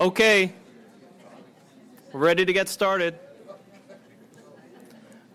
Okay, 0.00 0.52
we're 2.12 2.20
ready 2.20 2.44
to 2.44 2.52
get 2.52 2.68
started. 2.68 3.18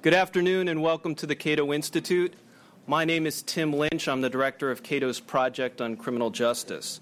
Good 0.01 0.13
afternoon 0.13 0.70
and 0.70 0.82
welcome 0.82 1.16
to 1.16 1.25
the 1.25 1.36
Cato 1.36 1.74
Institute. 1.74 2.33
My 2.87 3.03
name 3.03 3.27
is 3.27 3.41
Tim 3.41 3.73
Lynch. 3.73 4.07
I'm 4.07 4.21
the 4.21 4.29
director 4.29 4.71
of 4.71 4.81
Cato's 4.81 5.19
Project 5.19 5.81
on 5.81 5.97
Criminal 5.97 6.29
Justice. 6.29 7.01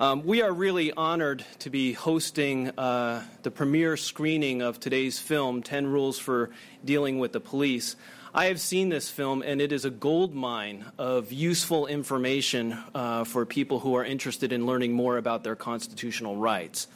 Um, 0.00 0.24
we 0.24 0.40
are 0.40 0.50
really 0.50 0.90
honored 0.90 1.44
to 1.58 1.68
be 1.68 1.92
hosting 1.92 2.70
uh, 2.78 3.22
the 3.42 3.50
premiere 3.50 3.98
screening 3.98 4.62
of 4.62 4.80
today's 4.80 5.18
film, 5.18 5.62
10 5.62 5.88
Rules 5.88 6.18
for 6.18 6.48
Dealing 6.82 7.18
with 7.18 7.32
the 7.32 7.40
Police. 7.40 7.96
I 8.36 8.48
have 8.48 8.60
seen 8.60 8.90
this 8.90 9.08
film, 9.08 9.40
and 9.40 9.62
it 9.62 9.72
is 9.72 9.86
a 9.86 9.90
gold 9.90 10.34
mine 10.34 10.84
of 10.98 11.32
useful 11.32 11.86
information 11.86 12.76
uh, 12.94 13.24
for 13.24 13.46
people 13.46 13.80
who 13.80 13.96
are 13.96 14.04
interested 14.04 14.52
in 14.52 14.66
learning 14.66 14.92
more 14.92 15.16
about 15.16 15.42
their 15.42 15.56
constitutional 15.56 16.36
rights. 16.36 16.86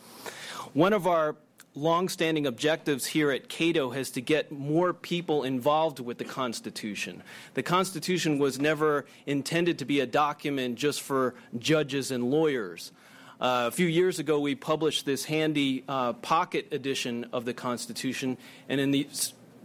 One 0.75 0.93
of 0.93 1.07
our 1.07 1.37
longstanding 1.75 2.47
objectives 2.47 3.07
here 3.07 3.31
at 3.31 3.49
Cato 3.49 3.89
has 3.89 4.11
to 4.11 4.21
get 4.21 4.53
more 4.53 4.93
people 4.93 5.45
involved 5.45 5.99
with 5.99 6.19
the 6.19 6.27
Constitution. 6.27 7.23
The 7.55 7.63
Constitution 7.63 8.39
was 8.39 8.61
never 8.61 9.07
intended 9.25 9.79
to 9.79 9.87
be 9.87 10.01
a 10.01 10.07
document 10.07 10.75
just 10.75 11.01
for 11.01 11.35
judges 11.59 12.11
and 12.11 12.31
lawyers. 12.31 12.93
Uh, 13.41 13.65
a 13.67 13.71
few 13.71 13.87
years 13.87 14.19
ago, 14.19 14.39
we 14.39 14.55
published 14.55 15.07
this 15.07 15.25
handy 15.25 15.85
uh, 15.89 16.13
pocket 16.13 16.69
edition 16.71 17.25
of 17.33 17.47
the 17.47 17.55
Constitution, 17.55 18.37
and 18.69 18.79
in 18.79 18.91
the 18.91 19.09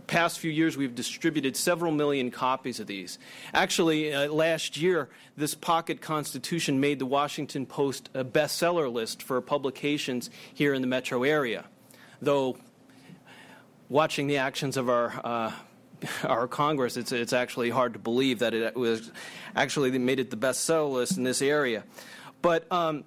past 0.07 0.39
few 0.39 0.51
years, 0.51 0.77
we've 0.77 0.95
distributed 0.95 1.57
several 1.57 1.91
million 1.91 2.31
copies 2.31 2.79
of 2.79 2.87
these. 2.87 3.19
Actually, 3.53 4.13
uh, 4.13 4.31
last 4.31 4.77
year, 4.77 5.09
this 5.37 5.55
pocket 5.55 6.01
constitution 6.01 6.79
made 6.79 6.99
the 6.99 7.05
Washington 7.05 7.65
Post 7.65 8.09
a 8.13 8.23
bestseller 8.23 8.91
list 8.91 9.21
for 9.21 9.39
publications 9.41 10.29
here 10.53 10.73
in 10.73 10.81
the 10.81 10.87
metro 10.87 11.23
area. 11.23 11.65
Though, 12.21 12.57
watching 13.89 14.27
the 14.27 14.37
actions 14.37 14.77
of 14.77 14.89
our 14.89 15.13
uh, 15.23 15.51
our 16.23 16.47
Congress, 16.47 16.97
it's, 16.97 17.11
it's 17.11 17.33
actually 17.33 17.69
hard 17.69 17.93
to 17.93 17.99
believe 17.99 18.39
that 18.39 18.53
it 18.53 18.75
was 18.75 19.11
actually 19.55 19.97
made 19.97 20.19
it 20.19 20.29
the 20.29 20.37
bestseller 20.37 20.93
list 20.93 21.17
in 21.17 21.23
this 21.23 21.41
area. 21.41 21.83
But 22.41 22.71
um, 22.71 23.03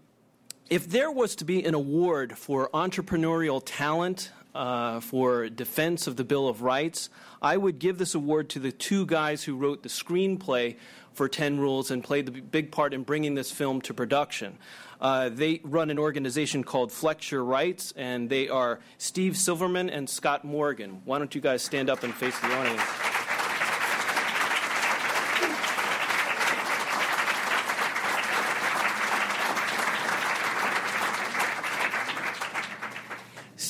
if 0.71 0.89
there 0.89 1.11
was 1.11 1.37
to 1.37 1.45
be 1.45 1.65
an 1.65 1.75
award 1.75 2.37
for 2.37 2.69
entrepreneurial 2.71 3.63
talent 3.65 4.31
uh, 4.55 5.01
for 5.01 5.49
defense 5.49 6.07
of 6.07 6.17
the 6.17 6.25
Bill 6.25 6.49
of 6.49 6.63
Rights, 6.63 7.11
I 7.41 7.57
would 7.57 7.79
give 7.79 7.99
this 7.99 8.15
award 8.15 8.49
to 8.51 8.59
the 8.59 8.73
two 8.73 9.07
guys 9.07 9.45
who 9.45 9.57
wrote 9.57 9.83
the 9.83 9.89
screenplay 9.89 10.77
for 11.13 11.29
10 11.29 11.59
Rules 11.59 11.91
and 11.91 12.03
played 12.03 12.27
the 12.27 12.33
big 12.33 12.71
part 12.71 12.95
in 12.95 13.03
bringing 13.03 13.35
this 13.35 13.51
film 13.51 13.81
to 13.83 13.95
production. 13.95 14.57
Uh, 15.01 15.29
they 15.29 15.61
run 15.65 15.91
an 15.91 15.99
organization 15.99 16.65
called 16.65 16.93
Flex 16.93 17.31
Your 17.31 17.45
Rights, 17.45 17.93
and 17.97 18.29
they 18.29 18.49
are 18.49 18.81
Steve 18.99 19.37
Silverman 19.37 19.91
and 19.91 20.09
Scott 20.09 20.45
Morgan. 20.45 21.03
Why 21.05 21.19
don't 21.19 21.35
you 21.35 21.41
guys 21.41 21.63
stand 21.63 21.91
up 21.91 22.03
and 22.03 22.15
face 22.15 22.39
the 22.41 22.55
audience? 22.55 23.18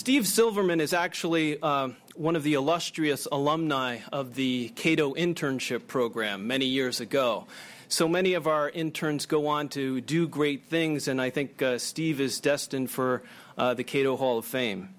Steve 0.09 0.27
Silverman 0.27 0.81
is 0.81 0.95
actually 0.95 1.61
uh, 1.61 1.91
one 2.14 2.34
of 2.34 2.42
the 2.42 2.55
illustrious 2.55 3.28
alumni 3.31 3.98
of 4.11 4.37
the 4.37 4.70
Cato 4.70 5.12
internship 5.12 5.87
program 5.87 6.47
many 6.47 6.65
years 6.65 6.98
ago. 6.98 7.47
So 7.89 8.09
many 8.09 8.33
of 8.33 8.47
our 8.47 8.70
interns 8.70 9.27
go 9.27 9.48
on 9.48 9.69
to 9.69 10.00
do 10.00 10.27
great 10.27 10.65
things, 10.65 11.09
and 11.09 11.20
I 11.20 11.28
think 11.28 11.61
uh, 11.61 11.77
Steve 11.77 12.23
is 12.23 12.41
destined 12.41 12.91
for 12.91 13.23
uh, 13.59 13.75
the 13.75 13.84
Cato 13.84 14.17
Hall 14.17 14.39
of 14.39 14.47
Fame. 14.47 14.95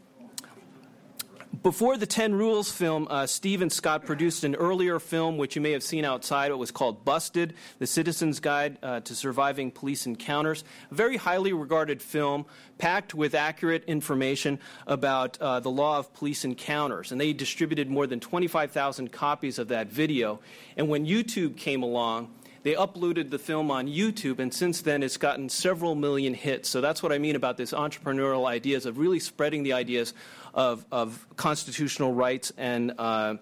Before 1.64 1.98
the 1.98 2.06
10 2.06 2.36
Rules 2.36 2.72
film, 2.72 3.08
uh, 3.10 3.26
Steve 3.26 3.64
and 3.64 3.74
Scott 3.74 4.06
produced 4.06 4.44
an 4.44 4.54
earlier 4.54 5.00
film, 5.00 5.38
which 5.38 5.56
you 5.56 5.62
may 5.64 5.72
have 5.72 5.82
seen 5.82 6.06
outside. 6.06 6.52
It 6.52 6.58
was 6.60 6.70
called 6.70 7.04
Busted 7.04 7.56
The 7.80 7.88
Citizen's 7.88 8.40
Guide 8.40 8.78
uh, 8.84 9.00
to 9.00 9.16
Surviving 9.16 9.72
Police 9.72 10.06
Encounters. 10.06 10.64
A 10.92 10.94
very 10.94 11.18
highly 11.18 11.52
regarded 11.52 12.04
film, 12.04 12.46
packed 12.78 13.16
with 13.16 13.34
accurate 13.34 13.84
information 13.86 14.60
about 14.86 15.42
uh, 15.42 15.60
the 15.60 15.72
law 15.72 15.98
of 15.98 16.14
police 16.14 16.46
encounters. 16.46 17.12
And 17.12 17.20
they 17.20 17.34
distributed 17.34 17.90
more 17.90 18.06
than 18.06 18.20
25,000 18.20 19.12
copies 19.12 19.58
of 19.58 19.70
that 19.70 19.88
video. 19.88 20.40
And 20.78 20.88
when 20.88 21.08
YouTube 21.08 21.58
came 21.58 21.82
along, 21.82 22.30
they 22.64 22.74
uploaded 22.74 23.30
the 23.30 23.40
film 23.40 23.72
on 23.72 23.88
YouTube, 23.88 24.40
and 24.40 24.54
since 24.54 24.82
then 24.82 25.02
it's 25.02 25.18
gotten 25.18 25.48
several 25.48 25.96
million 25.96 26.34
hits. 26.34 26.68
So 26.68 26.82
that's 26.82 27.02
what 27.02 27.12
I 27.12 27.18
mean 27.18 27.36
about 27.36 27.58
this 27.58 27.72
entrepreneurial 27.72 28.48
ideas 28.48 28.86
of 28.86 28.98
really 28.98 29.20
spreading 29.20 29.64
the 29.64 29.74
ideas 29.74 30.14
of, 30.54 30.86
of 30.92 31.26
constitutional 31.36 32.14
rights 32.14 32.52
and 32.58 32.94
uh, 32.98 33.36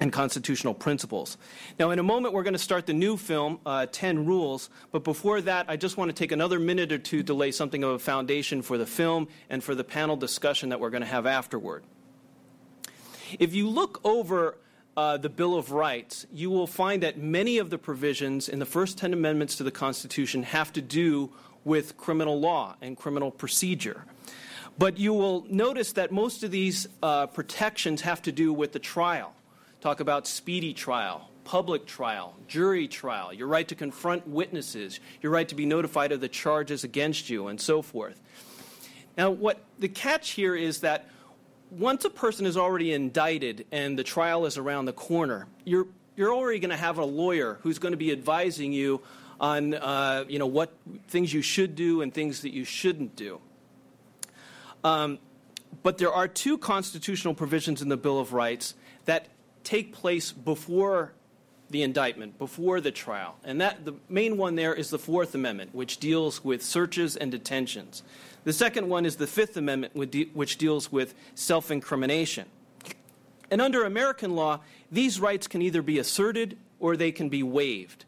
and 0.00 0.12
constitutional 0.12 0.72
principles. 0.72 1.36
Now, 1.78 1.90
in 1.90 1.98
a 1.98 2.02
moment, 2.02 2.32
we're 2.32 2.42
going 2.42 2.54
to 2.54 2.58
start 2.58 2.86
the 2.86 2.94
new 2.94 3.18
film, 3.18 3.60
uh, 3.66 3.86
10 3.92 4.24
Rules. 4.24 4.70
But 4.92 5.04
before 5.04 5.42
that, 5.42 5.66
I 5.68 5.76
just 5.76 5.98
want 5.98 6.08
to 6.08 6.14
take 6.14 6.32
another 6.32 6.58
minute 6.58 6.90
or 6.90 6.98
two 6.98 7.22
to 7.24 7.34
lay 7.34 7.52
something 7.52 7.84
of 7.84 7.90
a 7.90 7.98
foundation 7.98 8.62
for 8.62 8.78
the 8.78 8.86
film 8.86 9.28
and 9.50 9.62
for 9.62 9.74
the 9.74 9.84
panel 9.84 10.16
discussion 10.16 10.70
that 10.70 10.80
we're 10.80 10.90
going 10.90 11.02
to 11.02 11.06
have 11.06 11.26
afterward. 11.26 11.84
If 13.38 13.54
you 13.54 13.68
look 13.68 14.00
over 14.02 14.56
uh, 14.96 15.18
the 15.18 15.28
Bill 15.28 15.54
of 15.54 15.70
Rights, 15.70 16.26
you 16.32 16.50
will 16.50 16.66
find 16.66 17.02
that 17.02 17.18
many 17.18 17.58
of 17.58 17.70
the 17.70 17.78
provisions 17.78 18.48
in 18.48 18.58
the 18.58 18.66
first 18.66 18.98
10 18.98 19.12
amendments 19.12 19.56
to 19.56 19.64
the 19.64 19.70
Constitution 19.70 20.42
have 20.44 20.72
to 20.72 20.80
do 20.80 21.30
with 21.62 21.96
criminal 21.96 22.40
law 22.40 22.74
and 22.80 22.96
criminal 22.96 23.30
procedure. 23.30 24.04
But 24.78 24.98
you 24.98 25.12
will 25.12 25.46
notice 25.50 25.92
that 25.92 26.10
most 26.10 26.42
of 26.42 26.50
these 26.50 26.86
uh, 27.02 27.26
protections 27.26 28.00
have 28.02 28.22
to 28.22 28.32
do 28.32 28.52
with 28.52 28.72
the 28.72 28.78
trial. 28.78 29.34
Talk 29.80 30.00
about 30.00 30.26
speedy 30.26 30.74
trial, 30.74 31.30
public 31.44 31.86
trial, 31.86 32.34
jury 32.48 32.88
trial, 32.88 33.32
your 33.32 33.46
right 33.46 33.66
to 33.68 33.74
confront 33.74 34.26
witnesses, 34.26 35.00
your 35.22 35.32
right 35.32 35.48
to 35.48 35.54
be 35.54 35.66
notified 35.66 36.12
of 36.12 36.20
the 36.20 36.28
charges 36.28 36.84
against 36.84 37.30
you, 37.30 37.48
and 37.48 37.60
so 37.60 37.82
forth. 37.82 38.20
Now, 39.16 39.30
what 39.30 39.60
the 39.78 39.88
catch 39.88 40.30
here 40.30 40.54
is 40.54 40.80
that 40.80 41.08
once 41.70 42.04
a 42.04 42.10
person 42.10 42.46
is 42.46 42.56
already 42.56 42.92
indicted 42.92 43.66
and 43.70 43.98
the 43.98 44.04
trial 44.04 44.46
is 44.46 44.58
around 44.58 44.86
the 44.86 44.92
corner, 44.92 45.46
you're, 45.64 45.86
you're 46.16 46.34
already 46.34 46.58
going 46.58 46.70
to 46.70 46.76
have 46.76 46.98
a 46.98 47.04
lawyer 47.04 47.58
who's 47.62 47.78
going 47.78 47.92
to 47.92 47.98
be 47.98 48.12
advising 48.12 48.72
you 48.72 49.00
on 49.40 49.74
uh, 49.74 50.24
you 50.28 50.38
know, 50.38 50.46
what 50.46 50.72
things 51.08 51.32
you 51.32 51.42
should 51.42 51.74
do 51.74 52.02
and 52.02 52.12
things 52.12 52.42
that 52.42 52.52
you 52.52 52.64
shouldn't 52.64 53.16
do. 53.16 53.40
Um, 54.84 55.18
but 55.82 55.98
there 55.98 56.12
are 56.12 56.28
two 56.28 56.58
constitutional 56.58 57.34
provisions 57.34 57.80
in 57.82 57.88
the 57.88 57.96
Bill 57.96 58.18
of 58.18 58.32
Rights 58.32 58.74
that 59.04 59.28
take 59.64 59.92
place 59.92 60.32
before 60.32 61.12
the 61.70 61.82
indictment, 61.82 62.36
before 62.38 62.80
the 62.80 62.90
trial. 62.90 63.36
And 63.44 63.60
that 63.60 63.84
the 63.84 63.94
main 64.08 64.36
one 64.36 64.56
there 64.56 64.74
is 64.74 64.90
the 64.90 64.98
Fourth 64.98 65.34
Amendment, 65.34 65.74
which 65.74 65.98
deals 65.98 66.44
with 66.44 66.62
searches 66.62 67.16
and 67.16 67.30
detentions. 67.30 68.02
The 68.44 68.52
second 68.52 68.88
one 68.88 69.06
is 69.06 69.16
the 69.16 69.26
Fifth 69.26 69.56
Amendment, 69.56 69.94
which 70.34 70.58
deals 70.58 70.90
with 70.90 71.14
self 71.34 71.70
incrimination. 71.70 72.46
And 73.50 73.60
under 73.60 73.84
American 73.84 74.34
law, 74.34 74.60
these 74.90 75.20
rights 75.20 75.46
can 75.46 75.62
either 75.62 75.82
be 75.82 75.98
asserted 75.98 76.56
or 76.78 76.96
they 76.96 77.12
can 77.12 77.28
be 77.28 77.42
waived. 77.42 78.04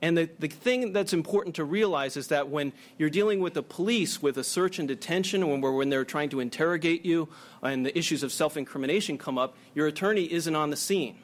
And 0.00 0.16
the, 0.16 0.30
the 0.38 0.48
thing 0.48 0.92
that's 0.92 1.12
important 1.12 1.56
to 1.56 1.64
realize 1.64 2.16
is 2.16 2.28
that 2.28 2.48
when 2.48 2.72
you're 2.98 3.10
dealing 3.10 3.40
with 3.40 3.54
the 3.54 3.62
police 3.62 4.22
with 4.22 4.38
a 4.38 4.44
search 4.44 4.78
and 4.78 4.86
detention, 4.86 5.48
when, 5.48 5.60
when 5.60 5.88
they're 5.88 6.04
trying 6.04 6.28
to 6.30 6.40
interrogate 6.40 7.04
you 7.04 7.28
and 7.62 7.84
the 7.84 7.96
issues 7.98 8.22
of 8.22 8.32
self 8.32 8.56
incrimination 8.56 9.18
come 9.18 9.38
up, 9.38 9.56
your 9.74 9.88
attorney 9.88 10.32
isn't 10.32 10.54
on 10.54 10.70
the 10.70 10.76
scene. 10.76 11.16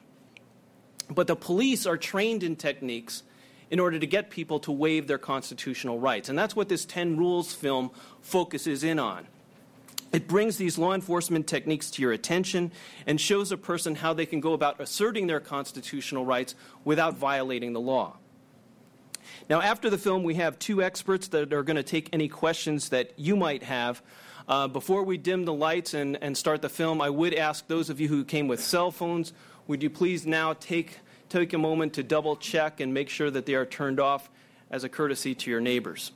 But 1.09 1.27
the 1.27 1.35
police 1.35 1.85
are 1.85 1.97
trained 1.97 2.43
in 2.43 2.55
techniques 2.55 3.23
in 3.69 3.79
order 3.79 3.97
to 3.97 4.07
get 4.07 4.29
people 4.29 4.59
to 4.59 4.71
waive 4.71 5.07
their 5.07 5.17
constitutional 5.17 5.99
rights. 5.99 6.29
And 6.29 6.37
that's 6.37 6.55
what 6.55 6.69
this 6.69 6.85
10 6.85 7.17
Rules 7.17 7.53
film 7.53 7.91
focuses 8.21 8.83
in 8.83 8.99
on. 8.99 9.27
It 10.11 10.27
brings 10.27 10.57
these 10.57 10.77
law 10.77 10.93
enforcement 10.93 11.47
techniques 11.47 11.91
to 11.91 12.01
your 12.01 12.11
attention 12.11 12.71
and 13.05 13.19
shows 13.19 13.51
a 13.51 13.57
person 13.57 13.95
how 13.95 14.13
they 14.13 14.25
can 14.25 14.39
go 14.39 14.53
about 14.53 14.79
asserting 14.79 15.27
their 15.27 15.39
constitutional 15.39 16.25
rights 16.25 16.55
without 16.83 17.15
violating 17.15 17.73
the 17.73 17.81
law. 17.81 18.17
Now, 19.47 19.61
after 19.61 19.91
the 19.91 19.97
film, 19.97 20.23
we 20.23 20.35
have 20.35 20.57
two 20.57 20.81
experts 20.81 21.27
that 21.27 21.53
are 21.53 21.61
going 21.61 21.75
to 21.75 21.83
take 21.83 22.09
any 22.11 22.27
questions 22.27 22.89
that 22.89 23.13
you 23.17 23.35
might 23.35 23.61
have. 23.61 24.01
Uh, 24.47 24.67
before 24.67 25.03
we 25.03 25.17
dim 25.17 25.45
the 25.45 25.53
lights 25.53 25.93
and, 25.93 26.17
and 26.21 26.35
start 26.35 26.63
the 26.63 26.69
film, 26.69 26.99
I 26.99 27.09
would 27.11 27.33
ask 27.33 27.67
those 27.67 27.91
of 27.91 27.99
you 27.99 28.07
who 28.07 28.23
came 28.23 28.47
with 28.47 28.59
cell 28.59 28.89
phones, 28.89 29.33
would 29.67 29.83
you 29.83 29.89
please 29.89 30.25
now 30.25 30.53
take, 30.53 30.99
take 31.29 31.53
a 31.53 31.59
moment 31.59 31.93
to 31.93 32.03
double 32.03 32.35
check 32.35 32.79
and 32.79 32.93
make 32.93 33.09
sure 33.09 33.29
that 33.29 33.45
they 33.45 33.53
are 33.53 33.65
turned 33.65 33.99
off 33.99 34.29
as 34.71 34.83
a 34.83 34.89
courtesy 34.89 35.35
to 35.35 35.51
your 35.51 35.61
neighbors? 35.61 36.11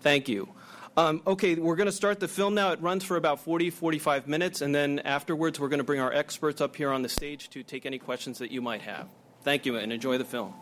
Thank 0.00 0.28
you. 0.28 0.50
Um, 0.96 1.22
okay, 1.26 1.54
we're 1.54 1.76
going 1.76 1.86
to 1.86 1.92
start 1.92 2.20
the 2.20 2.28
film 2.28 2.54
now. 2.54 2.72
It 2.72 2.82
runs 2.82 3.04
for 3.04 3.16
about 3.16 3.40
40, 3.40 3.70
45 3.70 4.28
minutes, 4.28 4.60
and 4.60 4.74
then 4.74 4.98
afterwards, 4.98 5.58
we're 5.58 5.68
going 5.68 5.78
to 5.78 5.84
bring 5.84 6.00
our 6.00 6.12
experts 6.12 6.60
up 6.60 6.76
here 6.76 6.90
on 6.90 7.00
the 7.00 7.08
stage 7.08 7.48
to 7.50 7.62
take 7.62 7.86
any 7.86 7.98
questions 7.98 8.38
that 8.38 8.50
you 8.50 8.60
might 8.60 8.82
have. 8.82 9.08
Thank 9.42 9.66
you 9.66 9.76
and 9.76 9.92
enjoy 9.92 10.18
the 10.18 10.24
film. 10.24 10.54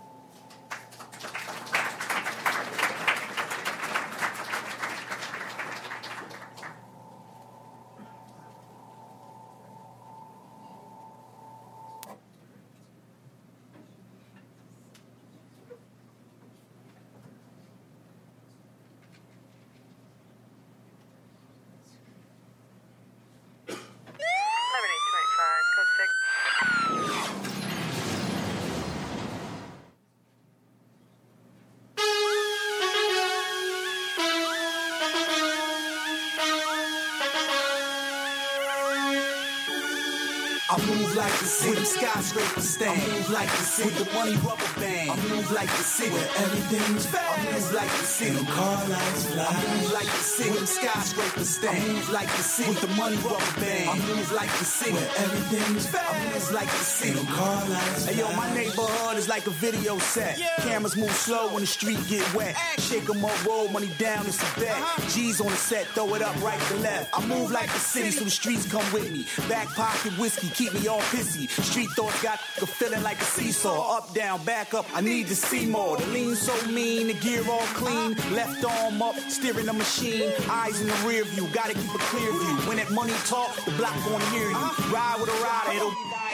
Move 40.86 41.14
like 41.16 41.32
the 41.38 41.44
city. 41.46 41.70
With 41.70 41.78
them 41.78 41.86
skyscrapers 41.86 42.68
stand. 42.68 43.02
I 43.02 43.06
move 43.06 43.30
like 43.30 43.50
the 43.50 43.64
city. 43.64 43.88
With 43.88 43.98
the 43.98 44.14
money 44.14 44.36
rubber 44.36 44.72
band. 44.80 45.10
I 45.10 45.16
move 45.28 45.50
like 45.52 45.70
the 45.70 45.84
city. 45.84 46.10
Where 46.12 46.28
everything's 46.44 47.06
fast. 47.06 47.38
I 47.38 47.52
move 47.52 47.72
like 47.72 47.90
the 47.90 48.04
city. 48.04 48.36
And 48.38 48.48
car 48.48 48.88
lights 48.88 49.26
fly. 49.26 49.46
I 49.48 49.78
move 49.78 49.92
like 49.92 50.06
the 50.06 50.22
city. 50.22 50.50
With 50.50 50.58
them 50.58 50.66
skyscrapers 50.66 51.48
stand. 51.48 51.78
I 51.78 51.86
move 51.92 52.08
like 52.10 52.28
the 52.28 52.42
city. 52.42 52.68
With 52.70 52.80
the 52.80 52.88
money 52.88 53.16
rubber 53.16 53.60
band. 53.60 53.88
I 53.90 53.94
move 54.06 54.32
like 54.32 54.52
the 54.58 54.64
city. 54.64 54.92
Where 54.92 55.10
everything's 55.18 55.86
fast. 55.86 56.14
I 56.14 56.34
move 56.34 56.52
like 56.52 56.70
the 56.70 56.84
city. 56.84 57.18
And 57.18 57.28
car 57.28 57.68
lights 57.68 58.04
fly. 58.04 58.12
Hey 58.12 58.18
yo, 58.20 58.32
my 58.36 58.54
neighborhood 58.54 59.16
is 59.16 59.28
like 59.28 59.46
a 59.46 59.50
video 59.50 59.98
set. 59.98 60.38
Yeah. 60.38 60.54
Cameras 60.58 60.96
move 60.96 61.10
slow 61.12 61.52
when 61.52 61.60
the 61.62 61.66
street 61.66 61.98
get 62.08 62.24
wet. 62.34 62.56
Shake 62.78 63.08
'em 63.08 63.24
up, 63.24 63.44
roll 63.44 63.68
money 63.68 63.90
down, 63.98 64.26
it's 64.26 64.40
a 64.42 64.60
bet. 64.60 64.76
Uh-huh. 64.76 65.08
G's 65.10 65.40
on 65.40 65.48
the 65.48 65.56
set, 65.56 65.86
throw 65.88 66.14
it 66.14 66.22
up 66.22 66.34
right 66.42 66.60
to 66.68 66.76
left. 66.76 67.10
I 67.18 67.24
move 67.26 67.50
like 67.50 67.70
the 67.72 67.78
city, 67.78 68.10
so 68.10 68.24
the 68.24 68.30
streets 68.30 68.66
come 68.66 68.84
with 68.92 69.10
me. 69.12 69.26
Back 69.48 69.68
pocket 69.74 70.12
whiskey, 70.18 70.48
keep 70.48 70.67
me 70.74 70.86
all 70.88 71.00
pissy. 71.12 71.48
Street 71.48 71.90
thoughts 71.90 72.22
got 72.22 72.40
the 72.58 72.66
feeling 72.66 73.02
like 73.02 73.20
a 73.20 73.24
seesaw. 73.24 73.96
Up, 73.96 74.12
down, 74.14 74.44
back 74.44 74.74
up, 74.74 74.86
I 74.94 75.00
need 75.00 75.26
to 75.28 75.36
see 75.36 75.66
more. 75.66 75.96
The 75.96 76.06
lean 76.06 76.34
so 76.34 76.54
mean, 76.68 77.08
the 77.08 77.14
gear 77.14 77.42
all 77.48 77.66
clean. 77.78 78.14
Left 78.34 78.64
arm 78.64 79.02
up, 79.02 79.16
steering 79.28 79.66
the 79.66 79.72
machine. 79.72 80.32
Eyes 80.48 80.80
in 80.80 80.88
the 80.88 80.98
rear 81.06 81.24
view, 81.24 81.48
gotta 81.52 81.74
keep 81.74 81.94
a 81.94 81.98
clear 81.98 82.30
view. 82.30 82.56
When 82.68 82.76
that 82.78 82.90
money 82.90 83.14
talk, 83.26 83.54
the 83.64 83.72
block 83.72 83.94
gonna 84.04 84.24
hear 84.30 84.48
you. 84.48 84.68
Ride 84.92 85.16
with 85.20 85.30
a 85.30 85.38
rider, 85.42 85.76
it'll 85.76 85.90
be 85.90 85.96
die 86.10 86.28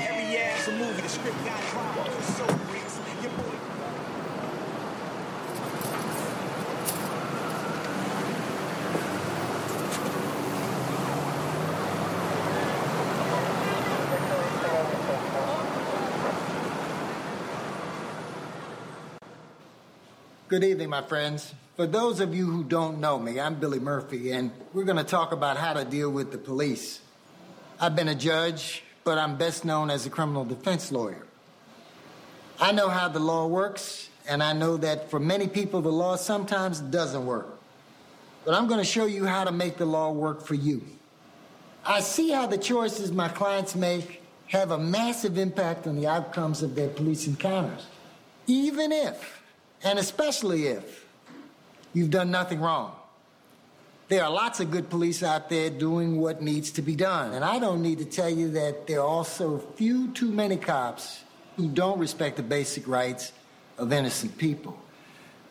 Every 0.00 0.36
ass 0.38 0.68
a 0.68 0.72
movie, 0.72 1.02
the 1.02 1.08
script 1.08 1.44
got 1.44 1.60
drama. 1.70 2.22
So 2.36 2.69
Good 20.50 20.64
evening, 20.64 20.90
my 20.90 21.02
friends. 21.02 21.54
For 21.76 21.86
those 21.86 22.18
of 22.18 22.34
you 22.34 22.46
who 22.46 22.64
don't 22.64 22.98
know 22.98 23.20
me, 23.20 23.38
I'm 23.38 23.60
Billy 23.60 23.78
Murphy, 23.78 24.32
and 24.32 24.50
we're 24.72 24.82
going 24.82 24.96
to 24.96 25.04
talk 25.04 25.30
about 25.30 25.56
how 25.56 25.74
to 25.74 25.84
deal 25.84 26.10
with 26.10 26.32
the 26.32 26.38
police. 26.38 26.98
I've 27.78 27.94
been 27.94 28.08
a 28.08 28.16
judge, 28.16 28.82
but 29.04 29.16
I'm 29.16 29.38
best 29.38 29.64
known 29.64 29.90
as 29.90 30.06
a 30.06 30.10
criminal 30.10 30.44
defense 30.44 30.90
lawyer. 30.90 31.24
I 32.60 32.72
know 32.72 32.88
how 32.88 33.06
the 33.06 33.20
law 33.20 33.46
works, 33.46 34.08
and 34.28 34.42
I 34.42 34.52
know 34.52 34.76
that 34.78 35.08
for 35.08 35.20
many 35.20 35.46
people, 35.46 35.82
the 35.82 35.92
law 35.92 36.16
sometimes 36.16 36.80
doesn't 36.80 37.24
work. 37.24 37.60
But 38.44 38.54
I'm 38.54 38.66
going 38.66 38.80
to 38.80 38.84
show 38.84 39.06
you 39.06 39.26
how 39.26 39.44
to 39.44 39.52
make 39.52 39.76
the 39.76 39.86
law 39.86 40.10
work 40.10 40.44
for 40.44 40.54
you. 40.54 40.82
I 41.84 42.00
see 42.00 42.32
how 42.32 42.48
the 42.48 42.58
choices 42.58 43.12
my 43.12 43.28
clients 43.28 43.76
make 43.76 44.20
have 44.48 44.72
a 44.72 44.78
massive 44.78 45.38
impact 45.38 45.86
on 45.86 45.94
the 45.94 46.08
outcomes 46.08 46.64
of 46.64 46.74
their 46.74 46.88
police 46.88 47.28
encounters, 47.28 47.86
even 48.48 48.90
if 48.90 49.39
and 49.82 49.98
especially 49.98 50.66
if 50.66 51.06
you've 51.92 52.10
done 52.10 52.30
nothing 52.30 52.60
wrong. 52.60 52.94
There 54.08 54.24
are 54.24 54.30
lots 54.30 54.58
of 54.58 54.72
good 54.72 54.90
police 54.90 55.22
out 55.22 55.48
there 55.48 55.70
doing 55.70 56.20
what 56.20 56.42
needs 56.42 56.72
to 56.72 56.82
be 56.82 56.96
done. 56.96 57.32
And 57.32 57.44
I 57.44 57.60
don't 57.60 57.80
need 57.80 57.98
to 57.98 58.04
tell 58.04 58.28
you 58.28 58.50
that 58.52 58.88
there 58.88 59.00
are 59.00 59.06
also 59.06 59.58
few 59.76 60.08
too 60.12 60.32
many 60.32 60.56
cops 60.56 61.20
who 61.56 61.68
don't 61.68 61.98
respect 61.98 62.36
the 62.36 62.42
basic 62.42 62.88
rights 62.88 63.32
of 63.78 63.92
innocent 63.92 64.36
people. 64.36 64.76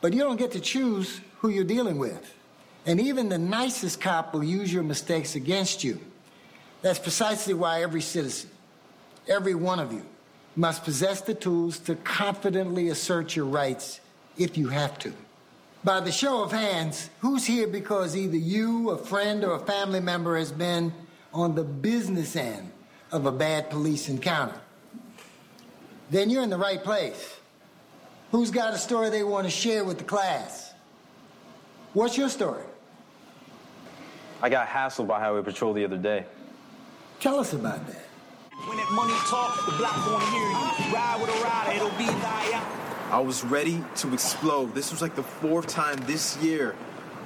But 0.01 0.13
you 0.13 0.19
don't 0.19 0.35
get 0.35 0.51
to 0.51 0.59
choose 0.59 1.21
who 1.37 1.49
you're 1.49 1.63
dealing 1.63 1.99
with. 1.99 2.33
And 2.85 2.99
even 2.99 3.29
the 3.29 3.37
nicest 3.37 4.01
cop 4.01 4.33
will 4.33 4.43
use 4.43 4.73
your 4.73 4.83
mistakes 4.83 5.35
against 5.35 5.83
you. 5.83 5.99
That's 6.81 6.99
precisely 6.99 7.53
why 7.53 7.81
every 7.81 8.01
citizen, 8.01 8.49
every 9.27 9.55
one 9.55 9.79
of 9.79 9.93
you, 9.93 10.05
must 10.55 10.83
possess 10.83 11.21
the 11.21 11.33
tools 11.33 11.79
to 11.79 11.95
confidently 11.95 12.89
assert 12.89 13.35
your 13.35 13.45
rights 13.45 14.01
if 14.39 14.57
you 14.57 14.69
have 14.69 14.97
to. 14.99 15.13
By 15.83 15.99
the 15.99 16.11
show 16.11 16.43
of 16.43 16.51
hands, 16.51 17.09
who's 17.19 17.45
here 17.45 17.67
because 17.67 18.15
either 18.15 18.37
you, 18.37 18.89
a 18.89 18.97
friend, 18.97 19.43
or 19.43 19.53
a 19.53 19.59
family 19.59 19.99
member 19.99 20.37
has 20.37 20.51
been 20.51 20.91
on 21.33 21.55
the 21.55 21.63
business 21.63 22.35
end 22.35 22.71
of 23.11 23.25
a 23.25 23.31
bad 23.31 23.69
police 23.69 24.09
encounter? 24.09 24.59
Then 26.09 26.29
you're 26.29 26.43
in 26.43 26.49
the 26.49 26.57
right 26.57 26.83
place. 26.83 27.37
Who's 28.31 28.51
got 28.51 28.73
a 28.73 28.77
story 28.77 29.09
they 29.09 29.23
want 29.23 29.45
to 29.45 29.51
share 29.51 29.83
with 29.83 29.99
the 29.99 30.03
class? 30.03 30.73
What's 31.93 32.17
your 32.17 32.29
story? 32.29 32.63
I 34.41 34.49
got 34.49 34.67
hassled 34.67 35.07
by 35.07 35.19
Highway 35.19 35.41
Patrol 35.43 35.73
the 35.73 35.85
other 35.85 35.97
day. 35.97 36.25
Tell 37.19 37.39
us 37.39 37.53
about 37.53 37.85
that. 37.87 38.05
When 38.67 38.77
that 38.77 38.91
money 38.91 39.13
talk, 39.27 39.65
the 39.65 39.71
block 39.77 39.95
gonna 40.05 40.25
hear 40.31 40.49
you. 40.49 40.93
Ride 40.93 41.17
with 41.21 41.29
a 41.29 41.43
rider, 41.43 41.75
it'll 41.75 41.97
be 41.97 42.05
thy 42.05 42.51
out. 42.53 42.78
I 43.11 43.19
was 43.19 43.43
ready 43.43 43.83
to 43.97 44.13
explode. 44.13 44.75
This 44.75 44.91
was 44.91 45.01
like 45.01 45.15
the 45.15 45.23
fourth 45.23 45.65
time 45.65 45.97
this 46.05 46.37
year 46.37 46.75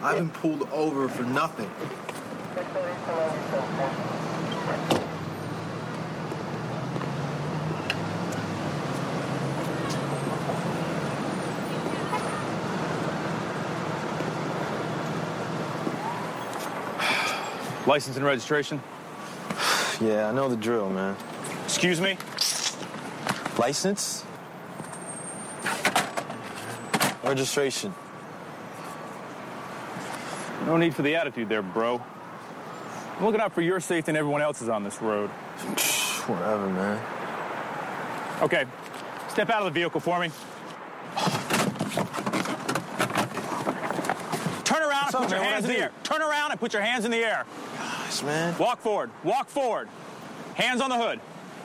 I've 0.01 0.15
been 0.15 0.29
pulled 0.29 0.69
over 0.71 1.09
for 1.09 1.23
nothing. 1.23 1.69
License 17.87 18.15
and 18.15 18.25
registration. 18.25 18.81
Yeah, 20.01 20.27
I 20.27 20.31
know 20.33 20.49
the 20.49 20.57
drill, 20.57 20.89
man. 20.89 21.15
Excuse 21.65 22.01
me? 22.01 22.17
License? 23.57 24.25
Registration. 27.33 27.91
No 30.67 30.77
need 30.77 30.93
for 30.93 31.01
the 31.01 31.15
attitude 31.15 31.49
there, 31.49 31.63
bro. 31.63 31.99
I'm 33.17 33.25
looking 33.25 33.41
out 33.41 33.53
for 33.53 33.61
your 33.61 33.79
safety 33.79 34.11
and 34.11 34.17
everyone 34.19 34.43
else's 34.43 34.69
on 34.69 34.83
this 34.83 35.01
road. 35.01 35.29
Whatever, 36.27 36.67
man. 36.67 37.03
Okay, 38.43 38.65
step 39.29 39.49
out 39.49 39.65
of 39.65 39.73
the 39.73 39.79
vehicle 39.79 39.99
for 39.99 40.19
me. 40.19 40.29
Turn 44.63 44.83
around 44.83 45.07
and 45.07 45.15
up, 45.15 45.21
put 45.23 45.31
your 45.31 45.39
man? 45.39 45.53
hands 45.53 45.65
in 45.65 45.71
the 45.71 45.79
air. 45.79 45.91
Turn 46.03 46.21
around 46.21 46.51
and 46.51 46.59
put 46.59 46.71
your 46.71 46.83
hands 46.83 47.03
in 47.03 47.09
the 47.09 47.17
air. 47.17 47.45
Gosh, 47.79 48.21
man. 48.21 48.55
Walk 48.59 48.79
forward. 48.79 49.09
Walk 49.23 49.49
forward. 49.49 49.89
Hands 50.53 50.79
on 50.81 50.91
the 50.91 50.99
hood. 50.99 51.19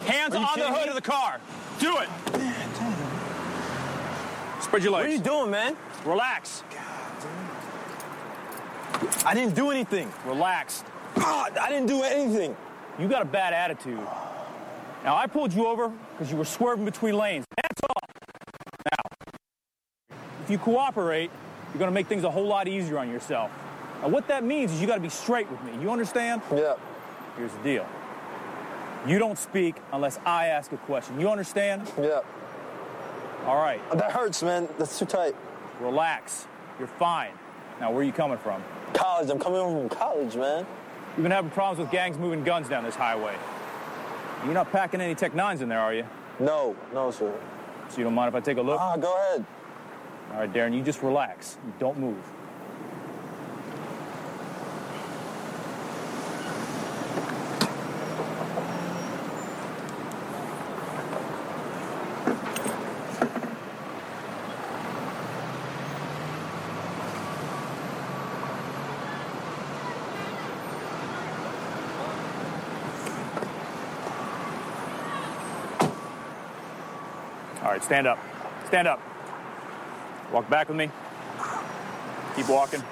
Hands 0.06 0.34
on 0.34 0.40
the 0.58 0.72
hood 0.72 0.84
me? 0.84 0.88
of 0.88 0.94
the 0.94 1.02
car. 1.02 1.40
Do 1.78 1.98
it. 1.98 2.08
Spread 4.68 4.82
your 4.82 4.92
What 4.92 5.06
are 5.06 5.08
you 5.08 5.18
doing, 5.18 5.50
man? 5.50 5.74
Relax. 6.04 6.62
I 9.24 9.32
didn't 9.32 9.54
do 9.54 9.70
anything. 9.70 10.12
Relax. 10.26 10.84
God, 11.14 11.56
I 11.56 11.70
didn't 11.70 11.86
do 11.86 12.02
anything. 12.02 12.54
You 12.98 13.08
got 13.08 13.22
a 13.22 13.24
bad 13.24 13.54
attitude. 13.54 13.98
Now, 15.04 15.16
I 15.16 15.26
pulled 15.26 15.54
you 15.54 15.66
over 15.66 15.88
because 15.88 16.30
you 16.30 16.36
were 16.36 16.44
swerving 16.44 16.84
between 16.84 17.16
lanes. 17.16 17.46
That's 17.56 17.80
all. 17.88 18.08
Now, 18.84 20.16
if 20.44 20.50
you 20.50 20.58
cooperate, 20.58 21.30
you're 21.72 21.78
going 21.78 21.90
to 21.90 21.94
make 21.94 22.06
things 22.06 22.24
a 22.24 22.30
whole 22.30 22.46
lot 22.46 22.68
easier 22.68 22.98
on 22.98 23.08
yourself. 23.10 23.50
Now, 24.02 24.08
what 24.08 24.28
that 24.28 24.44
means 24.44 24.70
is 24.70 24.82
you 24.82 24.86
got 24.86 24.96
to 24.96 25.00
be 25.00 25.08
straight 25.08 25.50
with 25.50 25.62
me. 25.62 25.80
You 25.80 25.90
understand? 25.90 26.42
Yeah. 26.52 26.74
Here's 27.38 27.52
the 27.52 27.62
deal. 27.62 27.86
You 29.06 29.18
don't 29.18 29.38
speak 29.38 29.76
unless 29.94 30.18
I 30.26 30.48
ask 30.48 30.72
a 30.72 30.76
question. 30.76 31.18
You 31.18 31.30
understand? 31.30 31.90
Yeah. 31.98 32.20
All 33.46 33.56
right. 33.56 33.80
That 33.92 34.12
hurts, 34.12 34.42
man. 34.42 34.68
That's 34.78 34.98
too 34.98 35.06
tight. 35.06 35.34
Relax. 35.80 36.46
You're 36.78 36.88
fine. 36.88 37.32
Now, 37.80 37.90
where 37.90 38.00
are 38.00 38.04
you 38.04 38.12
coming 38.12 38.38
from? 38.38 38.62
College. 38.92 39.30
I'm 39.30 39.38
coming 39.38 39.60
home 39.60 39.88
from 39.88 39.98
college, 39.98 40.36
man. 40.36 40.66
You've 41.16 41.22
been 41.22 41.32
having 41.32 41.50
problems 41.50 41.80
with 41.80 41.90
gangs 41.90 42.18
moving 42.18 42.44
guns 42.44 42.68
down 42.68 42.84
this 42.84 42.94
highway. 42.94 43.34
You're 44.44 44.54
not 44.54 44.70
packing 44.70 45.00
any 45.00 45.14
Tech 45.14 45.32
9s 45.32 45.62
in 45.62 45.68
there, 45.68 45.80
are 45.80 45.94
you? 45.94 46.06
No, 46.38 46.76
no, 46.92 47.10
sir. 47.10 47.34
So 47.88 47.98
you 47.98 48.04
don't 48.04 48.14
mind 48.14 48.28
if 48.28 48.34
I 48.34 48.40
take 48.40 48.58
a 48.58 48.62
look? 48.62 48.80
Ah, 48.80 48.96
go 48.96 49.16
ahead. 49.16 49.44
All 50.32 50.40
right, 50.40 50.52
Darren, 50.52 50.74
you 50.76 50.82
just 50.82 51.02
relax. 51.02 51.58
You 51.64 51.72
don't 51.78 51.98
move. 51.98 52.22
Right, 77.78 77.84
stand 77.84 78.06
up. 78.06 78.18
Stand 78.66 78.88
up. 78.88 79.00
Walk 80.32 80.48
back 80.50 80.68
with 80.68 80.76
me. 80.76 80.90
Keep 82.36 82.48
walking. 82.48 82.82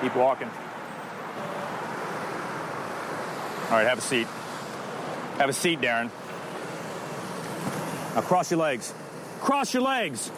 Keep 0.00 0.16
walking. 0.16 0.50
All 3.64 3.72
right, 3.72 3.86
have 3.86 3.98
a 3.98 4.00
seat. 4.00 4.26
Have 5.38 5.48
a 5.48 5.52
seat, 5.52 5.80
Darren. 5.80 6.10
Now 8.14 8.22
cross 8.22 8.50
your 8.50 8.60
legs. 8.60 8.94
Cross 9.40 9.74
your 9.74 9.82
legs. 9.82 10.30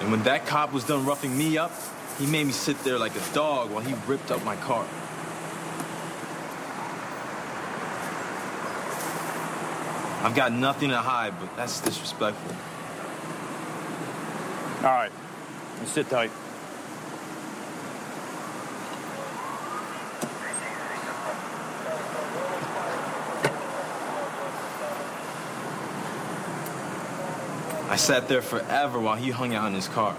And 0.00 0.10
when 0.10 0.22
that 0.24 0.46
cop 0.46 0.72
was 0.72 0.84
done 0.84 1.06
roughing 1.06 1.36
me 1.36 1.56
up, 1.56 1.72
he 2.18 2.26
made 2.26 2.46
me 2.46 2.52
sit 2.52 2.78
there 2.84 2.98
like 2.98 3.16
a 3.16 3.34
dog 3.34 3.70
while 3.70 3.82
he 3.82 3.94
ripped 4.06 4.30
up 4.30 4.44
my 4.44 4.56
car. 4.56 4.86
I've 10.24 10.34
got 10.34 10.52
nothing 10.52 10.88
to 10.88 10.96
hide, 10.96 11.38
but 11.38 11.54
that's 11.54 11.82
disrespectful. 11.82 12.56
All 14.78 14.90
right. 14.90 15.12
Now 15.78 15.84
sit 15.84 16.08
tight. 16.08 16.30
I 27.90 27.96
sat 27.96 28.26
there 28.26 28.40
forever 28.40 28.98
while 28.98 29.16
he 29.16 29.30
hung 29.30 29.54
out 29.54 29.68
in 29.68 29.74
his 29.74 29.88
car. 29.88 30.16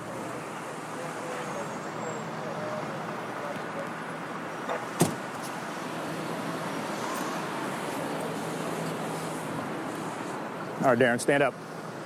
All 10.85 10.91
right, 10.91 10.99
Darren, 10.99 11.19
stand 11.19 11.41
up. 11.41 11.55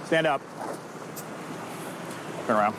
Stand 0.05 0.25
up. 0.25 0.41
Turn 2.47 2.55
around. 2.55 2.75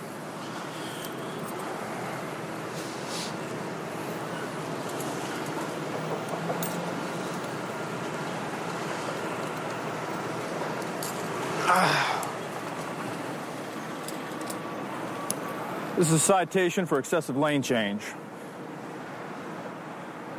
This 15.99 16.07
is 16.09 16.15
a 16.15 16.19
citation 16.19 16.87
for 16.87 16.99
excessive 16.99 17.37
lane 17.37 17.61
change. 17.61 18.03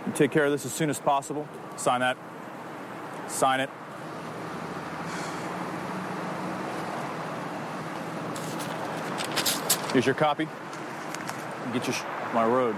You 0.07 0.13
take 0.13 0.31
care 0.31 0.45
of 0.45 0.51
this 0.51 0.65
as 0.65 0.73
soon 0.73 0.89
as 0.89 0.99
possible. 0.99 1.47
Sign 1.77 1.99
that. 1.99 2.17
Sign 3.27 3.59
it. 3.59 3.69
Here's 9.93 10.05
your 10.05 10.15
copy. 10.15 10.47
Get 11.73 11.85
your 11.85 11.93
sh- 11.93 12.01
off 12.01 12.33
my 12.33 12.45
road. 12.45 12.75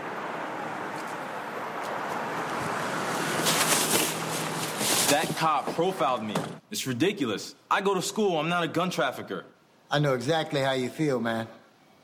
That 5.09 5.31
cop 5.37 5.71
profiled 5.75 6.23
me. 6.23 6.33
It's 6.71 6.87
ridiculous. 6.87 7.53
I 7.69 7.81
go 7.81 7.93
to 7.93 8.01
school. 8.01 8.39
I'm 8.39 8.49
not 8.49 8.63
a 8.63 8.67
gun 8.67 8.89
trafficker. 8.89 9.45
I 9.91 9.99
know 9.99 10.15
exactly 10.15 10.59
how 10.61 10.71
you 10.71 10.89
feel, 10.89 11.19
man. 11.19 11.47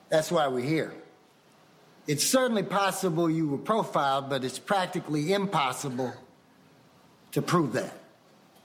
That's 0.09 0.31
why 0.31 0.47
we're 0.47 0.59
here. 0.59 0.93
It's 2.05 2.23
certainly 2.23 2.61
possible 2.61 3.29
you 3.31 3.47
were 3.47 3.57
profiled, 3.57 4.29
but 4.29 4.43
it's 4.43 4.59
practically 4.59 5.33
impossible 5.33 6.13
to 7.31 7.41
prove 7.41 7.73
that. 7.73 7.93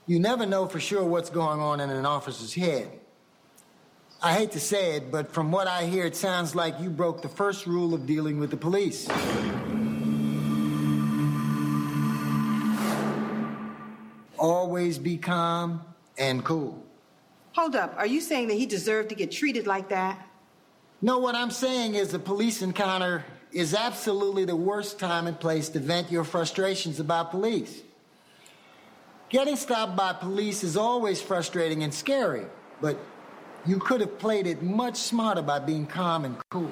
You 0.05 0.19
never 0.19 0.45
know 0.45 0.67
for 0.67 0.79
sure 0.79 1.03
what's 1.03 1.31
going 1.31 1.59
on 1.59 1.79
in 1.79 1.89
an 1.89 2.05
officer's 2.05 2.53
head. 2.53 2.87
I 4.25 4.33
hate 4.33 4.53
to 4.53 4.59
say 4.59 4.95
it, 4.95 5.11
but 5.11 5.31
from 5.31 5.51
what 5.51 5.67
I 5.67 5.85
hear, 5.85 6.03
it 6.03 6.15
sounds 6.15 6.55
like 6.55 6.79
you 6.79 6.89
broke 6.89 7.21
the 7.21 7.29
first 7.29 7.67
rule 7.67 7.93
of 7.93 8.07
dealing 8.07 8.39
with 8.39 8.49
the 8.49 8.57
police. 8.57 9.07
Always 14.39 14.97
be 14.97 15.17
calm 15.17 15.83
and 16.17 16.43
cool. 16.43 16.83
Hold 17.51 17.75
up. 17.75 17.93
Are 17.99 18.07
you 18.07 18.19
saying 18.19 18.47
that 18.47 18.55
he 18.55 18.65
deserved 18.65 19.09
to 19.09 19.15
get 19.15 19.31
treated 19.31 19.67
like 19.67 19.89
that? 19.89 20.27
No, 21.03 21.19
what 21.19 21.35
I'm 21.35 21.51
saying 21.51 21.93
is 21.93 22.15
a 22.15 22.19
police 22.19 22.63
encounter 22.63 23.23
is 23.51 23.75
absolutely 23.75 24.45
the 24.45 24.55
worst 24.55 24.97
time 24.97 25.27
and 25.27 25.39
place 25.39 25.69
to 25.69 25.79
vent 25.79 26.11
your 26.11 26.23
frustrations 26.23 26.99
about 26.99 27.29
police. 27.29 27.83
Getting 29.29 29.55
stopped 29.55 29.95
by 29.95 30.13
police 30.13 30.63
is 30.63 30.75
always 30.75 31.21
frustrating 31.21 31.83
and 31.83 31.93
scary, 31.93 32.47
but 32.81 32.97
you 33.67 33.79
could 33.79 34.01
have 34.01 34.19
played 34.19 34.47
it 34.47 34.61
much 34.61 34.97
smarter 34.97 35.41
by 35.41 35.59
being 35.59 35.85
calm 35.85 36.25
and 36.25 36.37
cool. 36.49 36.71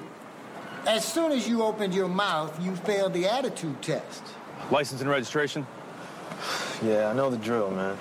As 0.86 1.04
soon 1.04 1.32
as 1.32 1.48
you 1.48 1.62
opened 1.62 1.94
your 1.94 2.08
mouth, 2.08 2.62
you 2.62 2.76
failed 2.76 3.14
the 3.14 3.26
attitude 3.26 3.80
test. 3.82 4.22
License 4.70 5.00
and 5.00 5.10
registration. 5.10 5.66
Yeah, 6.82 7.08
I 7.08 7.14
know 7.14 7.30
the 7.30 7.36
drill, 7.36 7.70
man. 7.70 7.96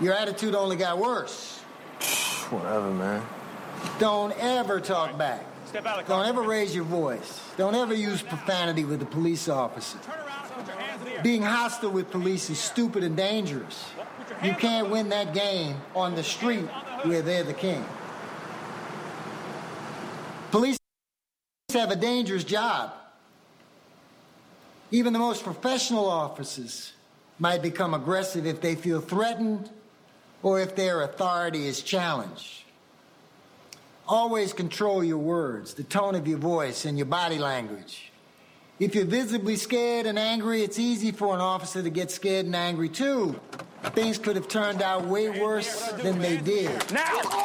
Your 0.00 0.14
attitude 0.14 0.54
only 0.54 0.76
got 0.76 0.98
worse. 0.98 1.58
Whatever, 2.50 2.90
man. 2.90 3.22
Don't 3.98 4.32
ever 4.38 4.80
talk 4.80 5.18
back. 5.18 5.44
Step 5.66 5.86
out 5.86 5.98
of 5.98 6.06
the 6.06 6.12
car. 6.12 6.22
Don't 6.22 6.28
ever 6.28 6.42
raise 6.42 6.74
your 6.74 6.84
voice. 6.84 7.40
Don't 7.56 7.74
ever 7.74 7.94
use 7.94 8.22
profanity 8.22 8.84
with 8.84 9.02
a 9.02 9.06
police 9.06 9.48
officer. 9.48 9.98
Turn 9.98 10.14
around 10.14 10.44
and 10.44 10.54
put 10.54 10.66
your 10.66 10.76
hands 10.76 11.02
in 11.02 11.08
the 11.08 11.14
air. 11.16 11.22
Being 11.22 11.42
hostile 11.42 11.90
with 11.90 12.10
police 12.10 12.50
is 12.50 12.58
stupid 12.58 13.02
and 13.02 13.16
dangerous. 13.16 13.84
You 14.44 14.54
can't 14.54 14.90
win 14.90 15.08
that 15.10 15.34
game 15.34 15.76
on 15.94 16.14
the 16.14 16.22
street 16.22 16.66
where 17.04 17.22
they're 17.22 17.44
the 17.44 17.54
king. 17.54 17.84
Police 20.52 20.76
have 21.72 21.90
a 21.90 21.96
dangerous 21.96 22.44
job. 22.44 22.92
Even 24.90 25.14
the 25.14 25.18
most 25.18 25.44
professional 25.44 26.04
officers 26.04 26.92
might 27.38 27.62
become 27.62 27.94
aggressive 27.94 28.44
if 28.44 28.60
they 28.60 28.74
feel 28.74 29.00
threatened 29.00 29.70
or 30.42 30.60
if 30.60 30.76
their 30.76 31.00
authority 31.00 31.66
is 31.66 31.80
challenged. 31.80 32.64
Always 34.06 34.52
control 34.52 35.02
your 35.02 35.16
words, 35.16 35.72
the 35.72 35.84
tone 35.84 36.14
of 36.14 36.28
your 36.28 36.36
voice, 36.36 36.84
and 36.84 36.98
your 36.98 37.06
body 37.06 37.38
language. 37.38 38.12
If 38.78 38.94
you're 38.94 39.06
visibly 39.06 39.56
scared 39.56 40.04
and 40.04 40.18
angry, 40.18 40.62
it's 40.62 40.78
easy 40.78 41.12
for 41.12 41.34
an 41.34 41.40
officer 41.40 41.82
to 41.82 41.88
get 41.88 42.10
scared 42.10 42.44
and 42.44 42.54
angry 42.54 42.90
too. 42.90 43.40
Things 43.94 44.18
could 44.18 44.36
have 44.36 44.48
turned 44.48 44.82
out 44.82 45.06
way 45.06 45.30
worse 45.30 45.92
than 45.92 46.18
they 46.18 46.36
did. 46.36 46.92
Now! 46.92 47.42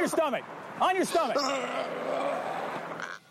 On 0.00 0.04
your 0.04 0.08
stomach. 0.08 0.44
On 0.80 0.96
your 0.96 1.04
stomach. 1.04 1.36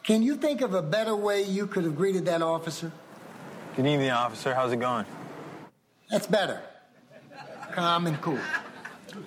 Can 0.03 0.21
you 0.21 0.35
think 0.35 0.61
of 0.61 0.75
a 0.75 0.83
better 0.83 1.15
way 1.15 1.41
you 1.41 1.65
could 1.65 1.83
have 1.83 1.95
greeted 1.95 2.27
that 2.27 2.43
officer? 2.43 2.91
Good 3.75 3.87
evening, 3.87 4.11
officer. 4.11 4.53
How's 4.53 4.71
it 4.71 4.79
going? 4.79 5.07
That's 6.11 6.27
better. 6.27 6.61
Calm 7.71 8.05
and 8.05 8.21
cool. 8.21 8.37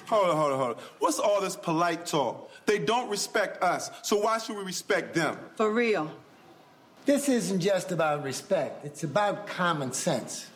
Hold 0.06 0.28
on, 0.28 0.36
hold 0.36 0.52
on, 0.52 0.58
hold 0.58 0.76
on. 0.76 0.82
What's 1.00 1.18
all 1.18 1.40
this 1.40 1.56
polite 1.56 2.06
talk? 2.06 2.48
They 2.66 2.78
don't 2.78 3.10
respect 3.10 3.60
us, 3.60 3.90
so 4.02 4.18
why 4.20 4.38
should 4.38 4.56
we 4.56 4.62
respect 4.62 5.12
them? 5.12 5.36
For 5.56 5.68
real. 5.68 6.12
This 7.06 7.28
isn't 7.28 7.58
just 7.58 7.90
about 7.90 8.22
respect, 8.22 8.84
it's 8.84 9.02
about 9.02 9.48
common 9.48 9.92
sense. 9.92 10.46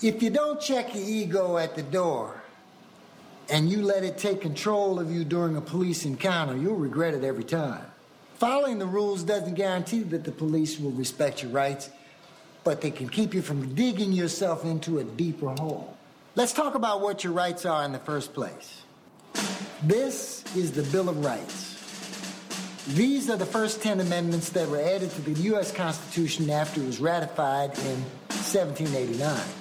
If 0.00 0.22
you 0.22 0.30
don't 0.30 0.58
check 0.58 0.94
your 0.94 1.04
ego 1.04 1.58
at 1.58 1.76
the 1.76 1.82
door 1.82 2.37
and 3.50 3.70
you 3.70 3.82
let 3.82 4.04
it 4.04 4.18
take 4.18 4.40
control 4.40 5.00
of 5.00 5.10
you 5.10 5.24
during 5.24 5.56
a 5.56 5.60
police 5.60 6.04
encounter, 6.04 6.56
you'll 6.56 6.76
regret 6.76 7.14
it 7.14 7.24
every 7.24 7.44
time. 7.44 7.84
Following 8.36 8.78
the 8.78 8.86
rules 8.86 9.22
doesn't 9.22 9.54
guarantee 9.54 10.02
that 10.04 10.24
the 10.24 10.32
police 10.32 10.78
will 10.78 10.92
respect 10.92 11.42
your 11.42 11.50
rights, 11.50 11.90
but 12.62 12.80
they 12.80 12.90
can 12.90 13.08
keep 13.08 13.34
you 13.34 13.42
from 13.42 13.74
digging 13.74 14.12
yourself 14.12 14.64
into 14.64 14.98
a 14.98 15.04
deeper 15.04 15.48
hole. 15.48 15.96
Let's 16.36 16.52
talk 16.52 16.74
about 16.74 17.00
what 17.00 17.24
your 17.24 17.32
rights 17.32 17.64
are 17.64 17.84
in 17.84 17.92
the 17.92 17.98
first 17.98 18.34
place. 18.34 18.82
This 19.82 20.44
is 20.54 20.72
the 20.72 20.82
Bill 20.84 21.08
of 21.08 21.24
Rights. 21.24 21.74
These 22.94 23.28
are 23.28 23.36
the 23.36 23.46
first 23.46 23.82
10 23.82 24.00
amendments 24.00 24.50
that 24.50 24.68
were 24.68 24.80
added 24.80 25.10
to 25.10 25.20
the 25.20 25.32
U.S. 25.42 25.72
Constitution 25.72 26.48
after 26.48 26.80
it 26.80 26.86
was 26.86 27.00
ratified 27.00 27.76
in 27.78 28.00
1789. 28.28 29.57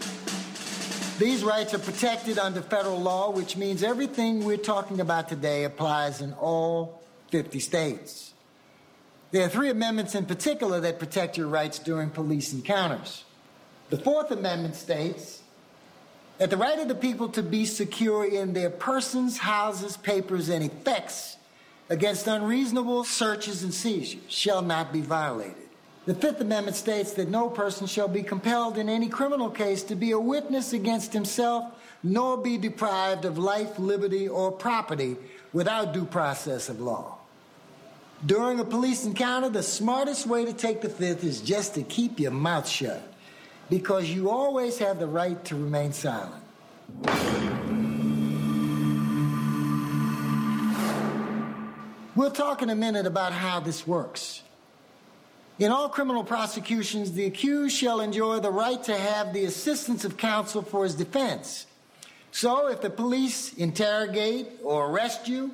These 1.17 1.43
rights 1.43 1.73
are 1.73 1.79
protected 1.79 2.37
under 2.37 2.61
federal 2.61 3.01
law, 3.01 3.31
which 3.31 3.57
means 3.57 3.81
everything 3.81 4.45
we're 4.45 4.55
talking 4.57 4.99
about 4.99 5.27
today 5.27 5.63
applies 5.63 6.21
in 6.21 6.33
all 6.33 7.01
50 7.31 7.59
states. 7.59 8.33
There 9.31 9.43
are 9.43 9.49
three 9.49 9.71
amendments 9.71 10.13
in 10.13 10.27
particular 10.27 10.79
that 10.81 10.99
protect 10.99 11.35
your 11.35 11.47
rights 11.47 11.79
during 11.79 12.11
police 12.11 12.53
encounters. 12.53 13.23
The 13.89 13.97
Fourth 13.97 14.29
Amendment 14.29 14.75
states 14.75 15.41
that 16.37 16.51
the 16.51 16.57
right 16.57 16.77
of 16.77 16.87
the 16.87 16.93
people 16.93 17.29
to 17.29 17.41
be 17.41 17.65
secure 17.65 18.23
in 18.23 18.53
their 18.53 18.69
persons, 18.69 19.39
houses, 19.39 19.97
papers, 19.97 20.49
and 20.49 20.63
effects 20.63 21.37
against 21.89 22.27
unreasonable 22.27 23.03
searches 23.03 23.63
and 23.63 23.73
seizures 23.73 24.21
shall 24.27 24.61
not 24.61 24.93
be 24.93 25.01
violated. 25.01 25.66
The 26.07 26.15
Fifth 26.15 26.39
Amendment 26.39 26.77
states 26.77 27.11
that 27.15 27.27
no 27.27 27.49
person 27.49 27.85
shall 27.85 28.07
be 28.07 28.23
compelled 28.23 28.77
in 28.77 28.87
any 28.87 29.09
criminal 29.09 29.49
case 29.49 29.83
to 29.83 29.95
be 29.95 30.11
a 30.11 30.19
witness 30.19 30.71
against 30.71 31.11
himself, 31.11 31.65
nor 32.01 32.37
be 32.37 32.57
deprived 32.57 33.25
of 33.25 33.37
life, 33.37 33.77
liberty, 33.77 34.25
or 34.25 34.49
property 34.49 35.17
without 35.51 35.93
due 35.93 36.05
process 36.05 36.69
of 36.69 36.79
law. 36.79 37.17
During 38.25 38.61
a 38.61 38.63
police 38.63 39.03
encounter, 39.03 39.49
the 39.49 39.61
smartest 39.61 40.25
way 40.25 40.45
to 40.45 40.53
take 40.53 40.79
the 40.79 40.87
fifth 40.87 41.25
is 41.25 41.41
just 41.41 41.75
to 41.75 41.83
keep 41.83 42.21
your 42.21 42.31
mouth 42.31 42.69
shut 42.69 43.03
because 43.69 44.09
you 44.09 44.29
always 44.29 44.77
have 44.77 44.99
the 44.99 45.07
right 45.07 45.43
to 45.43 45.55
remain 45.55 45.91
silent. 45.91 46.41
We'll 52.15 52.31
talk 52.31 52.61
in 52.61 52.69
a 52.69 52.75
minute 52.75 53.05
about 53.05 53.33
how 53.33 53.59
this 53.59 53.85
works. 53.85 54.43
In 55.59 55.71
all 55.71 55.89
criminal 55.89 56.23
prosecutions, 56.23 57.13
the 57.13 57.25
accused 57.25 57.75
shall 57.75 57.99
enjoy 57.99 58.39
the 58.39 58.51
right 58.51 58.81
to 58.83 58.95
have 58.95 59.33
the 59.33 59.45
assistance 59.45 60.05
of 60.05 60.15
counsel 60.15 60.61
for 60.61 60.83
his 60.83 60.93
defense. 60.93 61.65
So, 62.31 62.67
if 62.67 62.81
the 62.81 62.91
police 62.91 63.53
interrogate 63.53 64.47
or 64.63 64.91
arrest 64.91 65.27
you, 65.27 65.51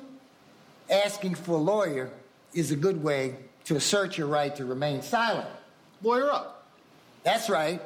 asking 0.90 1.36
for 1.36 1.52
a 1.52 1.62
lawyer 1.62 2.10
is 2.52 2.70
a 2.70 2.76
good 2.76 3.02
way 3.02 3.36
to 3.64 3.76
assert 3.76 4.18
your 4.18 4.26
right 4.26 4.54
to 4.56 4.66
remain 4.66 5.00
silent. 5.00 5.48
Lawyer 6.02 6.30
up. 6.30 6.66
That's 7.22 7.48
right. 7.48 7.80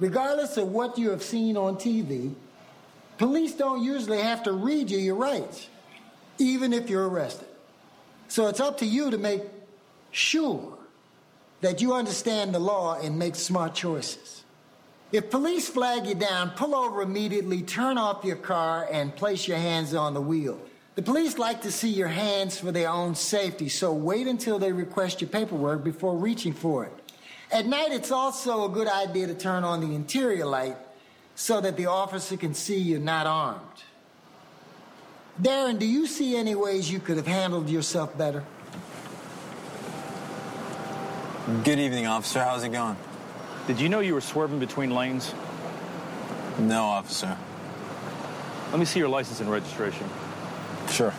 Regardless 0.00 0.56
of 0.56 0.72
what 0.72 0.98
you 0.98 1.10
have 1.10 1.22
seen 1.22 1.56
on 1.56 1.76
TV, 1.76 2.34
police 3.18 3.54
don't 3.54 3.84
usually 3.84 4.20
have 4.20 4.42
to 4.42 4.52
read 4.52 4.90
you 4.90 4.98
your 4.98 5.14
rights, 5.14 5.68
even 6.38 6.72
if 6.72 6.90
you're 6.90 7.08
arrested. 7.08 7.46
So 8.26 8.48
it's 8.48 8.58
up 8.58 8.78
to 8.78 8.86
you 8.86 9.12
to 9.12 9.18
make 9.18 9.42
sure 10.10 10.75
that 11.60 11.80
you 11.80 11.94
understand 11.94 12.54
the 12.54 12.58
law 12.58 12.98
and 13.00 13.18
make 13.18 13.34
smart 13.34 13.74
choices. 13.74 14.44
If 15.12 15.30
police 15.30 15.68
flag 15.68 16.06
you 16.06 16.14
down, 16.14 16.50
pull 16.50 16.74
over 16.74 17.00
immediately, 17.00 17.62
turn 17.62 17.96
off 17.96 18.24
your 18.24 18.36
car, 18.36 18.88
and 18.90 19.14
place 19.14 19.46
your 19.46 19.56
hands 19.56 19.94
on 19.94 20.14
the 20.14 20.20
wheel. 20.20 20.60
The 20.96 21.02
police 21.02 21.38
like 21.38 21.62
to 21.62 21.70
see 21.70 21.90
your 21.90 22.08
hands 22.08 22.58
for 22.58 22.72
their 22.72 22.88
own 22.88 23.14
safety, 23.14 23.68
so 23.68 23.92
wait 23.92 24.26
until 24.26 24.58
they 24.58 24.72
request 24.72 25.20
your 25.20 25.30
paperwork 25.30 25.84
before 25.84 26.16
reaching 26.16 26.52
for 26.52 26.84
it. 26.84 26.92
At 27.52 27.66
night, 27.66 27.92
it's 27.92 28.10
also 28.10 28.64
a 28.64 28.68
good 28.68 28.88
idea 28.88 29.26
to 29.28 29.34
turn 29.34 29.62
on 29.62 29.80
the 29.80 29.94
interior 29.94 30.46
light 30.46 30.76
so 31.34 31.60
that 31.60 31.76
the 31.76 31.86
officer 31.86 32.36
can 32.36 32.54
see 32.54 32.78
you're 32.78 32.98
not 32.98 33.26
armed. 33.26 33.60
Darren, 35.40 35.78
do 35.78 35.86
you 35.86 36.06
see 36.06 36.34
any 36.34 36.54
ways 36.54 36.90
you 36.90 36.98
could 36.98 37.18
have 37.18 37.26
handled 37.26 37.68
yourself 37.68 38.16
better? 38.16 38.42
Good 41.46 41.78
evening, 41.78 42.08
officer. 42.08 42.42
How's 42.42 42.64
it 42.64 42.72
going? 42.72 42.96
Did 43.68 43.80
you 43.80 43.88
know 43.88 44.00
you 44.00 44.14
were 44.14 44.20
swerving 44.20 44.58
between 44.58 44.90
lanes? 44.90 45.32
No, 46.58 46.82
officer. 46.82 47.38
Let 48.72 48.80
me 48.80 48.84
see 48.84 48.98
your 48.98 49.08
license 49.08 49.38
and 49.38 49.48
registration. 49.48 50.08
Sure. 50.90 51.14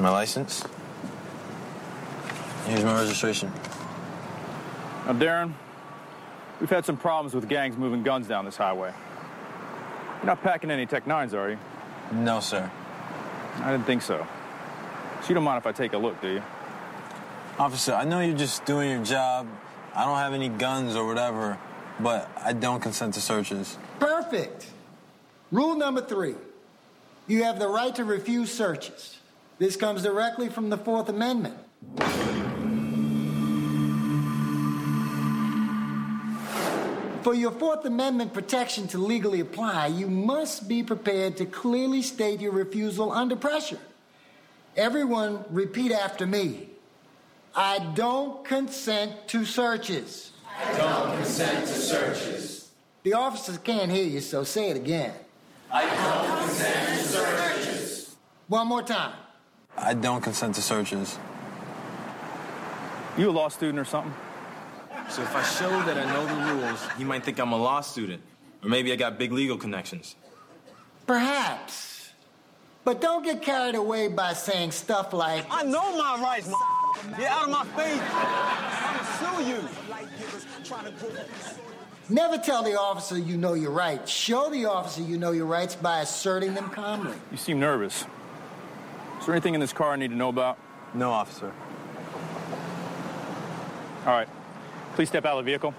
My 0.00 0.10
license. 0.10 0.64
Here's 2.66 2.82
my 2.82 3.00
registration. 3.00 3.52
Now, 5.06 5.12
Darren, 5.12 5.52
we've 6.58 6.70
had 6.70 6.84
some 6.84 6.96
problems 6.96 7.34
with 7.34 7.48
gangs 7.48 7.76
moving 7.76 8.02
guns 8.02 8.26
down 8.26 8.44
this 8.46 8.56
highway. 8.56 8.92
You're 10.16 10.26
not 10.26 10.42
packing 10.42 10.72
any 10.72 10.86
Tech 10.86 11.04
9s, 11.04 11.34
are 11.34 11.50
you? 11.50 11.58
No, 12.10 12.40
sir. 12.40 12.68
I 13.60 13.70
didn't 13.70 13.86
think 13.86 14.02
so. 14.02 14.26
So 15.24 15.30
you 15.30 15.36
don't 15.36 15.44
mind 15.44 15.56
if 15.56 15.66
I 15.66 15.72
take 15.72 15.94
a 15.94 15.96
look, 15.96 16.20
do 16.20 16.28
you? 16.28 16.42
Officer, 17.58 17.94
I 17.94 18.04
know 18.04 18.20
you're 18.20 18.36
just 18.36 18.66
doing 18.66 18.90
your 18.90 19.02
job. 19.02 19.48
I 19.94 20.04
don't 20.04 20.18
have 20.18 20.34
any 20.34 20.50
guns 20.50 20.96
or 20.96 21.06
whatever, 21.06 21.56
but 21.98 22.30
I 22.36 22.52
don't 22.52 22.82
consent 22.82 23.14
to 23.14 23.22
searches. 23.22 23.78
Perfect. 23.98 24.66
Rule 25.50 25.76
number 25.76 26.02
three 26.02 26.34
you 27.26 27.44
have 27.44 27.58
the 27.58 27.68
right 27.68 27.94
to 27.94 28.04
refuse 28.04 28.52
searches. 28.52 29.18
This 29.58 29.76
comes 29.76 30.02
directly 30.02 30.50
from 30.50 30.68
the 30.68 30.76
Fourth 30.76 31.08
Amendment. 31.08 31.56
For 37.22 37.32
your 37.32 37.52
Fourth 37.52 37.86
Amendment 37.86 38.34
protection 38.34 38.88
to 38.88 38.98
legally 38.98 39.40
apply, 39.40 39.86
you 39.86 40.06
must 40.06 40.68
be 40.68 40.82
prepared 40.82 41.38
to 41.38 41.46
clearly 41.46 42.02
state 42.02 42.42
your 42.42 42.52
refusal 42.52 43.10
under 43.10 43.36
pressure. 43.36 43.78
Everyone, 44.76 45.44
repeat 45.50 45.92
after 45.92 46.26
me. 46.26 46.68
I 47.54 47.78
don't 47.94 48.44
consent 48.44 49.28
to 49.28 49.44
searches. 49.44 50.32
I 50.58 50.76
don't 50.76 51.16
consent 51.16 51.66
to 51.68 51.74
searches. 51.74 52.70
The 53.04 53.12
officers 53.12 53.58
can't 53.58 53.90
hear 53.90 54.06
you, 54.06 54.20
so 54.20 54.42
say 54.42 54.70
it 54.70 54.76
again. 54.76 55.14
I 55.70 55.82
don't 55.86 56.38
consent 56.38 57.00
to 57.00 57.04
searches. 57.06 58.16
One 58.48 58.66
more 58.66 58.82
time. 58.82 59.12
I 59.76 59.94
don't 59.94 60.22
consent 60.22 60.56
to 60.56 60.62
searches. 60.62 61.18
You 63.16 63.30
a 63.30 63.32
law 63.32 63.48
student 63.48 63.78
or 63.78 63.84
something? 63.84 64.14
So 65.08 65.22
if 65.22 65.36
I 65.36 65.42
show 65.42 65.70
that 65.82 65.96
I 65.96 66.12
know 66.12 66.26
the 66.26 66.54
rules, 66.54 66.80
he 66.96 67.04
might 67.04 67.22
think 67.24 67.38
I'm 67.38 67.52
a 67.52 67.56
law 67.56 67.80
student. 67.80 68.22
Or 68.62 68.68
maybe 68.68 68.92
I 68.92 68.96
got 68.96 69.18
big 69.18 69.30
legal 69.30 69.56
connections. 69.56 70.16
Perhaps. 71.06 71.93
But 72.84 73.00
don't 73.00 73.24
get 73.24 73.40
carried 73.40 73.74
away 73.74 74.08
by 74.08 74.34
saying 74.34 74.72
stuff 74.72 75.12
like, 75.14 75.46
I 75.50 75.62
know 75.62 75.96
my 75.96 76.20
rights, 76.22 76.48
ma. 76.48 76.58
Get 77.16 77.30
out 77.30 77.44
of 77.44 77.50
my 77.50 77.64
face. 77.76 78.00
I'm 78.12 78.96
gonna 78.96 79.38
sue 79.38 79.50
you. 79.50 79.68
Never 82.10 82.36
tell 82.36 82.62
the 82.62 82.78
officer 82.78 83.16
you 83.18 83.38
know 83.38 83.54
your 83.54 83.70
rights. 83.70 84.10
Show 84.10 84.50
the 84.50 84.66
officer 84.66 85.00
you 85.02 85.16
know 85.16 85.32
your 85.32 85.46
rights 85.46 85.74
by 85.74 86.00
asserting 86.00 86.52
them 86.52 86.68
calmly. 86.68 87.16
You 87.30 87.38
seem 87.38 87.58
nervous. 87.58 88.04
Is 89.18 89.26
there 89.26 89.34
anything 89.34 89.54
in 89.54 89.60
this 89.60 89.72
car 89.72 89.92
I 89.92 89.96
need 89.96 90.08
to 90.08 90.16
know 90.16 90.28
about? 90.28 90.58
No, 90.92 91.10
officer. 91.10 91.52
All 94.04 94.12
right. 94.12 94.28
Please 94.94 95.08
step 95.08 95.24
out 95.24 95.38
of 95.38 95.44
the 95.44 95.50
vehicle. 95.50 95.72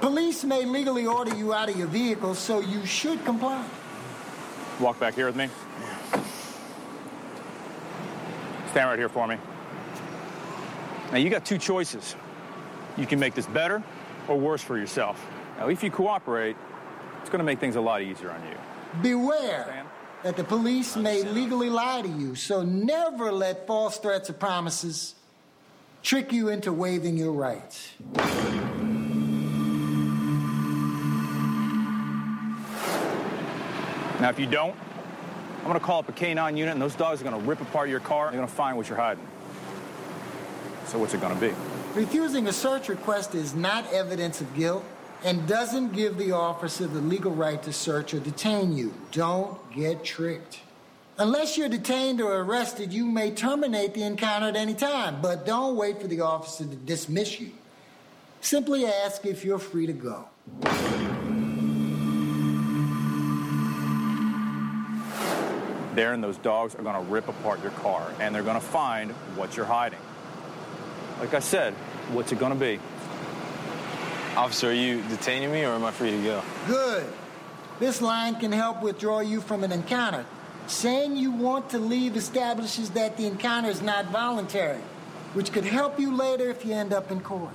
Police 0.00 0.44
may 0.44 0.64
legally 0.64 1.04
order 1.04 1.34
you 1.34 1.52
out 1.52 1.68
of 1.68 1.76
your 1.76 1.88
vehicle, 1.88 2.34
so 2.36 2.60
you 2.60 2.86
should 2.86 3.24
comply. 3.24 3.64
Walk 4.78 5.00
back 5.00 5.14
here 5.14 5.26
with 5.26 5.36
me. 5.36 5.48
Stand 8.70 8.88
right 8.88 8.98
here 8.98 9.08
for 9.08 9.26
me. 9.26 9.36
Now, 11.10 11.18
you 11.18 11.28
got 11.28 11.44
two 11.44 11.58
choices. 11.58 12.14
You 12.96 13.04
can 13.04 13.18
make 13.18 13.34
this 13.34 13.46
better 13.46 13.82
or 14.28 14.38
worse 14.38 14.62
for 14.62 14.78
yourself. 14.78 15.24
Now, 15.58 15.68
if 15.68 15.82
you 15.82 15.90
cooperate, 15.90 16.56
it's 17.20 17.30
going 17.30 17.40
to 17.40 17.44
make 17.44 17.58
things 17.58 17.74
a 17.74 17.80
lot 17.80 18.02
easier 18.02 18.30
on 18.30 18.40
you. 18.48 18.56
Beware 19.02 19.84
that 20.22 20.36
the 20.36 20.44
police 20.44 20.96
may 20.96 21.24
legally 21.24 21.68
lie 21.68 22.02
to 22.02 22.08
you, 22.08 22.36
so 22.36 22.62
never 22.62 23.32
let 23.32 23.66
false 23.66 23.98
threats 23.98 24.30
or 24.30 24.34
promises 24.34 25.16
trick 26.02 26.32
you 26.32 26.48
into 26.48 26.72
waiving 26.72 27.16
your 27.16 27.32
rights. 27.32 27.92
Now, 34.20 34.28
if 34.28 34.38
you 34.38 34.46
don't, 34.46 34.76
going 35.70 35.80
to 35.80 35.86
call 35.86 36.00
up 36.00 36.08
a 36.08 36.12
K9 36.12 36.56
unit, 36.56 36.72
and 36.72 36.82
those 36.82 36.94
dogs 36.94 37.20
are 37.20 37.24
going 37.24 37.40
to 37.40 37.48
rip 37.48 37.60
apart 37.60 37.88
your 37.88 38.00
car. 38.00 38.26
They're 38.26 38.38
going 38.38 38.48
to 38.48 38.54
find 38.54 38.76
what 38.76 38.88
you're 38.88 38.98
hiding. 38.98 39.26
So, 40.86 40.98
what's 40.98 41.14
it 41.14 41.20
going 41.20 41.34
to 41.34 41.40
be? 41.40 41.54
Refusing 41.94 42.48
a 42.48 42.52
search 42.52 42.88
request 42.88 43.34
is 43.34 43.54
not 43.54 43.92
evidence 43.92 44.40
of 44.40 44.54
guilt 44.54 44.84
and 45.24 45.46
doesn't 45.46 45.92
give 45.92 46.18
the 46.18 46.32
officer 46.32 46.86
the 46.86 47.00
legal 47.00 47.32
right 47.32 47.62
to 47.62 47.72
search 47.72 48.14
or 48.14 48.20
detain 48.20 48.76
you. 48.76 48.94
Don't 49.12 49.58
get 49.72 50.04
tricked. 50.04 50.60
Unless 51.18 51.58
you're 51.58 51.68
detained 51.68 52.20
or 52.20 52.40
arrested, 52.40 52.92
you 52.92 53.04
may 53.04 53.30
terminate 53.30 53.92
the 53.94 54.02
encounter 54.02 54.48
at 54.48 54.56
any 54.56 54.74
time, 54.74 55.20
but 55.20 55.44
don't 55.44 55.76
wait 55.76 56.00
for 56.00 56.06
the 56.06 56.22
officer 56.22 56.64
to 56.64 56.76
dismiss 56.76 57.38
you. 57.38 57.50
Simply 58.40 58.86
ask 58.86 59.26
if 59.26 59.44
you're 59.44 59.58
free 59.58 59.86
to 59.86 59.92
go. 59.92 61.19
Darren, 66.00 66.22
those 66.22 66.38
dogs 66.38 66.74
are 66.76 66.82
going 66.82 66.94
to 66.94 67.12
rip 67.12 67.28
apart 67.28 67.62
your 67.62 67.72
car, 67.72 68.10
and 68.20 68.34
they're 68.34 68.42
going 68.42 68.58
to 68.58 68.66
find 68.66 69.10
what 69.36 69.54
you're 69.54 69.66
hiding. 69.66 69.98
Like 71.18 71.34
I 71.34 71.40
said, 71.40 71.74
what's 72.12 72.32
it 72.32 72.38
going 72.38 72.54
to 72.54 72.58
be? 72.58 72.80
Officer, 74.34 74.70
are 74.70 74.72
you 74.72 75.02
detaining 75.10 75.52
me 75.52 75.62
or 75.62 75.72
am 75.74 75.84
I 75.84 75.90
free 75.90 76.12
to 76.12 76.22
go? 76.22 76.42
Good. 76.66 77.06
This 77.80 78.00
line 78.00 78.36
can 78.36 78.50
help 78.50 78.82
withdraw 78.82 79.20
you 79.20 79.42
from 79.42 79.62
an 79.62 79.72
encounter. 79.72 80.24
Saying 80.68 81.18
you 81.18 81.32
want 81.32 81.68
to 81.70 81.78
leave 81.78 82.16
establishes 82.16 82.88
that 82.90 83.18
the 83.18 83.26
encounter 83.26 83.68
is 83.68 83.82
not 83.82 84.06
voluntary, 84.06 84.80
which 85.34 85.52
could 85.52 85.64
help 85.64 86.00
you 86.00 86.16
later 86.16 86.48
if 86.48 86.64
you 86.64 86.72
end 86.72 86.94
up 86.94 87.10
in 87.10 87.20
court. 87.20 87.52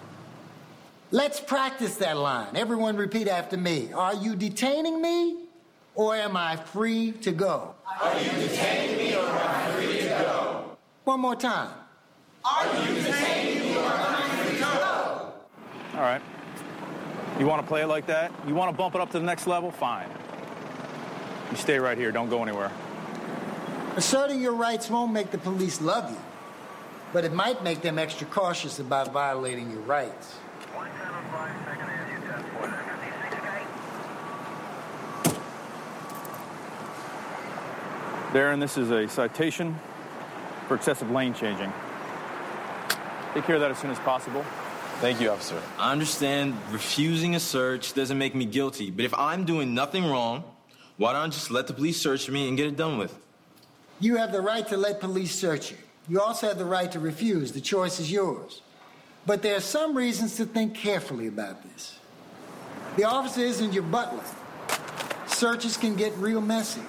Let's 1.09 1.39
practice 1.39 1.95
that 1.95 2.17
line. 2.17 2.55
Everyone 2.55 2.95
repeat 2.95 3.27
after 3.27 3.57
me. 3.57 3.91
Are 3.91 4.13
you 4.13 4.35
detaining 4.35 5.01
me 5.01 5.44
or 5.95 6.15
am 6.15 6.37
I 6.37 6.55
free 6.55 7.11
to 7.13 7.31
go? 7.31 7.73
Are 8.01 8.19
you 8.19 8.29
detaining 8.31 8.97
me 8.97 9.15
or 9.15 9.25
am 9.25 9.37
I 9.37 9.71
free 9.71 9.97
to 9.99 10.09
go? 10.09 10.77
One 11.05 11.21
more 11.21 11.35
time. 11.35 11.71
Are 12.43 12.65
you 12.65 12.95
detaining 12.95 13.59
me 13.63 13.75
or 13.75 13.79
am 13.79 14.15
I 14.15 14.43
free 14.43 14.57
to 14.57 14.61
go? 14.61 15.33
All 15.95 16.01
right. 16.01 16.21
You 17.39 17.47
want 17.47 17.61
to 17.61 17.67
play 17.67 17.81
it 17.81 17.87
like 17.87 18.05
that? 18.07 18.31
You 18.47 18.55
want 18.55 18.71
to 18.71 18.77
bump 18.77 18.95
it 18.95 19.01
up 19.01 19.11
to 19.11 19.19
the 19.19 19.25
next 19.25 19.47
level? 19.47 19.71
Fine. 19.71 20.09
You 21.51 21.57
stay 21.57 21.79
right 21.79 21.97
here. 21.97 22.11
Don't 22.11 22.29
go 22.29 22.41
anywhere. 22.43 22.71
Asserting 23.95 24.41
your 24.41 24.53
rights 24.53 24.89
won't 24.89 25.13
make 25.13 25.31
the 25.31 25.37
police 25.37 25.79
love 25.79 26.11
you, 26.11 26.17
but 27.13 27.23
it 27.23 27.33
might 27.33 27.63
make 27.63 27.81
them 27.81 27.97
extra 27.97 28.27
cautious 28.27 28.79
about 28.79 29.13
violating 29.13 29.71
your 29.71 29.79
rights. 29.81 30.35
Darren, 38.35 38.59
this 38.59 38.77
is 38.77 38.91
a 38.91 39.07
citation 39.07 39.79
for 40.67 40.75
excessive 40.75 41.09
lane 41.09 41.33
changing. 41.33 41.71
Take 43.33 43.45
care 43.45 43.55
of 43.55 43.61
that 43.61 43.71
as 43.71 43.77
soon 43.77 43.91
as 43.91 43.99
possible. 43.99 44.43
Thank 44.99 45.21
you, 45.21 45.29
officer. 45.29 45.57
I 45.79 45.93
understand 45.93 46.53
refusing 46.69 47.35
a 47.35 47.39
search 47.39 47.93
doesn't 47.93 48.17
make 48.17 48.35
me 48.35 48.43
guilty, 48.43 48.91
but 48.91 49.05
if 49.05 49.13
I'm 49.13 49.45
doing 49.45 49.73
nothing 49.73 50.03
wrong, 50.03 50.43
why 50.97 51.13
don't 51.13 51.21
I 51.21 51.27
just 51.29 51.49
let 51.49 51.67
the 51.67 51.73
police 51.73 52.01
search 52.01 52.29
me 52.29 52.49
and 52.49 52.57
get 52.57 52.67
it 52.67 52.75
done 52.75 52.97
with? 52.97 53.17
You 54.01 54.17
have 54.17 54.33
the 54.33 54.41
right 54.41 54.67
to 54.67 54.75
let 54.75 54.99
police 54.99 55.33
search 55.33 55.71
you. 55.71 55.77
You 56.09 56.19
also 56.19 56.49
have 56.49 56.57
the 56.57 56.65
right 56.65 56.91
to 56.91 56.99
refuse. 56.99 57.53
The 57.53 57.61
choice 57.61 58.01
is 58.01 58.11
yours. 58.11 58.61
But 59.25 59.43
there 59.43 59.55
are 59.55 59.61
some 59.61 59.95
reasons 59.95 60.35
to 60.35 60.45
think 60.45 60.75
carefully 60.75 61.27
about 61.27 61.63
this. 61.63 61.97
The 62.97 63.05
officer 63.05 63.39
isn't 63.39 63.71
your 63.71 63.83
butler. 63.83 64.25
Searches 65.25 65.77
can 65.77 65.95
get 65.95 66.13
real 66.17 66.41
messy. 66.41 66.81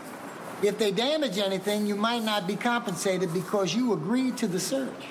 If 0.62 0.79
they 0.79 0.90
damage 0.90 1.38
anything, 1.38 1.87
you 1.87 1.97
might 1.97 2.23
not 2.23 2.47
be 2.47 2.57
compensated 2.57 3.33
because 3.35 3.75
you 3.75 3.92
agreed 3.92 4.37
to 4.38 4.47
the 4.47 4.61
search. 4.61 5.05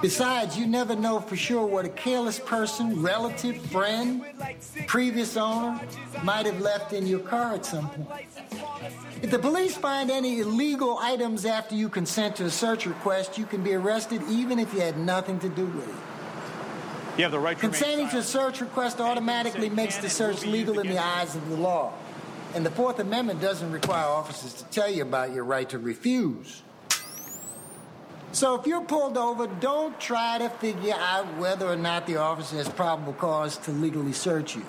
Besides, 0.00 0.58
you 0.58 0.66
never 0.66 0.94
know 0.94 1.20
for 1.20 1.36
sure 1.36 1.66
what 1.66 1.84
a 1.84 1.88
careless 1.88 2.38
person, 2.38 3.02
relative, 3.02 3.60
friend, 3.66 4.24
previous 4.86 5.36
owner 5.36 5.80
might 6.22 6.46
have 6.46 6.60
left 6.60 6.92
in 6.92 7.06
your 7.06 7.20
car 7.20 7.54
at 7.54 7.64
some 7.64 7.88
point. 7.88 8.26
If 9.22 9.30
the 9.30 9.38
police 9.38 9.76
find 9.76 10.10
any 10.10 10.40
illegal 10.40 10.98
items 11.00 11.44
after 11.44 11.74
you 11.74 11.88
consent 11.88 12.36
to 12.36 12.44
a 12.44 12.50
search 12.50 12.86
request, 12.86 13.38
you 13.38 13.46
can 13.46 13.62
be 13.62 13.74
arrested 13.74 14.22
even 14.28 14.58
if 14.58 14.72
you 14.74 14.80
had 14.80 14.98
nothing 14.98 15.38
to 15.40 15.48
do 15.48 15.66
with 15.66 15.88
it. 15.88 15.94
You 17.18 17.24
have 17.24 17.32
the 17.32 17.38
right 17.38 17.56
to 17.56 17.60
Consenting 17.60 18.08
to 18.10 18.18
a 18.18 18.22
search 18.22 18.60
request 18.60 19.00
automatically 19.00 19.68
makes 19.68 19.98
the 19.98 20.08
search 20.08 20.44
legal 20.44 20.78
in 20.78 20.88
the 20.88 20.98
eyes 20.98 21.34
of 21.36 21.48
the 21.48 21.56
law. 21.56 21.92
And 22.54 22.66
the 22.66 22.70
Fourth 22.70 22.98
Amendment 22.98 23.40
doesn't 23.40 23.72
require 23.72 24.04
officers 24.04 24.52
to 24.54 24.64
tell 24.64 24.90
you 24.90 25.02
about 25.02 25.32
your 25.32 25.44
right 25.44 25.68
to 25.70 25.78
refuse. 25.78 26.62
So 28.32 28.54
if 28.58 28.66
you're 28.66 28.82
pulled 28.82 29.16
over, 29.16 29.46
don't 29.46 29.98
try 29.98 30.38
to 30.38 30.48
figure 30.48 30.94
out 30.94 31.26
whether 31.38 31.66
or 31.66 31.76
not 31.76 32.06
the 32.06 32.16
officer 32.16 32.56
has 32.56 32.68
probable 32.68 33.14
cause 33.14 33.56
to 33.58 33.70
legally 33.70 34.12
search 34.12 34.56
you. 34.56 34.64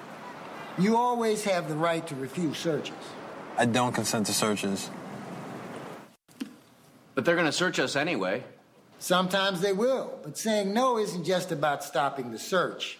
You 0.77 0.97
always 0.97 1.43
have 1.43 1.69
the 1.69 1.75
right 1.75 2.05
to 2.07 2.15
refuse 2.15 2.57
searches. 2.57 2.95
I 3.57 3.65
don't 3.65 3.93
consent 3.93 4.27
to 4.27 4.33
searches. 4.33 4.89
But 7.15 7.25
they're 7.25 7.35
going 7.35 7.47
to 7.47 7.51
search 7.51 7.79
us 7.79 7.95
anyway. 7.95 8.43
Sometimes 8.99 9.61
they 9.61 9.73
will, 9.73 10.19
but 10.23 10.37
saying 10.37 10.73
no 10.73 10.97
isn't 10.97 11.25
just 11.25 11.51
about 11.51 11.83
stopping 11.83 12.31
the 12.31 12.39
search. 12.39 12.97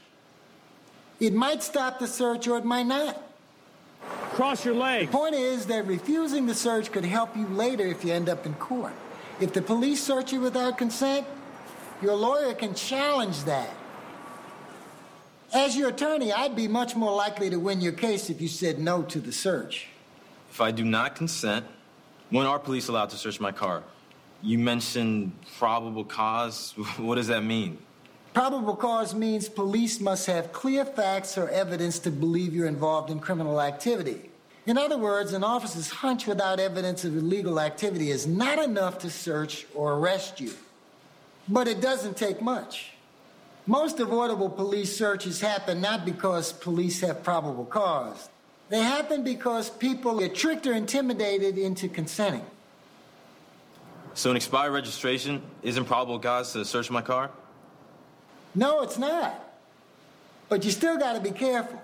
It 1.20 1.34
might 1.34 1.64
stop 1.64 2.00
the 2.00 2.08
search 2.08 2.48
or 2.48 2.58
it 2.58 2.66
might 2.66 2.86
not. 2.86 3.22
Cross 4.34 4.66
your 4.66 4.74
legs. 4.74 5.12
The 5.12 5.18
point 5.18 5.36
is 5.36 5.68
that 5.68 5.86
refusing 5.86 6.48
the 6.48 6.56
search 6.56 6.92
could 6.92 7.06
help 7.06 7.38
you 7.38 7.48
later 7.48 7.86
if 7.86 8.04
you 8.04 8.14
end 8.14 8.30
up 8.30 8.46
in 8.46 8.56
court. 8.56 8.94
If 9.40 9.54
the 9.54 9.62
police 9.62 10.04
search 10.04 10.34
you 10.34 10.42
without 10.42 10.78
consent, 10.78 11.28
your 12.02 12.16
lawyer 12.16 12.54
can 12.54 12.74
challenge 12.74 13.44
that. 13.44 13.70
As 15.54 15.78
your 15.78 15.90
attorney, 15.90 16.34
I'd 16.34 16.56
be 16.56 16.68
much 16.68 16.96
more 16.96 17.16
likely 17.16 17.52
to 17.52 17.58
win 17.58 17.80
your 17.80 17.92
case 17.92 18.32
if 18.32 18.42
you 18.42 18.48
said 18.48 18.80
no 18.80 19.04
to 19.04 19.20
the 19.20 19.32
search. 19.32 19.88
If 20.50 20.60
I 20.62 20.72
do 20.72 20.84
not 20.84 21.16
consent, 21.16 21.66
when 22.32 22.48
are 22.48 22.58
police 22.58 22.88
allowed 22.88 23.12
to 23.12 23.18
search 23.18 23.40
my 23.40 23.52
car? 23.52 23.84
You 24.42 24.58
mentioned 24.58 25.34
probable 25.58 26.04
cause. 26.04 26.74
What 26.98 27.16
does 27.16 27.28
that 27.28 27.44
mean? 27.44 27.78
Probable 28.34 28.76
cause 28.76 29.14
means 29.14 29.48
police 29.48 30.00
must 30.00 30.26
have 30.26 30.52
clear 30.52 30.86
facts 30.86 31.38
or 31.38 31.50
evidence 31.50 32.00
to 32.00 32.12
believe 32.12 32.56
you're 32.56 32.68
involved 32.68 33.12
in 33.12 33.20
criminal 33.20 33.62
activity. 33.62 34.32
In 34.66 34.78
other 34.78 34.98
words, 34.98 35.34
an 35.34 35.44
officer's 35.44 35.90
hunch 35.90 36.26
without 36.26 36.60
evidence 36.60 37.06
of 37.06 37.16
illegal 37.16 37.60
activity 37.60 38.10
is 38.10 38.26
not 38.26 38.58
enough 38.58 38.98
to 39.00 39.10
search 39.12 39.68
or 39.76 39.94
arrest 39.94 40.40
you. 40.40 40.52
But 41.48 41.68
it 41.68 41.80
doesn't 41.80 42.18
take 42.18 42.42
much. 42.42 42.94
Most 43.68 44.00
avoidable 44.00 44.50
police 44.50 44.96
searches 44.96 45.40
happen 45.40 45.80
not 45.80 46.04
because 46.04 46.54
police 46.54 47.02
have 47.02 47.24
probable 47.24 47.66
cause. 47.66 48.30
They 48.70 48.82
happen 48.82 49.24
because 49.24 49.70
people 49.70 50.18
get 50.18 50.34
tricked 50.34 50.66
or 50.66 50.74
intimidated 50.74 51.58
into 51.58 51.88
consenting. 51.88 52.46
So 54.16 54.32
an 54.32 54.38
expired 54.38 54.74
registration 54.74 55.42
isn't 55.62 55.86
probable 55.86 56.20
cause 56.20 56.54
to 56.54 56.66
search 56.66 56.90
my 56.90 57.02
car? 57.02 57.30
No, 58.56 58.82
it's 58.82 58.98
not. 58.98 59.40
But 60.50 60.64
you 60.64 60.72
still 60.72 60.98
got 60.98 61.14
to 61.14 61.22
be 61.22 61.32
careful. 61.32 61.82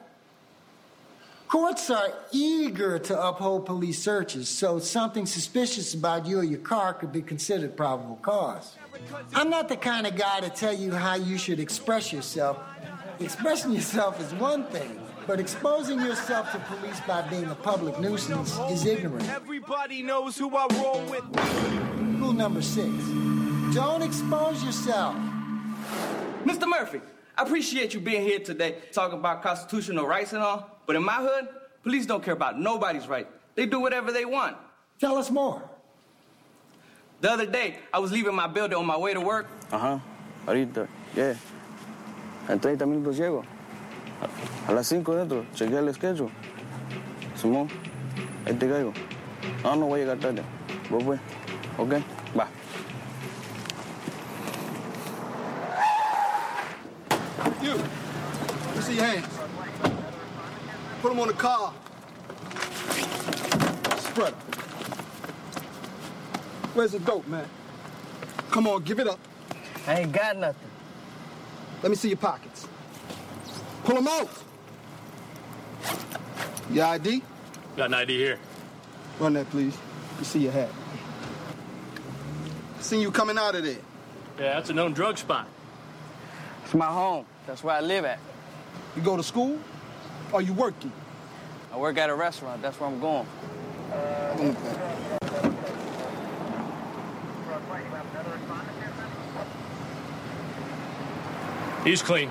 Courts 1.47 1.89
are 1.89 2.13
eager 2.32 2.99
to 2.99 3.27
uphold 3.27 3.65
police 3.65 3.97
searches, 3.97 4.47
so 4.47 4.77
something 4.77 5.25
suspicious 5.25 5.95
about 5.95 6.27
you 6.27 6.39
or 6.39 6.43
your 6.43 6.60
car 6.60 6.93
could 6.93 7.12
be 7.12 7.23
considered 7.23 7.75
probable 7.75 8.17
cause. 8.21 8.75
I'm 9.34 9.49
not 9.49 9.67
the 9.67 9.77
kind 9.77 10.05
of 10.05 10.15
guy 10.15 10.41
to 10.41 10.49
tell 10.51 10.73
you 10.73 10.91
how 10.91 11.15
you 11.15 11.39
should 11.39 11.60
express 11.60 12.13
yourself. 12.13 12.60
Expressing 13.19 13.71
yourself 13.71 14.21
is 14.21 14.32
one 14.36 14.65
thing, 14.65 15.01
but 15.25 15.39
exposing 15.39 15.99
yourself 15.99 16.51
to 16.51 16.60
police 16.60 16.99
by 17.08 17.23
being 17.23 17.45
a 17.45 17.55
public 17.55 17.99
nuisance 17.99 18.55
is 18.69 18.86
ignorant. 18.86 19.27
Everybody 19.29 20.03
knows 20.03 20.38
who 20.38 20.55
I 20.55 20.67
roll 20.73 21.01
with. 21.10 21.23
Rule 22.19 22.34
number 22.34 22.62
six 22.62 22.93
don't 23.73 24.01
expose 24.01 24.63
yourself. 24.63 25.15
Mr. 26.45 26.67
Murphy, 26.67 27.02
I 27.38 27.43
appreciate 27.43 27.93
you 27.93 27.99
being 27.99 28.23
here 28.23 28.39
today 28.39 28.75
talking 28.91 29.19
about 29.19 29.41
constitutional 29.41 30.06
rights 30.06 30.34
and 30.34 30.41
all, 30.41 30.80
but 30.86 30.95
in 30.95 31.04
my 31.04 31.15
hood, 31.15 31.47
police 31.84 32.06
don't 32.06 32.23
care 32.23 32.34
about 32.34 32.60
nobody's 32.60 33.08
right. 33.08 33.28
They 33.56 33.65
do 33.65 33.80
whatever 33.80 34.12
they 34.12 34.25
want. 34.25 34.58
Tell 34.99 35.17
us 35.17 35.30
more. 35.30 35.62
The 37.21 37.32
other 37.32 37.45
day, 37.45 37.78
I 37.93 37.99
was 37.99 38.12
leaving 38.12 38.34
my 38.34 38.47
building 38.47 38.78
on 38.78 38.86
my 38.86 38.97
way 38.97 39.13
to 39.13 39.21
work. 39.21 39.47
Ajá, 39.71 40.02
ahorita, 40.47 40.88
yeah. 41.15 41.36
En 42.47 42.60
30 42.60 42.86
minutos 42.86 43.17
llego. 43.17 43.43
A, 44.21 44.71
a 44.71 44.73
las 44.73 44.88
5 44.88 45.15
dentro, 45.15 45.45
chequeé 45.54 45.78
el 45.78 45.93
schedule. 45.93 46.32
Simón, 47.36 47.69
ahí 48.45 48.54
te 48.54 48.67
caigo. 48.67 48.93
No, 49.63 49.75
no 49.75 49.86
voy 49.88 50.02
a 50.02 50.04
llegar 50.04 50.17
tarde. 50.19 50.43
Vos 50.89 51.04
pues, 51.04 51.19
ok, 51.78 51.93
va. 52.38 52.47
You. 57.61 57.75
Let 57.75 58.75
me 58.75 58.81
see 58.81 58.95
your 58.95 59.05
hands. 59.05 59.27
Put 61.01 61.09
them 61.09 61.19
on 61.19 61.27
the 61.27 61.33
car. 61.33 61.73
Spread 63.97 64.33
'em. 64.33 64.39
Where's 66.73 66.91
the 66.93 66.99
dope, 66.99 67.27
man? 67.27 67.47
Come 68.51 68.67
on, 68.67 68.83
give 68.83 68.99
it 68.99 69.07
up. 69.07 69.19
I 69.87 69.99
ain't 70.01 70.11
got 70.11 70.37
nothing. 70.37 70.69
Let 71.83 71.89
me 71.89 71.95
see 71.95 72.09
your 72.09 72.17
pockets. 72.17 72.67
Pull 73.83 73.95
them 73.95 74.07
out. 74.07 74.29
Your 76.71 76.85
ID? 76.85 77.23
Got 77.75 77.85
an 77.87 77.93
ID 77.95 78.17
here. 78.17 78.39
Run 79.19 79.33
that, 79.33 79.49
please. 79.49 79.75
Let 80.11 80.19
me 80.19 80.25
see 80.25 80.39
your 80.39 80.51
hat. 80.51 80.69
Seen 82.79 83.01
you 83.01 83.11
coming 83.11 83.37
out 83.37 83.55
of 83.55 83.63
there. 83.63 83.77
Yeah, 84.37 84.53
that's 84.53 84.69
a 84.69 84.73
known 84.73 84.93
drug 84.93 85.17
spot. 85.17 85.47
It's 86.69 86.75
my 86.75 86.86
home. 86.86 87.25
That's 87.47 87.63
where 87.63 87.73
I 87.73 87.79
live 87.79 88.05
at. 88.05 88.19
You 88.95 89.01
go 89.01 89.17
to 89.17 89.23
school? 89.23 89.58
Or 90.32 90.39
you 90.39 90.53
working? 90.53 90.91
I 91.73 91.77
work 91.79 91.97
at 91.97 92.12
a 92.12 92.13
restaurant. 92.13 92.62
That's 92.62 92.79
where 92.79 92.88
I'm 92.88 92.99
going. 92.99 93.25
He's 101.84 102.03
clean. 102.03 102.29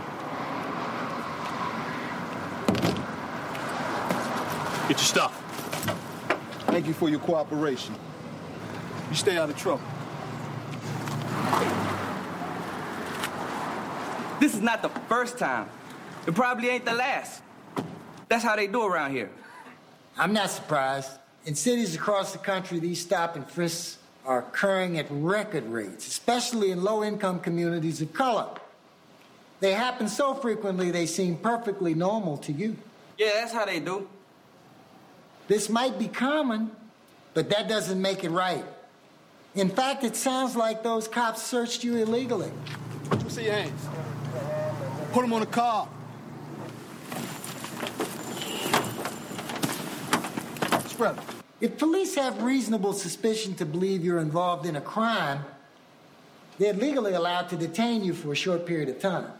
Get 4.87 4.90
your 4.90 4.98
stuff. 4.98 5.35
Thank 6.68 6.87
you 6.87 6.94
for 6.94 7.09
your 7.09 7.18
cooperation. 7.18 7.96
You 9.11 9.16
stay 9.16 9.37
out 9.37 9.51
of 9.51 9.57
trouble. 9.57 9.83
This 14.48 14.56
is 14.56 14.62
not 14.62 14.80
the 14.80 14.88
first 15.11 15.37
time. 15.37 15.68
It 16.26 16.34
probably 16.34 16.70
ain't 16.70 16.87
the 16.87 16.94
last. 16.94 17.42
That's 18.30 18.42
how 18.42 18.56
they 18.56 18.66
do 18.66 18.82
around 18.82 19.11
here. 19.11 19.28
I'm 20.16 20.32
not 20.32 20.48
surprised. 20.48 21.11
In 21.44 21.54
cities 21.54 21.94
across 21.94 22.32
the 22.32 22.38
country, 22.38 22.78
these 22.78 22.98
stop 22.98 23.37
and 23.37 23.46
frisks 23.46 23.98
are 24.24 24.38
occurring 24.38 24.96
at 24.98 25.04
record 25.11 25.66
rates, 25.66 26.08
especially 26.08 26.70
in 26.70 26.82
low 26.82 27.04
income 27.04 27.40
communities 27.40 28.00
of 28.00 28.14
color. 28.14 28.46
They 29.61 29.74
happen 29.74 30.08
so 30.08 30.32
frequently 30.32 30.90
they 30.90 31.04
seem 31.04 31.37
perfectly 31.37 31.92
normal 31.92 32.38
to 32.38 32.52
you. 32.52 32.78
Yeah, 33.18 33.32
that's 33.34 33.52
how 33.52 33.66
they 33.66 33.80
do. 33.80 34.08
This 35.46 35.68
might 35.68 35.98
be 35.98 36.08
common, 36.08 36.70
but 37.34 37.50
that 37.50 37.68
doesn't 37.68 38.00
make 38.00 38.24
it 38.24 38.30
right. 38.30 38.64
In 39.54 39.68
fact, 39.68 40.04
it 40.04 40.16
sounds 40.16 40.56
like 40.56 40.82
those 40.82 41.06
cops 41.06 41.42
searched 41.42 41.84
you 41.84 41.96
illegally. 41.96 42.50
Let 43.11 43.24
me 43.24 43.30
see 43.30 43.44
your 43.44 43.52
hands. 43.52 44.08
Put 45.18 45.22
them 45.22 45.33
on 45.33 45.42
a 45.42 45.46
car. 45.46 45.88
Spread. 50.87 51.18
If 51.61 51.76
police 51.76 52.14
have 52.14 52.40
reasonable 52.40 52.92
suspicion 52.92 53.57
to 53.57 53.66
believe 53.66 54.04
you're 54.04 54.20
involved 54.20 54.64
in 54.64 54.76
a 54.76 54.81
crime, 54.81 55.40
they're 56.61 56.72
legally 56.72 57.14
allowed 57.14 57.48
to 57.48 57.57
detain 57.57 58.04
you 58.04 58.14
for 58.14 58.31
a 58.31 58.37
short 58.37 58.64
period 58.64 58.88
of 58.90 59.00
time. 59.00 59.33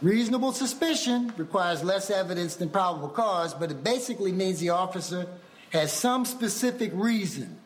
Reasonable 0.00 0.52
suspicion 0.52 1.34
requires 1.36 1.84
less 1.84 2.08
evidence 2.08 2.56
than 2.56 2.70
probable 2.70 3.10
cause, 3.10 3.52
but 3.52 3.70
it 3.70 3.84
basically 3.84 4.32
means 4.32 4.60
the 4.60 4.70
officer 4.70 5.26
has 5.74 5.92
some 5.92 6.24
specific 6.24 6.90
reason 6.94 7.58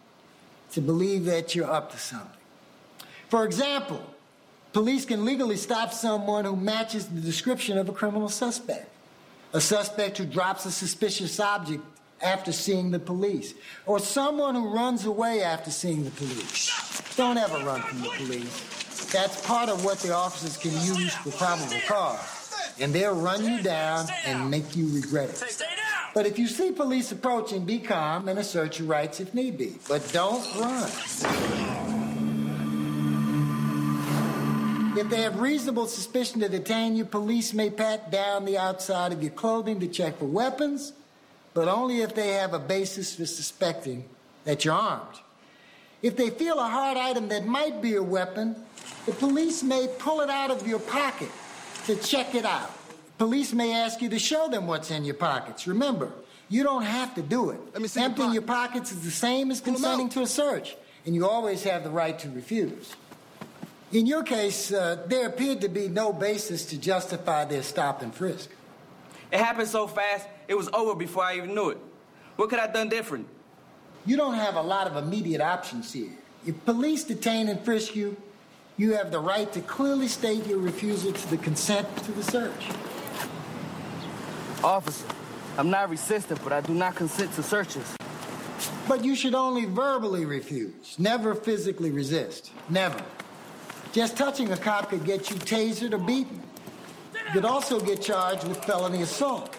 to 0.72 0.80
believe 0.80 1.26
that 1.26 1.54
you're 1.54 1.70
up 1.70 1.92
to 1.92 1.96
something. 1.96 2.40
For 3.28 3.44
example, 3.44 4.04
police 4.74 5.06
can 5.06 5.24
legally 5.24 5.56
stop 5.56 5.94
someone 5.94 6.44
who 6.44 6.56
matches 6.56 7.06
the 7.06 7.20
description 7.20 7.78
of 7.78 7.88
a 7.88 7.92
criminal 7.92 8.28
suspect, 8.28 8.90
a 9.54 9.60
suspect 9.60 10.18
who 10.18 10.26
drops 10.26 10.66
a 10.66 10.70
suspicious 10.70 11.40
object 11.40 11.82
after 12.20 12.52
seeing 12.52 12.90
the 12.90 12.98
police, 12.98 13.54
or 13.86 13.98
someone 13.98 14.54
who 14.54 14.74
runs 14.74 15.06
away 15.06 15.42
after 15.42 15.70
seeing 15.70 16.04
the 16.04 16.10
police. 16.10 16.70
Don't 17.16 17.38
ever 17.38 17.56
run 17.64 17.80
from 17.82 18.02
the 18.02 18.10
police. 18.16 19.12
That's 19.12 19.46
part 19.46 19.68
of 19.68 19.84
what 19.84 20.00
the 20.00 20.12
officers 20.12 20.56
can 20.56 20.72
use 20.72 21.14
for 21.14 21.30
probable 21.30 21.80
cause. 21.86 22.52
And 22.80 22.92
they'll 22.92 23.14
run 23.14 23.44
you 23.44 23.62
down 23.62 24.06
and 24.26 24.50
make 24.50 24.74
you 24.74 24.88
regret 24.88 25.30
it. 25.30 25.62
But 26.14 26.26
if 26.26 26.38
you 26.38 26.48
see 26.48 26.72
police 26.72 27.12
approaching, 27.12 27.64
be 27.64 27.78
calm 27.78 28.28
and 28.28 28.38
assert 28.40 28.80
your 28.80 28.88
rights 28.88 29.20
if 29.20 29.34
need 29.34 29.56
be. 29.56 29.76
But 29.88 30.08
don't 30.12 30.44
run. 30.56 32.03
If 34.96 35.10
they 35.10 35.22
have 35.22 35.40
reasonable 35.40 35.88
suspicion 35.88 36.40
to 36.40 36.48
detain 36.48 36.94
you, 36.94 37.04
police 37.04 37.52
may 37.52 37.68
pat 37.68 38.12
down 38.12 38.44
the 38.44 38.56
outside 38.56 39.12
of 39.12 39.22
your 39.22 39.32
clothing 39.32 39.80
to 39.80 39.88
check 39.88 40.18
for 40.18 40.26
weapons, 40.26 40.92
but 41.52 41.66
only 41.66 42.02
if 42.02 42.14
they 42.14 42.34
have 42.34 42.54
a 42.54 42.60
basis 42.60 43.16
for 43.16 43.26
suspecting 43.26 44.04
that 44.44 44.64
you're 44.64 44.74
armed. 44.74 45.18
If 46.00 46.16
they 46.16 46.30
feel 46.30 46.60
a 46.60 46.68
hard 46.68 46.96
item 46.96 47.28
that 47.28 47.44
might 47.44 47.82
be 47.82 47.96
a 47.96 48.02
weapon, 48.02 48.54
the 49.06 49.12
police 49.12 49.64
may 49.64 49.88
pull 49.98 50.20
it 50.20 50.30
out 50.30 50.52
of 50.52 50.64
your 50.64 50.78
pocket 50.78 51.30
to 51.86 51.96
check 51.96 52.36
it 52.36 52.44
out. 52.44 52.70
Police 53.18 53.52
may 53.52 53.74
ask 53.74 54.00
you 54.00 54.08
to 54.10 54.18
show 54.20 54.48
them 54.48 54.68
what's 54.68 54.92
in 54.92 55.04
your 55.04 55.16
pockets. 55.16 55.66
Remember, 55.66 56.12
you 56.48 56.62
don't 56.62 56.84
have 56.84 57.16
to 57.16 57.22
do 57.22 57.50
it. 57.50 57.58
Let 57.72 57.82
me 57.82 57.88
see 57.88 58.00
Emptying 58.00 58.28
your 58.28 58.34
your 58.34 58.42
pockets 58.42 58.92
is 58.92 59.02
the 59.02 59.10
same 59.10 59.50
as 59.50 59.60
consenting 59.60 60.08
to 60.10 60.22
a 60.22 60.26
search, 60.26 60.76
and 61.04 61.16
you 61.16 61.26
always 61.26 61.64
have 61.64 61.82
the 61.82 61.90
right 61.90 62.16
to 62.20 62.30
refuse. 62.30 62.94
In 63.94 64.06
your 64.06 64.24
case, 64.24 64.72
uh, 64.72 65.04
there 65.06 65.28
appeared 65.28 65.60
to 65.60 65.68
be 65.68 65.86
no 65.86 66.12
basis 66.12 66.64
to 66.66 66.76
justify 66.76 67.44
their 67.44 67.62
stop 67.62 68.02
and 68.02 68.12
frisk. 68.12 68.50
It 69.30 69.38
happened 69.38 69.68
so 69.68 69.86
fast, 69.86 70.26
it 70.48 70.54
was 70.56 70.68
over 70.72 70.96
before 70.96 71.22
I 71.22 71.36
even 71.36 71.54
knew 71.54 71.70
it. 71.70 71.78
What 72.34 72.50
could 72.50 72.58
I 72.58 72.62
have 72.62 72.72
done 72.74 72.88
different? 72.88 73.28
You 74.04 74.16
don't 74.16 74.34
have 74.34 74.56
a 74.56 74.62
lot 74.62 74.88
of 74.88 74.96
immediate 74.96 75.40
options 75.40 75.92
here. 75.92 76.10
If 76.44 76.64
police 76.64 77.04
detain 77.04 77.46
and 77.46 77.60
frisk 77.60 77.94
you, 77.94 78.16
you 78.76 78.94
have 78.94 79.12
the 79.12 79.20
right 79.20 79.50
to 79.52 79.60
clearly 79.60 80.08
state 80.08 80.44
your 80.44 80.58
refusal 80.58 81.12
to 81.12 81.30
the 81.30 81.36
consent 81.36 81.86
to 81.98 82.10
the 82.10 82.24
search. 82.24 82.70
Officer, 84.64 85.06
I'm 85.56 85.70
not 85.70 85.88
resistant, 85.88 86.42
but 86.42 86.52
I 86.52 86.62
do 86.62 86.74
not 86.74 86.96
consent 86.96 87.32
to 87.34 87.44
searches. 87.44 87.96
But 88.88 89.04
you 89.04 89.14
should 89.14 89.36
only 89.36 89.66
verbally 89.66 90.24
refuse, 90.24 90.98
never 90.98 91.32
physically 91.36 91.92
resist. 91.92 92.50
Never. 92.68 93.00
Just 93.94 94.16
touching 94.16 94.50
a 94.50 94.56
cop 94.56 94.90
could 94.90 95.04
get 95.04 95.30
you 95.30 95.36
tasered 95.36 95.92
or 95.92 95.98
beaten. 95.98 96.42
You 97.14 97.32
could 97.32 97.44
also 97.44 97.78
get 97.78 98.02
charged 98.02 98.42
with 98.42 98.62
felony 98.64 99.02
assault. 99.02 99.54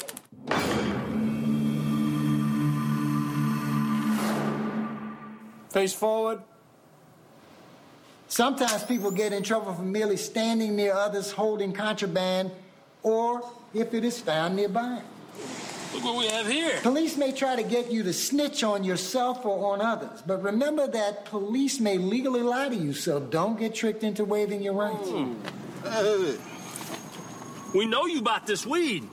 Face 5.69 5.93
forward. 5.93 6.41
Sometimes 8.27 8.83
people 8.83 9.09
get 9.09 9.31
in 9.31 9.41
trouble 9.41 9.73
for 9.73 9.83
merely 9.83 10.17
standing 10.17 10.75
near 10.75 10.93
others 10.93 11.31
holding 11.31 11.71
contraband 11.71 12.51
or 13.03 13.41
if 13.73 13.93
it 13.93 14.03
is 14.03 14.19
found 14.19 14.57
nearby. 14.57 15.01
Look 15.95 16.03
what 16.03 16.17
we 16.17 16.27
have 16.27 16.45
here. 16.45 16.77
Police 16.81 17.15
may 17.15 17.31
try 17.31 17.55
to 17.55 17.63
get 17.63 17.89
you 17.89 18.03
to 18.03 18.11
snitch 18.11 18.63
on 18.63 18.83
yourself 18.83 19.45
or 19.45 19.73
on 19.73 19.79
others, 19.79 20.21
but 20.27 20.43
remember 20.43 20.87
that 20.87 21.23
police 21.25 21.79
may 21.79 21.97
legally 21.97 22.41
lie 22.41 22.67
to 22.67 22.75
you, 22.75 22.91
so 22.91 23.21
don't 23.21 23.57
get 23.57 23.73
tricked 23.73 24.03
into 24.03 24.25
waiving 24.25 24.61
your 24.61 24.73
rights. 24.73 25.07
Hmm. 25.07 25.35
Uh, 25.85 26.33
we 27.73 27.85
know 27.85 28.05
you 28.07 28.21
bought 28.21 28.45
this 28.45 28.65
weed. 28.65 29.07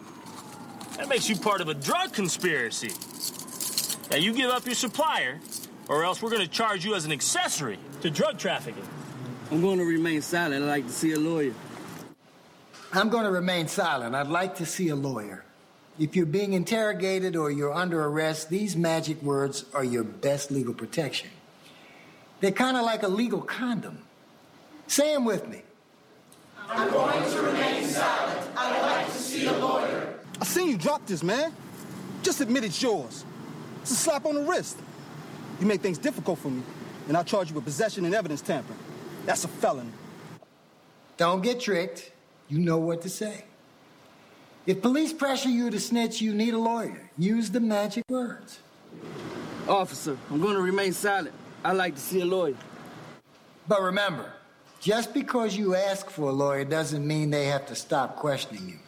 That 0.97 1.09
makes 1.09 1.29
you 1.29 1.37
part 1.37 1.61
of 1.61 1.69
a 1.69 1.75
drug 1.75 2.13
conspiracy. 2.13 2.91
Now 4.11 4.17
you 4.17 4.35
give 4.35 4.51
up 4.51 4.67
your 4.67 4.75
supplier, 4.75 5.39
or 5.89 6.03
else 6.03 6.21
we're 6.21 6.31
going 6.31 6.43
to 6.43 6.51
charge 6.51 6.85
you 6.85 6.97
as 6.97 7.05
an 7.05 7.13
accessory 7.13 7.79
to 8.01 8.11
drug 8.11 8.39
trafficking. 8.39 8.87
I'm 9.53 9.61
going 9.61 9.79
to 9.79 9.85
remain 9.85 10.21
silent. 10.21 10.65
I'd 10.65 10.69
like 10.69 10.87
to 10.87 10.93
see 10.93 11.13
a 11.13 11.19
lawyer. 11.19 11.55
I'm 12.93 13.09
going 13.09 13.25
to 13.25 13.31
remain 13.31 13.69
silent. 13.69 14.17
I'd 14.17 14.27
like 14.27 14.57
to 14.57 14.67
see 14.67 14.89
a 14.89 14.97
lawyer. 14.97 15.42
If 15.99 16.17
you're 16.17 16.27
being 16.27 16.55
interrogated 16.55 17.37
or 17.37 17.51
you're 17.51 17.73
under 17.73 18.03
arrest, 18.05 18.49
these 18.49 18.77
magic 18.77 19.21
words 19.23 19.65
are 19.75 19.85
your 19.85 20.05
best 20.05 20.51
legal 20.51 20.73
protection. 20.73 21.29
They're 22.41 22.51
kind 22.51 22.77
of 22.77 22.85
like 22.85 23.03
a 23.03 23.09
legal 23.09 23.41
condom. 23.41 23.99
Say 24.87 25.13
them 25.15 25.25
with 25.25 25.47
me. 25.49 25.63
I'm 26.69 26.91
going 26.91 27.31
to 27.31 27.43
remain 27.43 27.85
silent. 27.85 28.49
I'd 28.57 28.81
like 28.81 29.07
to 29.07 29.19
see 29.19 29.47
a 29.47 29.53
lawyer. 29.53 30.19
I 30.41 30.45
seen 30.45 30.69
you 30.69 30.79
drop 30.79 31.07
this, 31.07 31.23
man. 31.23 31.53
Just 32.23 32.41
admit 32.41 32.65
it's 32.65 32.83
yours. 32.83 33.25
It's 33.83 33.91
a 33.91 33.95
slap 33.95 34.25
on 34.25 34.35
the 34.35 34.43
wrist. 34.43 34.79
You 35.61 35.67
make 35.67 35.83
things 35.83 35.99
difficult 35.99 36.39
for 36.39 36.51
me, 36.51 36.63
and 37.09 37.17
I'll 37.17 37.25
charge 37.25 37.51
you 37.51 37.55
with 37.55 37.65
possession 37.65 38.05
and 38.05 38.15
evidence 38.15 38.41
tampering. 38.41 38.79
That's 39.27 39.45
a 39.45 39.49
felony. 39.49 39.91
Don't 41.17 41.43
get 41.43 41.61
tricked. 41.61 42.11
You 42.49 42.59
know 42.59 42.79
what 42.79 43.03
to 43.03 43.09
say. 43.09 43.45
If 44.65 44.81
police 44.81 45.13
pressure 45.13 45.49
you 45.49 45.71
to 45.71 45.81
snitch, 45.81 46.21
you 46.21 46.35
need 46.35 46.55
a 46.55 46.59
lawyer. 46.59 47.11
Use 47.19 47.51
the 47.51 47.61
magic 47.61 48.05
words. 48.09 48.61
Officer, 49.69 50.17
I'm 50.31 50.41
going 50.41 50.55
to 50.55 50.63
remain 50.63 50.93
silent. 50.93 51.35
I'd 51.65 51.77
like 51.77 51.95
to 51.95 52.01
see 52.01 52.21
a 52.21 52.25
lawyer. 52.25 52.57
But 53.67 53.83
remember, 53.83 54.33
just 54.81 55.15
because 55.15 55.57
you 55.57 55.75
ask 55.75 56.11
for 56.11 56.31
a 56.31 56.33
lawyer 56.33 56.65
doesn't 56.65 57.07
mean 57.07 57.31
they 57.31 57.47
have 57.47 57.67
to 57.67 57.75
stop 57.75 58.17
questioning 58.17 58.69
you. 58.69 58.79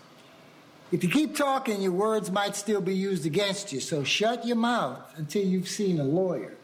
If 0.93 1.03
you 1.03 1.11
keep 1.11 1.37
talking, 1.37 1.83
your 1.83 1.93
words 1.93 2.31
might 2.31 2.55
still 2.55 2.81
be 2.81 2.95
used 2.95 3.27
against 3.27 3.73
you, 3.73 3.81
so 3.81 4.05
shut 4.05 4.47
your 4.47 4.57
mouth 4.57 5.01
until 5.17 5.45
you've 5.45 5.69
seen 5.69 5.99
a 5.99 6.05
lawyer. 6.05 6.55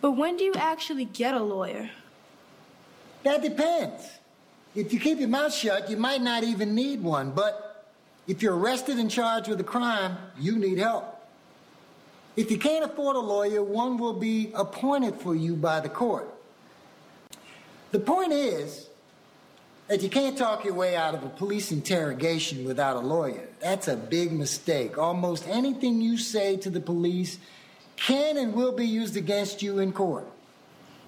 But 0.00 0.12
when 0.12 0.36
do 0.36 0.42
you 0.42 0.54
actually 0.54 1.04
get 1.04 1.34
a 1.34 1.42
lawyer? 1.42 1.88
That 3.22 3.42
depends. 3.42 4.02
If 4.74 4.92
you 4.92 4.98
keep 4.98 5.18
your 5.18 5.28
mouth 5.28 5.52
shut, 5.52 5.90
you 5.90 5.96
might 5.96 6.22
not 6.22 6.44
even 6.44 6.74
need 6.74 7.02
one, 7.02 7.32
but 7.32 7.84
if 8.26 8.42
you're 8.42 8.56
arrested 8.56 8.98
and 8.98 9.10
charged 9.10 9.48
with 9.48 9.60
a 9.60 9.64
crime, 9.64 10.16
you 10.38 10.56
need 10.56 10.78
help. 10.78 11.20
If 12.36 12.50
you 12.50 12.58
can't 12.58 12.84
afford 12.84 13.16
a 13.16 13.20
lawyer, 13.20 13.62
one 13.62 13.98
will 13.98 14.14
be 14.14 14.50
appointed 14.54 15.16
for 15.16 15.34
you 15.34 15.54
by 15.54 15.80
the 15.80 15.90
court. 15.90 16.32
The 17.90 18.00
point 18.00 18.32
is 18.32 18.88
that 19.88 20.02
you 20.02 20.08
can't 20.08 20.38
talk 20.38 20.64
your 20.64 20.72
way 20.72 20.96
out 20.96 21.14
of 21.14 21.22
a 21.22 21.28
police 21.28 21.70
interrogation 21.70 22.64
without 22.64 22.96
a 22.96 23.00
lawyer. 23.00 23.48
That's 23.60 23.88
a 23.88 23.96
big 23.96 24.32
mistake. 24.32 24.96
Almost 24.96 25.46
anything 25.46 26.00
you 26.00 26.16
say 26.16 26.56
to 26.58 26.70
the 26.70 26.80
police 26.80 27.38
can 27.96 28.38
and 28.38 28.54
will 28.54 28.72
be 28.72 28.86
used 28.86 29.18
against 29.18 29.60
you 29.60 29.78
in 29.78 29.92
court. 29.92 30.26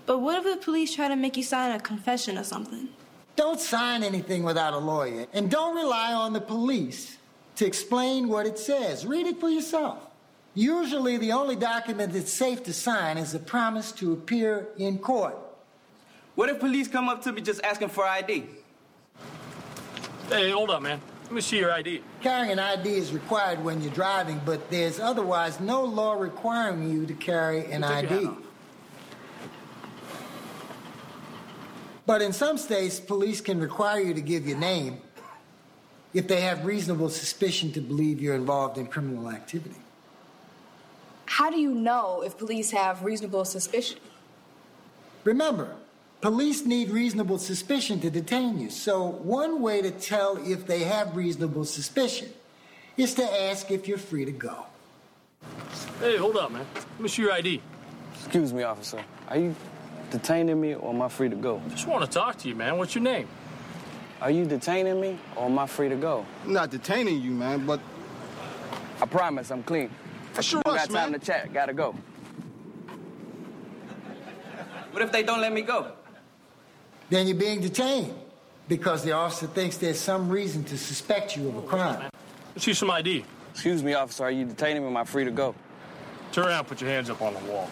But 0.04 0.18
what 0.18 0.44
if 0.44 0.44
the 0.44 0.62
police 0.62 0.94
try 0.94 1.08
to 1.08 1.16
make 1.16 1.38
you 1.38 1.42
sign 1.42 1.72
a 1.72 1.80
confession 1.80 2.36
or 2.36 2.44
something? 2.44 2.90
Don't 3.36 3.58
sign 3.60 4.02
anything 4.02 4.44
without 4.44 4.74
a 4.74 4.78
lawyer. 4.78 5.26
And 5.32 5.50
don't 5.50 5.76
rely 5.76 6.12
on 6.12 6.32
the 6.32 6.40
police 6.40 7.18
to 7.56 7.66
explain 7.66 8.28
what 8.28 8.46
it 8.46 8.58
says. 8.58 9.04
Read 9.04 9.26
it 9.26 9.40
for 9.40 9.48
yourself. 9.48 9.98
Usually, 10.54 11.16
the 11.16 11.32
only 11.32 11.56
document 11.56 12.12
that's 12.12 12.32
safe 12.32 12.62
to 12.64 12.72
sign 12.72 13.18
is 13.18 13.34
a 13.34 13.40
promise 13.40 13.90
to 13.92 14.12
appear 14.12 14.68
in 14.78 14.98
court. 14.98 15.36
What 16.36 16.48
if 16.48 16.60
police 16.60 16.86
come 16.86 17.08
up 17.08 17.22
to 17.24 17.32
me 17.32 17.42
just 17.42 17.62
asking 17.64 17.88
for 17.88 18.04
ID? 18.04 18.44
Hey, 20.28 20.50
hold 20.50 20.70
up, 20.70 20.82
man. 20.82 21.00
Let 21.24 21.32
me 21.32 21.40
see 21.40 21.58
your 21.58 21.72
ID. 21.72 22.02
Carrying 22.20 22.52
an 22.52 22.58
ID 22.60 22.88
is 22.88 23.12
required 23.12 23.64
when 23.64 23.80
you're 23.82 23.92
driving, 23.92 24.40
but 24.44 24.70
there's 24.70 25.00
otherwise 25.00 25.58
no 25.58 25.82
law 25.84 26.12
requiring 26.14 26.90
you 26.90 27.06
to 27.06 27.14
carry 27.14 27.64
an 27.72 27.82
Take 27.82 27.82
your 27.82 27.92
ID. 27.92 28.08
hat 28.08 28.24
off. 28.26 28.38
But 32.06 32.20
in 32.22 32.32
some 32.32 32.58
states, 32.58 33.00
police 33.00 33.40
can 33.40 33.58
require 33.60 34.00
you 34.00 34.14
to 34.14 34.20
give 34.20 34.46
your 34.46 34.58
name. 34.58 35.00
if 36.12 36.28
they 36.28 36.42
have 36.42 36.64
reasonable 36.64 37.08
suspicion 37.08 37.72
to 37.72 37.80
believe 37.80 38.22
you're 38.22 38.36
involved 38.36 38.78
in 38.78 38.86
criminal 38.86 39.28
activity. 39.28 39.74
How 41.26 41.50
do 41.50 41.58
you 41.58 41.74
know 41.74 42.22
if 42.22 42.38
police 42.38 42.70
have 42.70 43.02
reasonable 43.02 43.44
suspicion? 43.44 43.98
Remember, 45.24 45.74
police 46.20 46.64
need 46.64 46.90
reasonable 46.90 47.38
suspicion 47.38 47.98
to 48.00 48.10
detain 48.10 48.60
you. 48.60 48.70
So, 48.70 49.04
one 49.04 49.60
way 49.60 49.82
to 49.82 49.90
tell 49.90 50.36
if 50.36 50.68
they 50.68 50.84
have 50.84 51.16
reasonable 51.16 51.64
suspicion 51.64 52.28
is 52.96 53.14
to 53.14 53.42
ask 53.42 53.72
if 53.72 53.88
you're 53.88 53.98
free 53.98 54.24
to 54.24 54.30
go. 54.30 54.66
Hey, 55.98 56.16
hold 56.16 56.36
up, 56.36 56.52
man. 56.52 56.64
Let 56.74 57.00
me 57.00 57.08
see 57.08 57.22
your 57.22 57.32
ID. 57.32 57.60
Excuse 58.14 58.52
me, 58.52 58.62
officer. 58.62 59.02
Are 59.28 59.36
you 59.36 59.56
detaining 60.18 60.60
me 60.60 60.74
or 60.74 60.94
am 60.94 61.02
I 61.02 61.08
free 61.08 61.28
to 61.28 61.34
go? 61.36 61.60
Just 61.70 61.86
want 61.88 62.04
to 62.04 62.10
talk 62.10 62.38
to 62.38 62.48
you, 62.48 62.54
man. 62.54 62.78
What's 62.78 62.94
your 62.94 63.02
name? 63.02 63.28
Are 64.20 64.30
you 64.30 64.44
detaining 64.46 65.00
me 65.00 65.18
or 65.36 65.46
am 65.46 65.58
I 65.58 65.66
free 65.66 65.88
to 65.88 65.96
go? 65.96 66.24
I'm 66.44 66.52
not 66.52 66.70
detaining 66.70 67.20
you, 67.20 67.32
man, 67.32 67.66
but 67.66 67.80
I 69.02 69.06
promise 69.06 69.50
I'm 69.50 69.62
clean. 69.64 69.90
What's 70.34 70.50
your 70.52 70.62
Don't 70.62 70.74
rush, 70.74 70.86
got 70.86 70.94
time 70.94 71.10
man? 71.10 71.20
to 71.20 71.26
chat. 71.26 71.52
Gotta 71.52 71.72
go. 71.72 71.96
What 74.92 75.02
if 75.02 75.10
they 75.10 75.24
don't 75.24 75.40
let 75.40 75.52
me 75.52 75.62
go? 75.62 75.90
Then 77.10 77.26
you're 77.26 77.36
being 77.36 77.60
detained 77.60 78.14
because 78.68 79.02
the 79.02 79.12
officer 79.12 79.48
thinks 79.48 79.76
there's 79.76 79.98
some 79.98 80.28
reason 80.28 80.62
to 80.64 80.78
suspect 80.78 81.36
you 81.36 81.48
of 81.48 81.56
a 81.56 81.62
crime. 81.62 82.08
Let's 82.54 82.64
see 82.64 82.72
some 82.72 82.90
ID. 82.90 83.24
Excuse 83.52 83.82
me, 83.82 83.94
officer. 83.94 84.24
Are 84.24 84.30
you 84.30 84.44
detaining 84.44 84.82
me 84.82 84.86
or 84.86 84.90
am 84.90 84.96
I 84.96 85.04
free 85.04 85.24
to 85.24 85.30
go? 85.32 85.54
Turn 86.30 86.46
around, 86.46 86.66
put 86.66 86.80
your 86.80 86.90
hands 86.90 87.10
up 87.10 87.20
on 87.20 87.34
the 87.34 87.40
wall. 87.40 87.68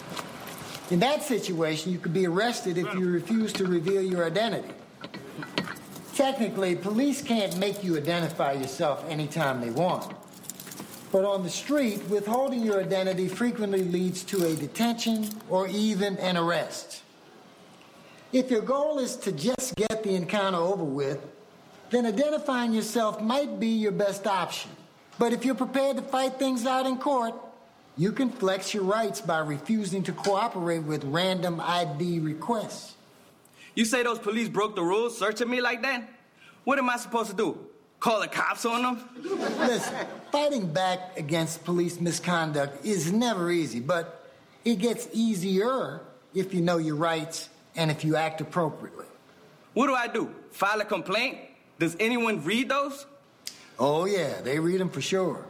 In 0.92 1.00
that 1.00 1.22
situation, 1.22 1.90
you 1.90 1.98
could 1.98 2.12
be 2.12 2.26
arrested 2.26 2.76
if 2.76 2.92
you 2.92 3.08
refuse 3.08 3.50
to 3.54 3.64
reveal 3.64 4.02
your 4.02 4.26
identity. 4.26 4.68
Technically, 6.14 6.76
police 6.76 7.22
can't 7.22 7.56
make 7.56 7.82
you 7.82 7.96
identify 7.96 8.52
yourself 8.52 9.02
anytime 9.08 9.62
they 9.62 9.70
want. 9.70 10.14
But 11.10 11.24
on 11.24 11.44
the 11.44 11.48
street, 11.48 12.06
withholding 12.10 12.62
your 12.62 12.78
identity 12.78 13.26
frequently 13.26 13.84
leads 13.84 14.22
to 14.24 14.44
a 14.44 14.54
detention 14.54 15.30
or 15.48 15.66
even 15.66 16.18
an 16.18 16.36
arrest. 16.36 17.00
If 18.34 18.50
your 18.50 18.60
goal 18.60 18.98
is 18.98 19.16
to 19.16 19.32
just 19.32 19.74
get 19.76 20.02
the 20.02 20.14
encounter 20.14 20.58
over 20.58 20.84
with, 20.84 21.26
then 21.88 22.04
identifying 22.04 22.74
yourself 22.74 23.18
might 23.18 23.58
be 23.58 23.68
your 23.68 23.92
best 23.92 24.26
option. 24.26 24.70
But 25.18 25.32
if 25.32 25.42
you're 25.42 25.54
prepared 25.54 25.96
to 25.96 26.02
fight 26.02 26.38
things 26.38 26.66
out 26.66 26.84
in 26.84 26.98
court, 26.98 27.34
you 27.96 28.12
can 28.12 28.30
flex 28.30 28.72
your 28.72 28.84
rights 28.84 29.20
by 29.20 29.38
refusing 29.38 30.02
to 30.04 30.12
cooperate 30.12 30.80
with 30.80 31.04
random 31.04 31.60
ID 31.60 32.20
requests. 32.20 32.94
You 33.74 33.84
say 33.84 34.02
those 34.02 34.18
police 34.18 34.48
broke 34.48 34.76
the 34.76 34.82
rules 34.82 35.18
searching 35.18 35.48
me 35.48 35.60
like 35.60 35.82
that? 35.82 36.08
What 36.64 36.78
am 36.78 36.88
I 36.88 36.96
supposed 36.96 37.30
to 37.30 37.36
do? 37.36 37.58
Call 38.00 38.20
the 38.20 38.28
cops 38.28 38.64
on 38.64 38.82
them? 38.82 39.08
Listen, 39.58 39.94
fighting 40.30 40.72
back 40.72 41.16
against 41.16 41.64
police 41.64 42.00
misconduct 42.00 42.84
is 42.84 43.12
never 43.12 43.50
easy, 43.50 43.80
but 43.80 44.28
it 44.64 44.76
gets 44.76 45.08
easier 45.12 46.00
if 46.34 46.52
you 46.52 46.60
know 46.60 46.78
your 46.78 46.96
rights 46.96 47.48
and 47.76 47.90
if 47.90 48.04
you 48.04 48.16
act 48.16 48.40
appropriately. 48.40 49.06
What 49.74 49.86
do 49.86 49.94
I 49.94 50.08
do? 50.08 50.34
File 50.50 50.80
a 50.80 50.84
complaint? 50.84 51.38
Does 51.78 51.96
anyone 52.00 52.44
read 52.44 52.68
those? 52.68 53.06
Oh, 53.78 54.04
yeah, 54.04 54.40
they 54.40 54.58
read 54.58 54.80
them 54.80 54.90
for 54.90 55.00
sure. 55.00 55.44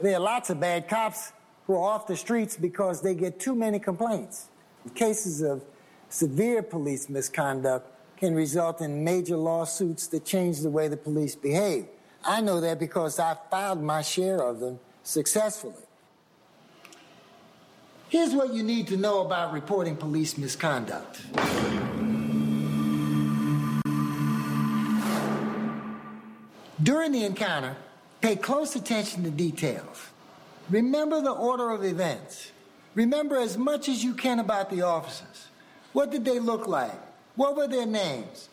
There 0.00 0.14
are 0.16 0.20
lots 0.20 0.50
of 0.50 0.60
bad 0.60 0.88
cops 0.88 1.32
off 1.76 2.06
the 2.06 2.16
streets 2.16 2.56
because 2.56 3.02
they 3.02 3.14
get 3.14 3.38
too 3.38 3.54
many 3.54 3.78
complaints. 3.78 4.48
Cases 4.94 5.42
of 5.42 5.62
severe 6.08 6.62
police 6.62 7.08
misconduct 7.08 7.88
can 8.16 8.34
result 8.34 8.80
in 8.80 9.02
major 9.02 9.36
lawsuits 9.36 10.06
that 10.08 10.24
change 10.24 10.60
the 10.60 10.70
way 10.70 10.88
the 10.88 10.96
police 10.96 11.34
behave. 11.34 11.86
I 12.24 12.40
know 12.40 12.60
that 12.60 12.78
because 12.78 13.18
I 13.18 13.36
filed 13.50 13.82
my 13.82 14.02
share 14.02 14.40
of 14.40 14.60
them 14.60 14.78
successfully. 15.02 15.74
Here's 18.08 18.34
what 18.34 18.52
you 18.52 18.62
need 18.62 18.86
to 18.88 18.96
know 18.96 19.24
about 19.24 19.52
reporting 19.52 19.96
police 19.96 20.36
misconduct. 20.36 21.22
During 26.82 27.12
the 27.12 27.24
encounter, 27.24 27.76
pay 28.20 28.36
close 28.36 28.76
attention 28.76 29.24
to 29.24 29.30
details. 29.30 30.11
Remember 30.70 31.20
the 31.20 31.32
order 31.32 31.70
of 31.70 31.84
events. 31.84 32.52
Remember 32.94 33.36
as 33.36 33.56
much 33.56 33.88
as 33.88 34.04
you 34.04 34.14
can 34.14 34.38
about 34.38 34.70
the 34.70 34.82
officers. 34.82 35.46
What 35.92 36.10
did 36.10 36.24
they 36.24 36.38
look 36.38 36.66
like? 36.66 36.98
What 37.36 37.56
were 37.56 37.68
their 37.68 37.86
names? 37.86 38.48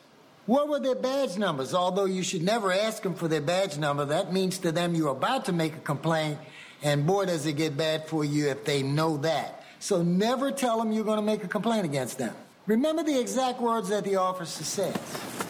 What 0.45 0.67
were 0.67 0.79
their 0.79 0.95
badge 0.95 1.37
numbers? 1.37 1.73
Although 1.73 2.05
you 2.05 2.23
should 2.23 2.41
never 2.41 2.71
ask 2.71 3.03
them 3.03 3.13
for 3.13 3.27
their 3.27 3.41
badge 3.41 3.77
number, 3.77 4.05
that 4.05 4.33
means 4.33 4.57
to 4.59 4.71
them 4.71 4.95
you're 4.95 5.09
about 5.11 5.45
to 5.45 5.53
make 5.53 5.75
a 5.75 5.79
complaint, 5.79 6.39
and 6.81 7.05
boy, 7.05 7.25
does 7.25 7.45
it 7.45 7.53
get 7.53 7.77
bad 7.77 8.07
for 8.07 8.25
you 8.25 8.47
if 8.47 8.65
they 8.65 8.81
know 8.81 9.17
that. 9.17 9.63
So 9.79 10.01
never 10.01 10.51
tell 10.51 10.79
them 10.79 10.91
you're 10.91 11.05
going 11.05 11.19
to 11.19 11.25
make 11.25 11.43
a 11.43 11.47
complaint 11.47 11.85
against 11.85 12.17
them. 12.17 12.35
Remember 12.65 13.03
the 13.03 13.19
exact 13.19 13.61
words 13.61 13.89
that 13.89 14.03
the 14.03 14.15
officer 14.15 14.63
says. 14.63 14.95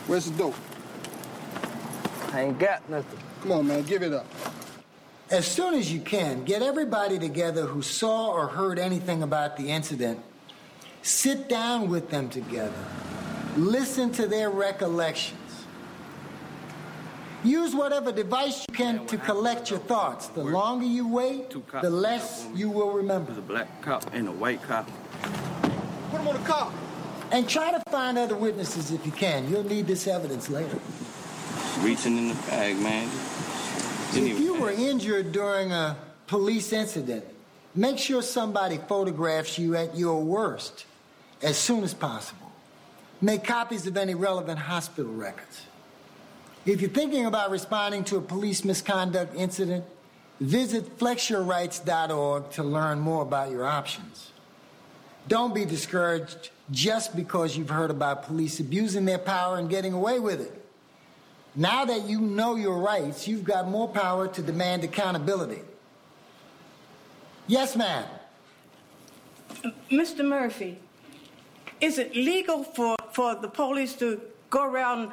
Where's 0.08 0.26
the 0.30 0.38
dope? 0.38 0.56
I 2.34 2.41
ain't 2.41 2.60
got 2.60 2.88
nothing. 2.89 3.19
Come 3.41 3.52
on, 3.54 3.67
man, 3.67 3.84
give 3.84 4.04
it 4.04 4.13
up. 4.13 4.26
As 5.32 5.46
soon 5.46 5.76
as 5.76 5.94
you 5.94 6.00
can, 6.00 6.44
get 6.44 6.63
everybody 6.63 7.20
together 7.20 7.68
who 7.68 7.84
saw 7.84 8.32
or 8.32 8.48
heard 8.48 8.80
anything 8.80 9.22
about 9.22 9.58
the 9.58 9.70
incident. 9.70 10.20
Sit 11.04 11.48
down 11.48 11.88
with 11.88 12.10
them 12.10 12.30
together. 12.30 12.74
Listen 13.56 14.12
to 14.13 14.26
their 14.28 14.50
recollections. 14.50 15.38
Use 17.44 17.76
whatever 17.76 18.12
device 18.12 18.65
you 18.68 18.74
can 18.74 19.06
to 19.06 19.18
collect 19.18 19.70
your 19.70 19.80
thoughts. 19.80 20.28
The 20.28 20.44
longer 20.44 20.86
you 20.86 21.08
wait, 21.08 21.52
the 21.80 21.89
less 21.92 22.48
you 22.56 22.70
will 22.70 22.92
remember. 22.92 23.32
There's 23.32 23.38
a 23.38 23.42
black 23.48 23.82
cop 23.84 24.12
and 24.13 24.28
a 24.28 24.32
white 24.32 24.63
cop. 24.63 24.89
Put 26.10 26.22
him 26.22 26.28
on 26.28 26.42
the 26.42 26.50
car. 26.50 26.74
And 27.32 27.48
try 27.48 27.72
to 27.72 27.82
find 27.92 28.18
other 28.18 28.36
witnesses 28.36 28.92
if 28.92 29.06
you 29.06 29.12
can. 29.12 29.48
You'll 29.48 29.63
need 29.63 29.86
this 29.86 30.08
evidence 30.08 30.50
later. 30.50 30.80
Reaching 31.82 32.18
in 32.18 32.30
the 32.30 32.34
bag, 32.34 32.78
man. 32.78 33.08
If 34.12 34.39
you 34.39 34.56
were 34.56 34.72
injured 34.72 35.32
during 35.32 35.72
a 35.72 35.95
police 36.26 36.74
incident, 36.74 37.24
make 37.76 38.00
sure 38.00 38.24
somebody 38.24 38.78
photographs 38.78 39.60
you 39.60 39.76
at 39.76 39.95
your 39.95 40.24
worst 40.24 40.86
as 41.43 41.58
soon 41.58 41.84
as 41.84 41.93
possible. 41.93 42.52
Make 43.22 43.43
copies 43.43 43.86
of 43.86 43.98
any 43.98 44.15
relevant 44.15 44.58
hospital 44.58 45.13
records. 45.13 45.62
If 46.65 46.82
you're 46.82 46.89
thinking 46.89 47.28
about 47.28 47.52
responding 47.52 48.04
to 48.06 48.17
a 48.17 48.22
police 48.22 48.65
misconduct 48.65 49.36
incident, 49.36 49.86
visit 50.39 50.98
flexyourrights.org 50.98 52.50
to 52.52 52.63
learn 52.63 53.00
more 53.00 53.22
about 53.22 53.52
your 53.52 53.65
options. 53.65 54.32
Don't 55.28 55.53
be 55.53 55.66
discouraged 55.66 56.49
just 56.72 57.16
because 57.16 57.55
you've 57.55 57.70
heard 57.70 57.91
about 57.91 58.24
police 58.24 58.60
abusing 58.60 59.05
their 59.05 59.20
power 59.20 59.57
and 59.57 59.70
getting 59.70 59.93
away 59.93 60.20
with 60.20 60.41
it. 60.41 60.59
Now 61.56 61.86
that 61.86 62.08
you 62.08 62.22
know 62.22 62.56
your 62.56 62.78
rights, 62.78 63.28
you've 63.28 63.43
got 63.43 63.68
more 63.68 63.88
power 63.88 64.28
to 64.28 64.41
demand 64.41 64.84
accountability. 64.84 65.62
Yes, 67.47 67.76
ma'am. 67.76 68.06
Mr. 69.89 70.24
Murphy, 70.24 70.78
is 71.82 71.97
it 71.97 72.16
legal 72.16 72.64
for, 72.64 72.95
for 73.12 73.36
the 73.36 73.47
police 73.47 73.93
to 73.95 74.22
go 74.50 74.64
around 74.64 75.12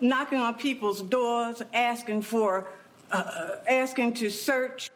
knocking 0.00 0.38
on 0.38 0.54
people's 0.54 1.00
doors, 1.02 1.62
asking 1.72 2.22
for, 2.22 2.68
uh, 3.10 3.56
asking 3.68 4.14
to 4.14 4.30
search? 4.30 4.90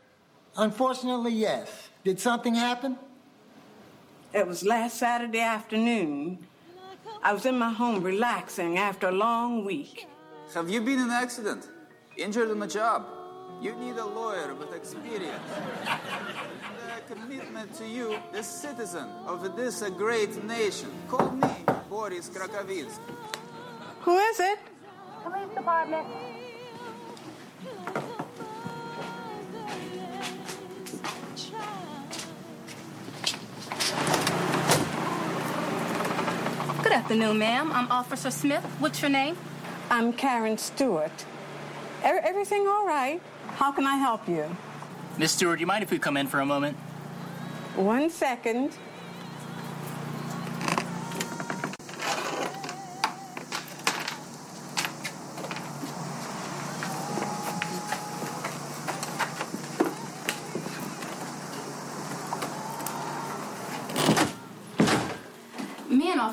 Unfortunately, 0.57 1.33
yes. 1.33 1.89
Did 2.05 2.21
something 2.21 2.55
happen? 2.55 2.99
It 4.35 4.47
was 4.47 4.63
last 4.65 4.99
Saturday 4.99 5.41
afternoon. 5.41 6.39
I 7.23 7.33
was 7.33 7.47
in 7.47 7.59
my 7.59 7.73
home 7.73 8.03
relaxing 8.03 8.77
after 8.77 9.09
a 9.09 9.13
long 9.13 9.65
week. 9.65 10.07
Have 10.55 10.71
you 10.71 10.81
been 10.81 11.01
in 11.01 11.07
an 11.07 11.11
accident? 11.11 11.69
Injured 12.17 12.49
on 12.49 12.61
the 12.61 12.69
job? 12.69 13.05
You 13.61 13.75
need 13.75 13.97
a 13.97 14.07
lawyer 14.07 14.55
with 14.55 14.73
experience. 14.73 15.43
and 15.85 16.93
a 16.97 17.01
commitment 17.13 17.75
to 17.75 17.85
you, 17.85 18.17
the 18.31 18.41
citizen 18.41 19.09
of 19.27 19.57
this 19.57 19.83
great 19.99 20.45
nation. 20.45 20.93
Call 21.09 21.33
me 21.33 21.49
Boris 21.91 22.31
Krakowisk. 22.31 23.01
Who 24.03 24.17
is 24.17 24.39
it? 24.39 24.61
Police 25.25 25.49
department. 25.57 26.07
Good 36.85 36.93
afternoon, 36.93 37.39
ma'am. 37.41 37.73
I'm 37.73 37.91
Officer 37.91 38.31
Smith. 38.31 38.63
What's 38.79 39.03
your 39.03 39.11
name? 39.11 39.37
I'm 39.95 40.13
Karen 40.13 40.59
Stewart. 40.59 41.25
E- 42.03 42.03
everything 42.03 42.67
all 42.67 42.85
right? 42.85 43.23
How 43.55 43.71
can 43.71 43.87
I 43.87 43.95
help 43.95 44.29
you? 44.29 44.45
Miss 45.19 45.31
Stewart, 45.31 45.59
do 45.59 45.61
you 45.61 45.69
mind 45.69 45.85
if 45.85 45.93
we 45.93 46.01
come 46.01 46.17
in 46.17 46.27
for 46.27 46.41
a 46.41 46.45
moment? 46.45 46.77
One 47.77 48.11
second. 48.11 48.73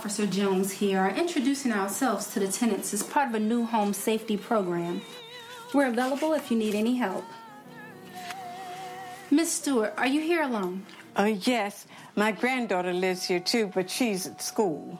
Officer 0.01 0.25
Jones 0.25 0.71
here 0.71 0.99
are 0.99 1.11
introducing 1.11 1.71
ourselves 1.71 2.33
to 2.33 2.39
the 2.39 2.47
tenants 2.47 2.93
as 2.93 3.03
part 3.03 3.27
of 3.29 3.35
a 3.35 3.39
new 3.39 3.65
home 3.65 3.93
safety 3.93 4.37
program. 4.37 5.01
We're 5.73 5.87
available 5.87 6.33
if 6.33 6.49
you 6.49 6.57
need 6.57 6.75
any 6.75 6.95
help. 6.95 7.25
Miss 9.29 9.51
Stewart, 9.51 9.93
are 9.97 10.07
you 10.07 10.21
here 10.21 10.41
alone? 10.41 10.85
Oh, 11.15 11.25
yes. 11.25 11.85
My 12.15 12.31
granddaughter 12.31 12.93
lives 12.93 13.25
here 13.25 13.39
too, 13.39 13.71
but 13.73 13.89
she's 13.89 14.27
at 14.27 14.41
school. 14.41 14.99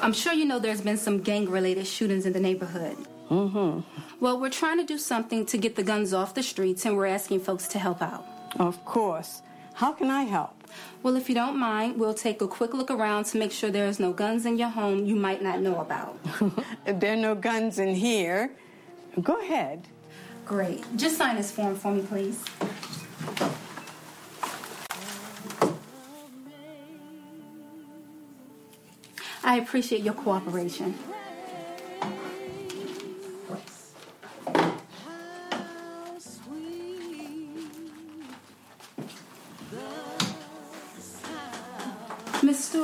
I'm 0.00 0.12
sure 0.12 0.32
you 0.32 0.44
know 0.44 0.58
there's 0.58 0.80
been 0.80 0.98
some 0.98 1.20
gang 1.20 1.48
related 1.48 1.86
shootings 1.86 2.26
in 2.26 2.32
the 2.32 2.40
neighborhood. 2.40 2.96
Mm-hmm. 3.30 3.80
Well, 4.20 4.40
we're 4.40 4.50
trying 4.50 4.78
to 4.78 4.84
do 4.84 4.98
something 4.98 5.46
to 5.46 5.58
get 5.58 5.76
the 5.76 5.82
guns 5.82 6.12
off 6.12 6.34
the 6.34 6.42
streets, 6.42 6.84
and 6.84 6.96
we're 6.96 7.06
asking 7.06 7.40
folks 7.40 7.68
to 7.68 7.78
help 7.78 8.02
out. 8.02 8.24
Of 8.58 8.84
course. 8.84 9.42
How 9.74 9.92
can 9.92 10.10
I 10.10 10.24
help? 10.24 10.54
Well, 11.02 11.16
if 11.16 11.28
you 11.28 11.34
don't 11.34 11.58
mind, 11.58 11.98
we'll 11.98 12.14
take 12.14 12.40
a 12.42 12.48
quick 12.48 12.74
look 12.74 12.90
around 12.90 13.24
to 13.26 13.38
make 13.38 13.52
sure 13.52 13.70
there's 13.70 13.98
no 13.98 14.12
guns 14.12 14.46
in 14.46 14.56
your 14.56 14.68
home 14.68 15.04
you 15.04 15.16
might 15.16 15.42
not 15.42 15.60
know 15.60 15.80
about. 15.80 16.18
if 16.86 17.00
there 17.00 17.12
are 17.12 17.16
no 17.16 17.34
guns 17.34 17.78
in 17.78 17.94
here. 17.94 18.52
Go 19.20 19.40
ahead. 19.40 19.88
Great. 20.46 20.84
Just 20.96 21.18
sign 21.18 21.36
this 21.36 21.50
form 21.50 21.74
for 21.74 21.92
me, 21.92 22.02
please. 22.02 22.44
I 29.44 29.56
appreciate 29.56 30.02
your 30.02 30.14
cooperation. 30.14 30.94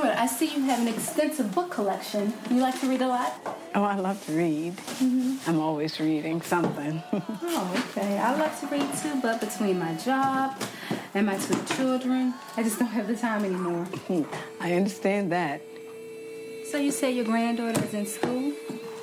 I 0.03 0.27
see 0.27 0.47
you 0.53 0.61
have 0.63 0.79
an 0.79 0.87
extensive 0.87 1.53
book 1.53 1.71
collection. 1.71 2.33
You 2.49 2.61
like 2.61 2.79
to 2.81 2.87
read 2.87 3.01
a 3.01 3.07
lot? 3.07 3.33
Oh, 3.75 3.83
I 3.83 3.95
love 3.95 4.23
to 4.25 4.31
read. 4.33 4.75
Mm-hmm. 4.77 5.49
I'm 5.49 5.59
always 5.59 5.99
reading 5.99 6.41
something. 6.41 7.01
Oh, 7.51 7.85
okay. 7.89 8.17
I 8.19 8.35
love 8.37 8.57
to 8.61 8.67
read 8.67 8.87
too, 9.01 9.19
but 9.21 9.39
between 9.41 9.79
my 9.79 9.93
job 9.95 10.55
and 11.15 11.25
my 11.25 11.35
two 11.37 11.59
children, 11.75 12.33
I 12.55 12.61
just 12.63 12.77
don't 12.79 12.87
have 12.89 13.07
the 13.07 13.15
time 13.15 13.43
anymore. 13.43 13.87
I 14.61 14.73
understand 14.73 15.31
that. 15.31 15.61
So 16.71 16.77
you 16.77 16.91
say 16.91 17.11
your 17.11 17.25
granddaughter 17.25 17.83
is 17.83 17.93
in 17.93 18.05
school? 18.05 18.53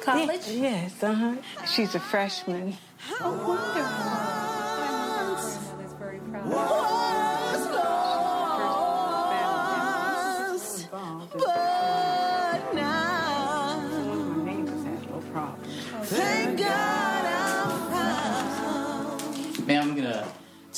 College? 0.01 0.47
Yes, 0.49 1.03
uh 1.03 1.13
huh. 1.13 1.35
She's 1.67 1.95
a 1.97 2.01
freshman. 2.01 2.77
Oh, 3.21 3.33
wonderful. 3.49 5.77
That's 5.79 5.93
very 5.95 6.21
proud. 6.31 6.86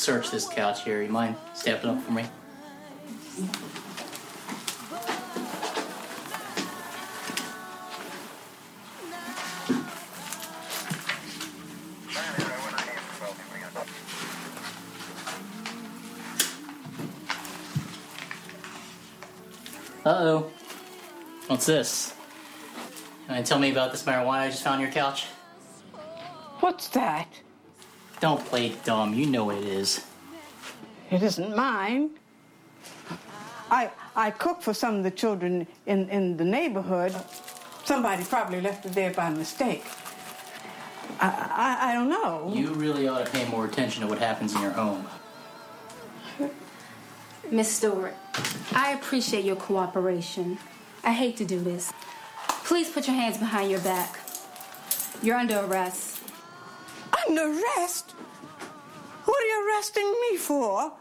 Search 0.09 0.31
this 0.31 0.49
couch 0.49 0.85
here. 0.85 1.03
You 1.03 1.11
mind 1.11 1.37
stepping 1.53 1.91
up 1.91 2.01
for 2.01 2.13
me? 2.13 2.25
Uh 20.07 20.07
oh. 20.07 20.51
What's 21.49 21.67
this? 21.67 22.15
Can 23.27 23.37
you 23.37 23.43
tell 23.43 23.59
me 23.59 23.71
about 23.71 23.93
this 23.93 24.05
marijuana 24.05 24.39
I 24.39 24.49
just 24.49 24.65
found 24.65 24.77
on 24.77 24.81
your 24.81 24.91
couch? 24.91 25.27
What's 26.61 26.89
that? 26.89 27.29
Don't 28.21 28.45
play 28.45 28.75
dumb. 28.85 29.15
You 29.15 29.27
know 29.27 29.45
what 29.45 29.57
it 29.57 29.65
is. 29.65 30.05
It 31.11 31.23
isn't 31.23 31.55
mine. 31.55 32.11
I 33.71 33.91
I 34.17 34.31
cook 34.31 34.63
for 34.63 34.75
some 34.75 34.97
of 34.97 35.05
the 35.05 35.11
children 35.11 35.67
in, 35.87 36.09
in 36.09 36.37
the 36.37 36.45
neighborhood. 36.45 37.15
Somebody 37.85 38.25
probably 38.25 38.61
left 38.61 38.85
it 38.85 38.93
there 38.93 39.13
by 39.13 39.31
mistake. 39.31 39.85
I, 41.21 41.29
I, 41.29 41.91
I 41.91 41.95
don't 41.95 42.09
know. 42.09 42.53
You 42.55 42.75
really 42.75 43.09
ought 43.09 43.25
to 43.25 43.31
pay 43.31 43.49
more 43.49 43.65
attention 43.65 44.03
to 44.03 44.09
what 44.09 44.19
happens 44.19 44.55
in 44.55 44.63
your 44.63 44.73
home. 44.73 45.07
Miss 47.51 47.71
Stewart, 47.71 48.15
I 48.75 48.93
appreciate 48.93 49.45
your 49.45 49.57
cooperation. 49.57 50.59
I 51.03 51.13
hate 51.13 51.37
to 51.39 51.47
do 51.47 51.61
this. 51.61 51.93
Please 52.65 52.91
put 52.91 53.07
your 53.07 53.17
hands 53.17 53.39
behind 53.39 53.71
your 53.71 53.81
back. 53.81 54.19
You're 55.23 55.37
under 55.37 55.61
arrest. 55.61 56.18
Under 57.29 57.53
arrest? 57.53 58.13
What 59.25 59.43
are 59.43 59.47
you 59.47 59.69
arresting 59.69 60.11
me 60.31 60.37
for? 60.39 60.93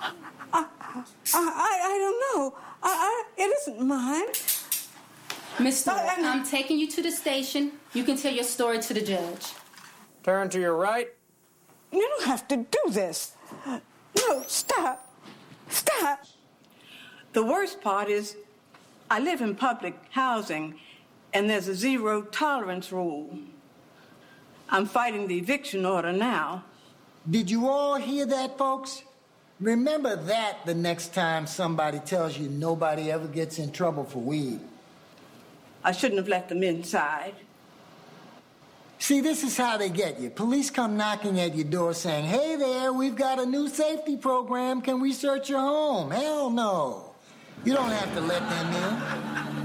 I, 0.00 0.12
I, 0.52 1.02
I, 1.34 1.80
I 1.82 1.98
don't 1.98 2.20
know. 2.36 2.56
I, 2.82 2.88
I, 2.88 3.24
it 3.36 3.56
isn't 3.60 3.86
mine. 3.86 4.28
Miss 5.58 5.80
Stewart, 5.80 5.98
I'm 5.98 6.44
taking 6.44 6.78
you 6.78 6.86
to 6.88 7.02
the 7.02 7.10
station. 7.10 7.72
You 7.92 8.04
can 8.04 8.16
tell 8.16 8.32
your 8.32 8.44
story 8.44 8.78
to 8.78 8.94
the 8.94 9.00
judge. 9.00 9.52
Turn 10.22 10.48
to 10.50 10.60
your 10.60 10.76
right. 10.76 11.08
You 11.90 12.00
don't 12.00 12.26
have 12.26 12.46
to 12.48 12.58
do 12.58 12.90
this. 12.90 13.32
No, 13.66 14.44
stop. 14.46 15.12
Stop. 15.68 16.24
The 17.32 17.44
worst 17.44 17.80
part 17.80 18.08
is 18.08 18.36
I 19.10 19.18
live 19.18 19.40
in 19.40 19.56
public 19.56 19.98
housing 20.10 20.78
and 21.34 21.50
there's 21.50 21.66
a 21.66 21.74
zero 21.74 22.22
tolerance 22.22 22.92
rule. 22.92 23.36
I'm 24.68 24.86
fighting 24.86 25.26
the 25.28 25.38
eviction 25.38 25.86
order 25.86 26.12
now. 26.12 26.64
Did 27.28 27.50
you 27.50 27.68
all 27.68 27.96
hear 27.96 28.26
that, 28.26 28.58
folks? 28.58 29.02
Remember 29.60 30.14
that 30.14 30.58
the 30.66 30.74
next 30.74 31.12
time 31.14 31.46
somebody 31.46 31.98
tells 31.98 32.38
you 32.38 32.48
nobody 32.48 33.10
ever 33.10 33.26
gets 33.26 33.58
in 33.58 33.72
trouble 33.72 34.04
for 34.04 34.20
weed. 34.20 34.60
I 35.82 35.92
shouldn't 35.92 36.18
have 36.18 36.28
let 36.28 36.48
them 36.48 36.62
inside. 36.62 37.34
See, 39.00 39.20
this 39.20 39.42
is 39.44 39.56
how 39.56 39.76
they 39.76 39.90
get 39.90 40.20
you. 40.20 40.30
Police 40.30 40.70
come 40.70 40.96
knocking 40.96 41.38
at 41.40 41.54
your 41.54 41.64
door 41.64 41.94
saying, 41.94 42.24
Hey 42.26 42.56
there, 42.56 42.92
we've 42.92 43.16
got 43.16 43.38
a 43.38 43.46
new 43.46 43.68
safety 43.68 44.16
program. 44.16 44.82
Can 44.82 45.00
we 45.00 45.12
search 45.12 45.48
your 45.48 45.60
home? 45.60 46.10
Hell 46.10 46.50
no. 46.50 47.14
You 47.64 47.74
don't 47.74 47.90
have 47.90 48.12
to 48.14 48.20
let 48.20 48.40
them 48.48 48.72
in. 48.74 49.57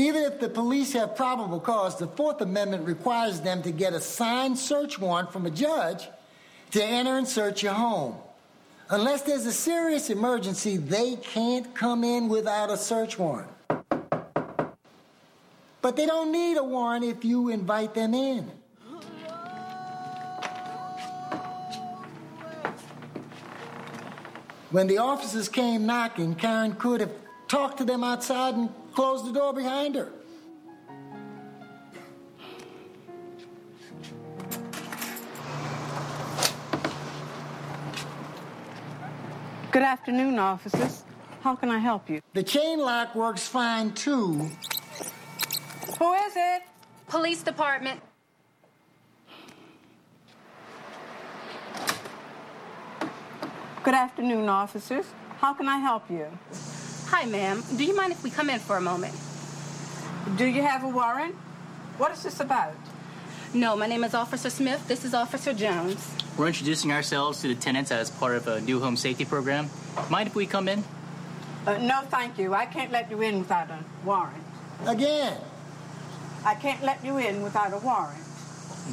Even 0.00 0.22
if 0.22 0.40
the 0.40 0.48
police 0.48 0.94
have 0.94 1.14
probable 1.14 1.60
cause, 1.60 1.98
the 1.98 2.06
Fourth 2.06 2.40
Amendment 2.40 2.86
requires 2.86 3.42
them 3.42 3.62
to 3.62 3.70
get 3.70 3.92
a 3.92 4.00
signed 4.00 4.58
search 4.58 4.98
warrant 4.98 5.30
from 5.30 5.44
a 5.44 5.50
judge 5.50 6.08
to 6.70 6.82
enter 6.82 7.18
and 7.18 7.28
search 7.28 7.62
your 7.62 7.74
home. 7.74 8.16
Unless 8.88 9.22
there's 9.22 9.44
a 9.44 9.52
serious 9.52 10.08
emergency, 10.08 10.78
they 10.78 11.16
can't 11.16 11.74
come 11.74 12.02
in 12.02 12.30
without 12.30 12.70
a 12.70 12.78
search 12.78 13.18
warrant. 13.18 13.50
But 15.82 15.96
they 15.96 16.06
don't 16.06 16.32
need 16.32 16.56
a 16.56 16.64
warrant 16.64 17.04
if 17.04 17.22
you 17.22 17.50
invite 17.50 17.92
them 17.92 18.14
in. 18.14 18.50
When 24.70 24.86
the 24.86 24.96
officers 24.96 25.50
came 25.50 25.84
knocking, 25.84 26.36
Karen 26.36 26.72
could 26.76 27.02
have 27.02 27.12
talked 27.48 27.76
to 27.78 27.84
them 27.84 28.02
outside 28.02 28.54
and 28.54 28.70
closed 28.92 29.26
the 29.26 29.32
door 29.32 29.52
behind 29.52 29.94
her. 29.94 30.12
Good 39.70 39.82
afternoon, 39.82 40.38
officers. 40.38 41.04
How 41.42 41.54
can 41.54 41.70
I 41.70 41.78
help 41.78 42.10
you? 42.10 42.20
The 42.34 42.42
chain 42.42 42.80
lock 42.80 43.14
works 43.14 43.46
fine 43.46 43.92
too. 43.92 44.50
Who 45.98 46.14
is 46.14 46.32
it? 46.36 46.62
Police 47.08 47.42
department. 47.42 48.00
Good 53.82 53.94
afternoon, 53.94 54.48
officers. 54.48 55.06
How 55.38 55.54
can 55.54 55.68
I 55.68 55.78
help 55.78 56.10
you? 56.10 56.26
Hi, 57.10 57.24
ma'am. 57.24 57.64
Do 57.76 57.84
you 57.84 57.96
mind 57.96 58.12
if 58.12 58.22
we 58.22 58.30
come 58.30 58.48
in 58.50 58.60
for 58.60 58.76
a 58.76 58.80
moment? 58.80 59.12
Do 60.36 60.46
you 60.46 60.62
have 60.62 60.84
a 60.84 60.88
warrant? 60.88 61.34
What 61.98 62.12
is 62.12 62.22
this 62.22 62.38
about? 62.38 62.72
No, 63.52 63.74
my 63.74 63.88
name 63.88 64.04
is 64.04 64.14
Officer 64.14 64.48
Smith. 64.48 64.86
This 64.86 65.04
is 65.04 65.12
Officer 65.12 65.52
Jones. 65.52 66.08
We're 66.38 66.46
introducing 66.46 66.92
ourselves 66.92 67.42
to 67.42 67.48
the 67.48 67.56
tenants 67.56 67.90
as 67.90 68.12
part 68.12 68.36
of 68.36 68.46
a 68.46 68.60
new 68.60 68.78
home 68.78 68.96
safety 68.96 69.24
program. 69.24 69.68
Mind 70.08 70.28
if 70.28 70.36
we 70.36 70.46
come 70.46 70.68
in? 70.68 70.84
Uh, 71.66 71.78
no, 71.78 72.02
thank 72.02 72.38
you. 72.38 72.54
I 72.54 72.64
can't 72.64 72.92
let 72.92 73.10
you 73.10 73.20
in 73.22 73.40
without 73.40 73.70
a 73.72 73.80
warrant. 74.04 74.44
Again. 74.86 75.36
I 76.44 76.54
can't 76.54 76.82
let 76.84 77.04
you 77.04 77.18
in 77.18 77.42
without 77.42 77.72
a 77.74 77.78
warrant. 77.78 78.22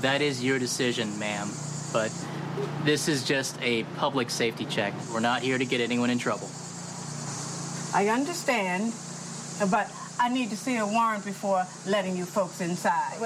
That 0.02 0.24
is 0.24 0.44
your 0.44 0.58
decision, 0.58 1.20
ma'am. 1.20 1.50
But 1.94 2.12
this 2.84 3.08
is 3.08 3.24
just 3.24 3.62
a 3.62 3.84
public 3.96 4.32
safety 4.32 4.66
check. 4.66 4.96
We're 5.14 5.20
not 5.20 5.44
here 5.44 5.60
to 5.60 5.66
get 5.66 5.82
anyone 5.82 6.10
in 6.10 6.18
trouble. 6.18 6.50
I 7.94 8.10
understand, 8.10 8.94
but 9.72 9.92
I 10.20 10.30
need 10.30 10.50
to 10.50 10.58
see 10.58 10.78
a 10.78 10.86
warrant 10.86 11.26
before 11.26 11.66
letting 11.86 12.16
you 12.18 12.26
folks 12.26 12.62
inside. 12.62 13.26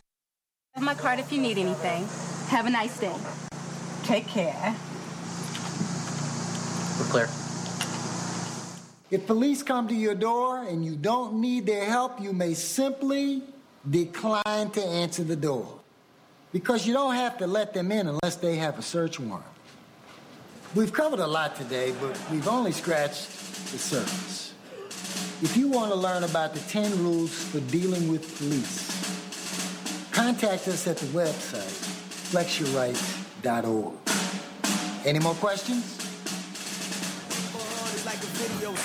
Have 0.76 0.84
my 0.84 0.93
card 0.93 1.20
if 1.20 1.32
you 1.32 1.41
need 1.41 1.57
anything. 1.57 2.07
Have 2.47 2.66
a 2.66 2.70
nice 2.70 2.97
day. 2.99 3.16
Take 4.03 4.28
care. 4.28 4.76
We're 6.99 7.05
clear. 7.05 7.30
If 9.09 9.28
police 9.28 9.62
come 9.64 9.88
to 9.89 9.93
your 9.93 10.16
door 10.16 10.64
and 10.64 10.86
you 10.86 10.95
don't 10.95 11.41
need 11.41 11.66
their 11.66 11.86
help, 11.86 12.22
you 12.22 12.32
may 12.32 12.53
simply 12.53 13.43
decline 13.89 14.70
to 14.72 14.82
answer 14.82 15.24
the 15.24 15.36
door. 15.36 15.80
Because 16.53 16.86
you 16.86 16.93
don't 16.93 17.16
have 17.16 17.38
to 17.39 17.47
let 17.47 17.74
them 17.74 17.91
in 17.91 18.07
unless 18.07 18.36
they 18.36 18.55
have 18.57 18.78
a 18.80 18.82
search 18.82 19.20
warrant. 19.20 19.45
We've 20.76 20.93
covered 20.93 21.20
a 21.20 21.28
lot 21.28 21.57
today, 21.57 21.93
but 21.99 22.18
we've 22.32 22.47
only 22.47 22.72
scratched 22.72 23.30
the 23.72 23.78
surface. 23.78 24.51
If 25.43 25.57
you 25.57 25.67
want 25.67 25.91
to 25.91 25.95
learn 25.97 26.23
about 26.23 26.53
the 26.53 26.59
10 26.59 27.03
rules 27.03 27.33
for 27.33 27.59
dealing 27.71 28.11
with 28.11 28.37
police, 28.37 28.91
contact 30.11 30.67
us 30.67 30.85
at 30.85 30.97
the 30.97 31.07
website, 31.07 31.81
flexyourrights.org. 32.31 33.95
Any 35.03 35.17
more 35.17 35.33
questions? 35.33 36.11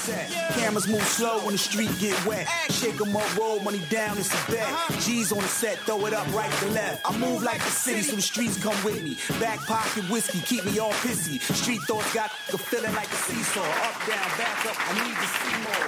Set. 0.07 0.31
Cameras 0.55 0.87
move 0.87 1.03
slow 1.03 1.39
when 1.45 1.53
the 1.53 1.59
street 1.59 1.91
get 1.99 2.15
wet. 2.27 2.47
Shake 2.71 3.01
'em 3.01 3.17
up, 3.17 3.29
roll 3.37 3.59
money 3.61 3.83
down, 3.91 4.17
it's 4.19 4.33
a 4.33 4.53
bet. 4.53 4.69
G's 5.03 5.33
on 5.33 5.43
the 5.43 5.49
set, 5.49 5.79
throw 5.87 6.07
it 6.07 6.15
up 6.15 6.27
right 6.33 6.53
to 6.61 6.69
left. 6.69 7.03
I 7.05 7.17
move 7.19 7.43
like 7.43 7.63
the 7.69 7.75
city, 7.85 8.03
so 8.03 8.15
the 8.15 8.23
streets 8.23 8.57
come 8.63 8.79
with 8.85 9.03
me. 9.03 9.19
Back 9.41 9.59
pocket 9.67 10.05
whiskey, 10.09 10.41
keep 10.41 10.65
me 10.65 10.79
all 10.79 10.95
pissy. 11.05 11.41
Street 11.63 11.83
thoughts 11.89 12.13
got 12.15 12.31
a 12.55 12.59
feeling 12.59 12.95
like 12.95 13.11
a 13.11 13.21
seesaw. 13.27 13.67
Up, 13.89 13.97
down, 14.07 14.31
back 14.39 14.59
up, 14.71 14.77
I 14.91 14.93
need 15.03 15.17
to 15.25 15.29
see 15.37 15.57
more. 15.67 15.87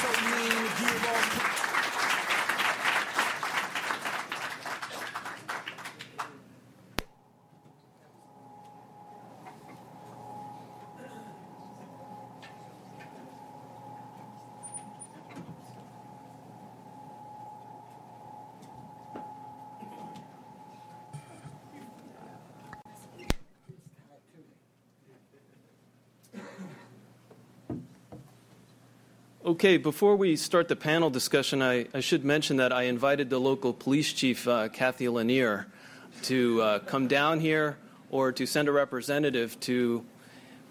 So 0.00 0.08
mean, 0.26 0.62
give 0.80 1.06
all. 1.12 1.60
Okay, 29.60 29.76
before 29.76 30.16
we 30.16 30.36
start 30.36 30.68
the 30.68 30.74
panel 30.74 31.10
discussion, 31.10 31.60
I, 31.60 31.86
I 31.92 32.00
should 32.00 32.24
mention 32.24 32.56
that 32.56 32.72
I 32.72 32.84
invited 32.84 33.28
the 33.28 33.38
local 33.38 33.74
police 33.74 34.10
chief, 34.10 34.48
uh, 34.48 34.70
Cathy 34.70 35.06
Lanier, 35.10 35.66
to 36.22 36.62
uh, 36.62 36.78
come 36.78 37.08
down 37.08 37.40
here 37.40 37.76
or 38.08 38.32
to 38.32 38.46
send 38.46 38.68
a 38.68 38.72
representative 38.72 39.60
to 39.60 40.02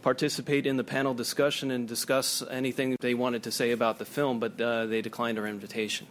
participate 0.02 0.66
in 0.66 0.76
the 0.76 0.84
panel 0.84 1.14
discussion 1.14 1.70
and 1.70 1.88
discuss 1.88 2.42
anything 2.50 2.98
they 3.00 3.14
wanted 3.14 3.44
to 3.44 3.52
say 3.52 3.70
about 3.70 4.00
the 4.00 4.06
film, 4.06 4.40
but 4.40 4.60
uh, 4.60 4.88
they 4.88 5.04
declined 5.04 5.38
our 5.38 5.46
invitation. 5.46 6.08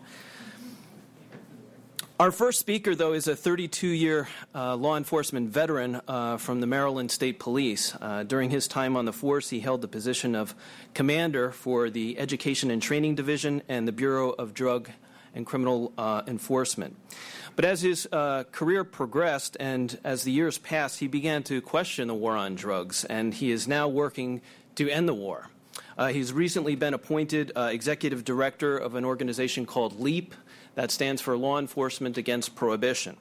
Our 2.21 2.33
first 2.33 2.59
speaker, 2.59 2.97
though, 2.97 3.13
is 3.13 3.29
a 3.29 3.37
32 3.37 3.87
year 3.87 4.27
uh, 4.53 4.75
law 4.75 4.97
enforcement 4.97 5.51
veteran 5.51 6.01
uh, 6.09 6.39
from 6.39 6.61
the 6.61 6.67
Maryland 6.67 7.13
State 7.13 7.39
Police. 7.39 7.95
Uh, 8.01 8.25
during 8.25 8.51
his 8.51 8.67
time 8.67 8.97
on 8.97 9.05
the 9.05 9.13
force, 9.13 9.51
he 9.51 9.61
held 9.61 9.83
the 9.83 9.89
position 9.89 10.35
of 10.35 10.53
commander 10.95 11.53
for 11.53 11.91
the 11.91 12.19
Education 12.19 12.73
and 12.73 12.83
Training 12.83 13.15
Division 13.15 13.63
and 13.69 13.87
the 13.87 13.93
Bureau 13.93 14.31
of 14.31 14.53
Drug 14.53 14.91
and 15.33 15.47
Criminal 15.47 15.93
uh, 15.97 16.23
Enforcement. 16.27 16.97
But 17.55 17.65
as 17.65 17.83
his 17.83 18.09
uh, 18.11 18.43
career 18.51 18.83
progressed 18.83 19.57
and 19.61 19.97
as 20.03 20.25
the 20.25 20.33
years 20.33 20.59
passed, 20.59 20.99
he 20.99 21.07
began 21.07 21.45
to 21.45 21.61
question 21.61 22.09
the 22.09 22.15
war 22.15 22.37
on 22.37 22.57
drugs, 22.57 23.05
and 23.05 23.33
he 23.33 23.53
is 23.53 23.69
now 23.69 23.87
working 23.87 24.41
to 24.75 24.91
end 24.91 25.09
the 25.09 25.15
war. 25.15 25.51
Uh, 25.97 26.09
he's 26.09 26.33
recently 26.33 26.75
been 26.75 26.95
appointed 26.95 27.53
executive 27.55 28.25
director 28.25 28.77
of 28.77 28.97
an 28.97 29.05
organization 29.05 29.67
called 29.67 30.01
LEAP 30.01 30.35
that 30.79 30.93
stands 30.93 31.21
for 31.21 31.37
Law 31.37 31.59
Enforcement 31.59 32.17
Against 32.17 32.55
Prohibition, 32.55 33.17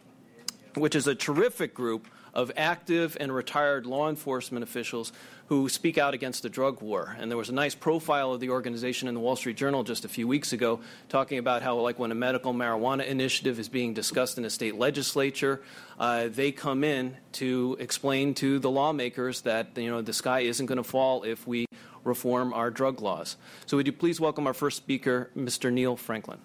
which 0.75 0.93
is 0.93 1.07
a 1.07 1.15
terrific 1.15 1.73
group 1.73 2.07
of 2.31 2.51
active 2.55 3.17
and 3.19 3.33
retired 3.33 3.87
law 3.87 4.07
enforcement 4.09 4.61
officials 4.61 5.11
who 5.47 5.67
speak 5.67 5.97
out 5.97 6.13
against 6.13 6.43
the 6.43 6.49
drug 6.49 6.83
war. 6.83 7.17
And 7.19 7.31
there 7.31 7.37
was 7.37 7.49
a 7.49 7.53
nice 7.53 7.73
profile 7.73 8.31
of 8.31 8.41
the 8.41 8.51
organization 8.51 9.07
in 9.07 9.15
the 9.15 9.19
Wall 9.19 9.35
Street 9.35 9.57
Journal 9.57 9.83
just 9.83 10.05
a 10.05 10.07
few 10.07 10.27
weeks 10.27 10.53
ago 10.53 10.81
talking 11.09 11.39
about 11.39 11.63
how, 11.63 11.79
like, 11.79 11.97
when 11.97 12.11
a 12.11 12.15
medical 12.15 12.53
marijuana 12.53 13.07
initiative 13.07 13.57
is 13.57 13.69
being 13.69 13.95
discussed 13.95 14.37
in 14.37 14.45
a 14.45 14.51
state 14.51 14.75
legislature, 14.75 15.59
uh, 15.99 16.27
they 16.27 16.51
come 16.51 16.83
in 16.83 17.17
to 17.31 17.75
explain 17.79 18.35
to 18.35 18.59
the 18.59 18.69
lawmakers 18.69 19.41
that, 19.41 19.75
you 19.75 19.89
know, 19.89 20.03
the 20.03 20.13
sky 20.13 20.41
isn't 20.41 20.67
going 20.67 20.77
to 20.77 20.83
fall 20.83 21.23
if 21.23 21.47
we 21.47 21.65
reform 22.03 22.53
our 22.53 22.69
drug 22.69 23.01
laws. 23.01 23.35
So, 23.65 23.77
would 23.77 23.87
you 23.87 23.93
please 23.93 24.19
welcome 24.19 24.45
our 24.45 24.53
first 24.53 24.77
speaker, 24.77 25.31
Mr. 25.35 25.73
Neil 25.73 25.95
Franklin? 25.95 26.37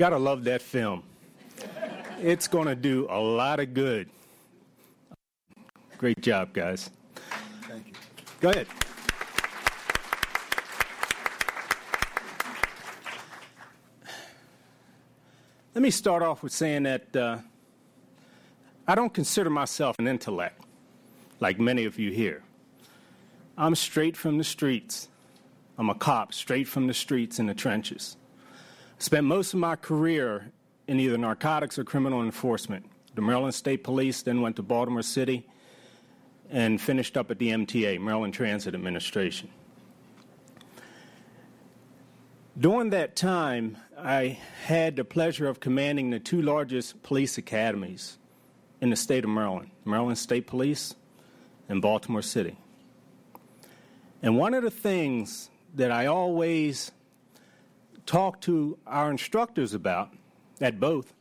Gotta 0.00 0.16
love 0.16 0.44
that 0.44 0.62
film. 0.62 1.02
It's 2.22 2.48
gonna 2.48 2.74
do 2.74 3.06
a 3.10 3.20
lot 3.20 3.60
of 3.60 3.74
good. 3.74 4.08
Great 5.98 6.22
job, 6.22 6.54
guys. 6.54 6.88
Thank 7.68 7.88
you. 7.88 7.92
Go 8.40 8.48
ahead. 8.48 8.66
Let 15.74 15.82
me 15.82 15.90
start 15.90 16.22
off 16.22 16.42
with 16.42 16.52
saying 16.52 16.84
that 16.84 17.14
uh, 17.14 17.36
I 18.88 18.94
don't 18.94 19.12
consider 19.12 19.50
myself 19.50 19.96
an 19.98 20.08
intellect 20.08 20.62
like 21.40 21.60
many 21.60 21.84
of 21.84 21.98
you 21.98 22.10
here. 22.10 22.42
I'm 23.58 23.74
straight 23.74 24.16
from 24.16 24.38
the 24.38 24.44
streets. 24.44 25.10
I'm 25.76 25.90
a 25.90 25.94
cop 25.94 26.32
straight 26.32 26.68
from 26.68 26.86
the 26.86 26.94
streets 26.94 27.38
in 27.38 27.44
the 27.44 27.54
trenches. 27.54 28.16
Spent 29.00 29.26
most 29.26 29.54
of 29.54 29.60
my 29.60 29.76
career 29.76 30.52
in 30.86 31.00
either 31.00 31.16
narcotics 31.16 31.78
or 31.78 31.84
criminal 31.84 32.22
enforcement. 32.22 32.84
The 33.14 33.22
Maryland 33.22 33.54
State 33.54 33.82
Police, 33.82 34.20
then 34.20 34.42
went 34.42 34.56
to 34.56 34.62
Baltimore 34.62 35.00
City, 35.00 35.48
and 36.50 36.78
finished 36.78 37.16
up 37.16 37.30
at 37.30 37.38
the 37.38 37.48
MTA, 37.48 37.98
Maryland 37.98 38.34
Transit 38.34 38.74
Administration. 38.74 39.48
During 42.58 42.90
that 42.90 43.16
time, 43.16 43.78
I 43.96 44.38
had 44.64 44.96
the 44.96 45.04
pleasure 45.04 45.48
of 45.48 45.60
commanding 45.60 46.10
the 46.10 46.20
two 46.20 46.42
largest 46.42 47.02
police 47.02 47.38
academies 47.38 48.18
in 48.82 48.90
the 48.90 48.96
state 48.96 49.24
of 49.24 49.30
Maryland 49.30 49.70
Maryland 49.86 50.18
State 50.18 50.46
Police 50.46 50.94
and 51.70 51.80
Baltimore 51.80 52.20
City. 52.20 52.58
And 54.22 54.36
one 54.36 54.52
of 54.52 54.62
the 54.62 54.70
things 54.70 55.48
that 55.74 55.90
I 55.90 56.04
always 56.04 56.92
talked 58.10 58.42
to 58.42 58.76
our 58.88 59.08
instructors 59.08 59.72
about 59.72 60.12
at 60.60 60.80
both 60.80 61.14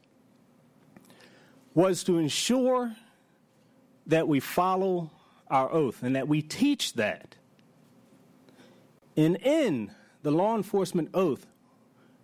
was 1.75 2.03
to 2.03 2.17
ensure 2.17 2.95
that 4.07 4.27
we 4.27 4.39
follow 4.39 5.11
our 5.51 5.71
oath 5.71 6.01
and 6.01 6.15
that 6.15 6.27
we 6.27 6.41
teach 6.41 6.93
that. 6.93 7.35
And 9.15 9.35
in 9.35 9.91
the 10.23 10.31
law 10.31 10.55
enforcement 10.57 11.09
oath, 11.13 11.45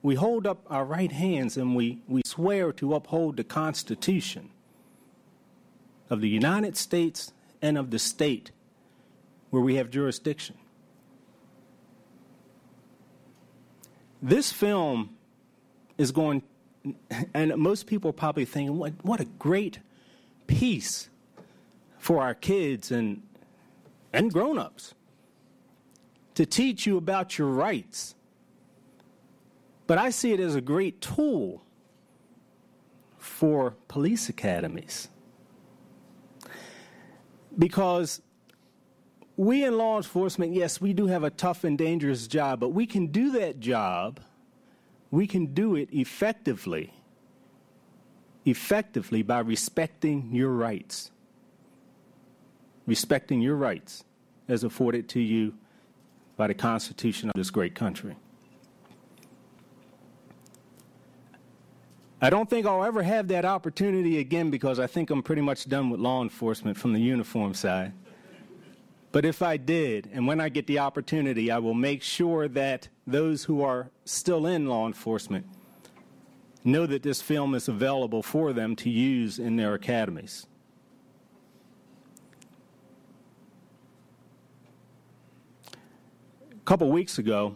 we 0.02 0.16
hold 0.16 0.48
up 0.48 0.66
our 0.68 0.84
right 0.84 1.12
hands 1.12 1.58
and 1.58 1.76
we, 1.76 2.00
we 2.08 2.24
swear 2.26 2.72
to 2.74 2.96
uphold 2.96 3.38
the 3.38 3.44
Constitution 3.44 4.50
of 6.10 6.22
the 6.22 6.30
United 6.30 6.76
States 6.76 7.34
and 7.62 7.78
of 7.78 7.92
the 7.92 8.00
state 8.00 8.50
where 9.52 9.62
we 9.62 9.76
have 9.76 9.92
jurisdiction. 9.92 10.58
This 14.26 14.52
film 14.52 15.12
is 16.00 16.12
going, 16.12 16.42
and 17.36 17.56
most 17.58 17.86
people 17.86 18.10
are 18.10 18.14
probably 18.14 18.44
thinking, 18.44 18.76
what, 18.76 18.94
what 19.04 19.20
a 19.20 19.26
great 19.26 19.78
piece 20.48 21.12
for 22.00 22.24
our 22.24 22.34
kids 22.34 22.92
and, 22.92 23.22
and 24.12 24.34
grown 24.34 24.58
ups 24.58 24.96
to 26.34 26.44
teach 26.44 26.88
you 26.88 26.98
about 26.98 27.38
your 27.38 27.50
rights. 27.50 28.16
But 29.86 30.00
I 30.00 30.10
see 30.10 30.34
it 30.34 30.40
as 30.40 30.56
a 30.56 30.62
great 30.62 31.02
tool 31.02 31.62
for 33.20 33.76
police 33.88 34.28
academies. 34.28 35.08
Because 37.56 38.24
we 39.38 39.66
in 39.66 39.78
law 39.78 39.98
enforcement, 39.98 40.54
yes, 40.54 40.80
we 40.80 40.94
do 40.94 41.08
have 41.08 41.24
a 41.24 41.30
tough 41.30 41.64
and 41.64 41.78
dangerous 41.78 42.28
job, 42.28 42.60
but 42.60 42.70
we 42.70 42.86
can 42.86 43.08
do 43.08 43.32
that 43.32 43.60
job, 43.60 44.20
we 45.12 45.28
can 45.28 45.48
do 45.48 45.76
it 45.76 45.90
effectively 45.92 46.94
effectively 48.46 49.24
by 49.24 49.40
respecting 49.40 50.30
your 50.32 50.52
rights. 50.52 51.12
Respecting 52.86 53.42
your 53.42 53.56
rights 53.56 54.04
as 54.48 54.64
afforded 54.64 55.10
to 55.10 55.20
you 55.20 55.56
by 56.38 56.48
the 56.48 56.54
Constitution 56.54 57.30
of 57.30 57.34
this 57.36 57.50
great 57.50 57.74
country. 57.74 58.16
I 62.22 62.30
don't 62.30 62.50
think 62.50 62.66
I'll 62.66 62.84
ever 62.84 63.04
have 63.04 63.28
that 63.30 63.46
opportunity 63.46 64.20
again 64.20 64.50
because 64.50 64.80
I 64.80 64.88
think 64.88 65.10
I'm 65.10 65.22
pretty 65.22 65.42
much 65.42 65.68
done 65.68 65.90
with 65.90 66.00
law 66.00 66.22
enforcement 66.22 66.78
from 66.78 66.94
the 66.94 67.02
uniform 67.02 67.54
side. 67.54 67.94
But 69.16 69.24
if 69.24 69.42
I 69.42 69.56
did, 69.56 70.10
and 70.12 70.28
when 70.28 70.42
I 70.42 70.50
get 70.50 70.68
the 70.68 70.80
opportunity, 70.80 71.50
I 71.50 71.58
will 71.60 71.74
make 71.74 72.02
sure 72.02 72.50
that 72.50 72.90
those 73.08 73.46
who 73.46 73.62
are 73.62 73.90
still 74.04 74.46
in 74.46 74.68
law 74.68 74.88
enforcement 74.88 75.46
know 76.66 76.86
that 76.86 77.02
this 77.02 77.22
film 77.22 77.56
is 77.56 77.70
available 77.70 78.22
for 78.22 78.52
them 78.52 78.76
to 78.76 78.90
use 78.90 79.40
in 79.40 79.56
their 79.56 79.74
academies. 79.74 80.48
A 86.52 86.66
couple 86.66 86.92
weeks 86.92 87.18
ago, 87.18 87.56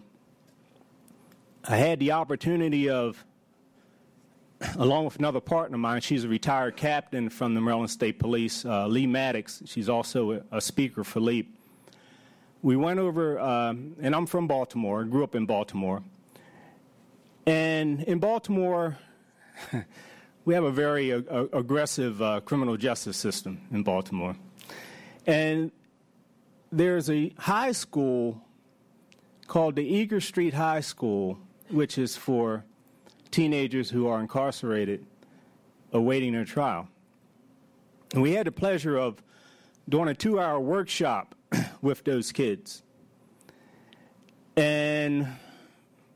I 1.68 1.76
had 1.76 2.00
the 2.00 2.14
opportunity 2.14 2.90
of 2.90 3.26
along 4.78 5.06
with 5.06 5.18
another 5.18 5.40
partner 5.40 5.76
of 5.76 5.82
mine. 5.82 6.02
She's 6.02 6.24
a 6.24 6.28
retired 6.28 6.76
captain 6.76 7.30
from 7.30 7.54
the 7.54 7.62
Maryland 7.62 7.90
State 7.90 8.20
Police, 8.20 8.66
uh, 8.66 8.88
Leigh 8.88 9.08
Maddox. 9.08 9.64
She's 9.66 9.90
also 9.90 10.44
a, 10.52 10.62
speaker 10.62 11.04
for 11.04 11.20
LEAP. 11.20 11.56
We 12.62 12.76
went 12.76 13.00
over, 13.00 13.40
uh, 13.40 13.70
and 13.70 14.16
I'm 14.16 14.26
from 14.26 14.48
Baltimore, 14.48 15.06
grew 15.06 15.24
up 15.24 15.34
in 15.34 15.46
Baltimore. 15.46 16.04
And 17.46 18.04
in 18.04 18.20
Baltimore, 18.20 18.98
we 20.46 20.54
have 20.54 20.66
a 20.66 20.72
very 20.72 21.12
aggressive 21.12 22.22
uh, 22.22 22.42
criminal 22.42 22.76
justice 22.76 23.16
system 23.16 23.62
in 23.72 23.84
Baltimore. 23.84 24.36
And 25.26 25.72
there's 26.72 27.10
a 27.10 27.34
high 27.38 27.72
school 27.72 28.42
called 29.48 29.76
the 29.76 29.84
Eager 29.84 30.20
Street 30.20 30.54
High 30.54 30.82
School, 30.82 31.40
which 31.70 31.98
is 31.98 32.18
for 32.18 32.66
teenagers 33.32 33.90
who 33.90 34.08
are 34.08 34.20
incarcerated 34.20 35.06
awaiting 35.92 36.34
their 36.34 36.46
trial. 36.46 36.88
And 38.14 38.22
we 38.22 38.32
had 38.32 38.48
the 38.48 38.52
pleasure 38.52 38.98
of 38.98 39.22
doing 39.88 40.08
a 40.08 40.14
two 40.14 40.40
hour 40.40 40.60
workshop 40.60 41.36
with 41.82 42.04
those 42.04 42.32
kids. 42.32 42.84
And, 44.56 45.28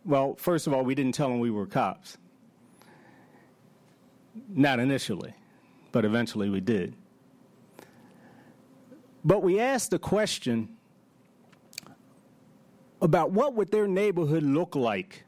well, 0.06 0.36
first 0.36 0.68
of 0.68 0.74
all, 0.74 0.84
we 0.84 0.96
didn't 0.96 1.14
tell 1.14 1.30
them 1.30 1.40
we 1.40 1.52
were 1.52 1.66
cops. 1.66 2.18
Not 4.50 4.80
initially, 4.80 5.34
but 5.92 6.06
eventually 6.06 6.50
we 6.50 6.60
did. 6.60 6.96
But 9.24 9.44
we 9.44 9.60
asked 9.60 9.92
the 9.92 10.00
question 10.00 10.76
about 13.02 13.32
what 13.32 13.54
would 13.54 13.72
their 13.72 13.88
neighborhood 13.88 14.44
look 14.44 14.76
like 14.76 15.24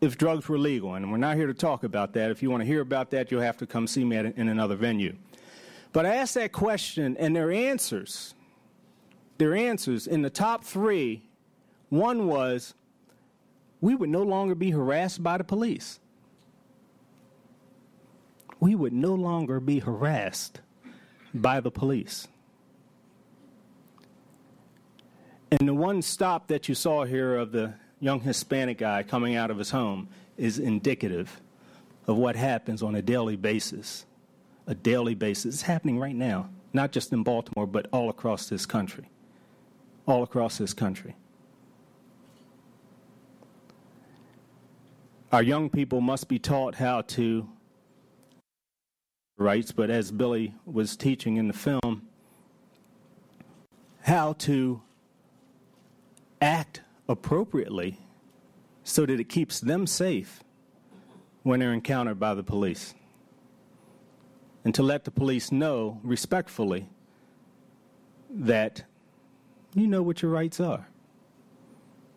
if 0.00 0.18
drugs 0.18 0.48
were 0.48 0.58
legal. 0.58 0.94
And 0.94 1.10
we're 1.10 1.18
not 1.18 1.36
here 1.36 1.46
to 1.46 1.54
talk 1.54 1.84
about 1.84 2.12
that. 2.14 2.30
If 2.30 2.42
you 2.42 2.50
want 2.50 2.62
to 2.62 2.66
hear 2.66 2.80
about 2.80 3.10
that, 3.10 3.30
you'll 3.30 3.42
have 3.42 3.56
to 3.58 3.66
come 3.66 3.86
see 3.86 4.04
me 4.04 4.16
at, 4.16 4.36
in 4.36 4.48
another 4.48 4.76
venue. 4.76 5.16
But 5.92 6.06
I 6.06 6.16
asked 6.16 6.34
that 6.34 6.52
question, 6.52 7.16
and 7.18 7.34
their 7.34 7.50
answers, 7.50 8.34
their 9.38 9.54
answers 9.54 10.06
in 10.06 10.22
the 10.22 10.30
top 10.30 10.64
three, 10.64 11.22
one 11.88 12.26
was, 12.26 12.74
we 13.80 13.94
would 13.94 14.10
no 14.10 14.22
longer 14.22 14.54
be 14.54 14.70
harassed 14.70 15.22
by 15.22 15.38
the 15.38 15.44
police. 15.44 16.00
We 18.60 18.74
would 18.74 18.92
no 18.92 19.14
longer 19.14 19.60
be 19.60 19.78
harassed 19.78 20.60
by 21.32 21.60
the 21.60 21.70
police. 21.70 22.26
And 25.50 25.68
the 25.68 25.74
one 25.74 26.02
stop 26.02 26.48
that 26.48 26.68
you 26.68 26.74
saw 26.74 27.04
here 27.04 27.36
of 27.36 27.52
the 27.52 27.74
young 28.00 28.20
Hispanic 28.20 28.78
guy 28.78 29.02
coming 29.02 29.36
out 29.36 29.50
of 29.50 29.58
his 29.58 29.70
home 29.70 30.08
is 30.36 30.58
indicative 30.58 31.40
of 32.06 32.16
what 32.16 32.36
happens 32.36 32.82
on 32.82 32.94
a 32.94 33.02
daily 33.02 33.36
basis. 33.36 34.04
A 34.66 34.74
daily 34.74 35.14
basis. 35.14 35.56
It's 35.56 35.62
happening 35.62 35.98
right 35.98 36.14
now, 36.14 36.50
not 36.72 36.92
just 36.92 37.12
in 37.12 37.22
Baltimore, 37.22 37.66
but 37.66 37.86
all 37.92 38.10
across 38.10 38.48
this 38.48 38.66
country. 38.66 39.08
All 40.06 40.22
across 40.22 40.58
this 40.58 40.74
country. 40.74 41.14
Our 45.32 45.42
young 45.42 45.70
people 45.70 46.00
must 46.00 46.28
be 46.28 46.38
taught 46.38 46.76
how 46.76 47.02
to 47.02 47.48
rights, 49.38 49.72
but 49.72 49.90
as 49.90 50.10
Billy 50.10 50.54
was 50.64 50.96
teaching 50.96 51.36
in 51.36 51.48
the 51.48 51.54
film, 51.54 52.02
how 54.02 54.34
to 54.34 54.80
act 56.40 56.80
appropriately 57.08 57.98
so 58.84 59.06
that 59.06 59.18
it 59.18 59.28
keeps 59.28 59.60
them 59.60 59.86
safe 59.86 60.42
when 61.42 61.60
they're 61.60 61.72
encountered 61.72 62.18
by 62.18 62.34
the 62.34 62.42
police. 62.42 62.94
And 64.64 64.74
to 64.74 64.82
let 64.82 65.04
the 65.04 65.10
police 65.10 65.52
know 65.52 66.00
respectfully 66.02 66.88
that 68.30 68.84
you 69.74 69.86
know 69.86 70.02
what 70.02 70.22
your 70.22 70.30
rights 70.30 70.58
are. 70.58 70.88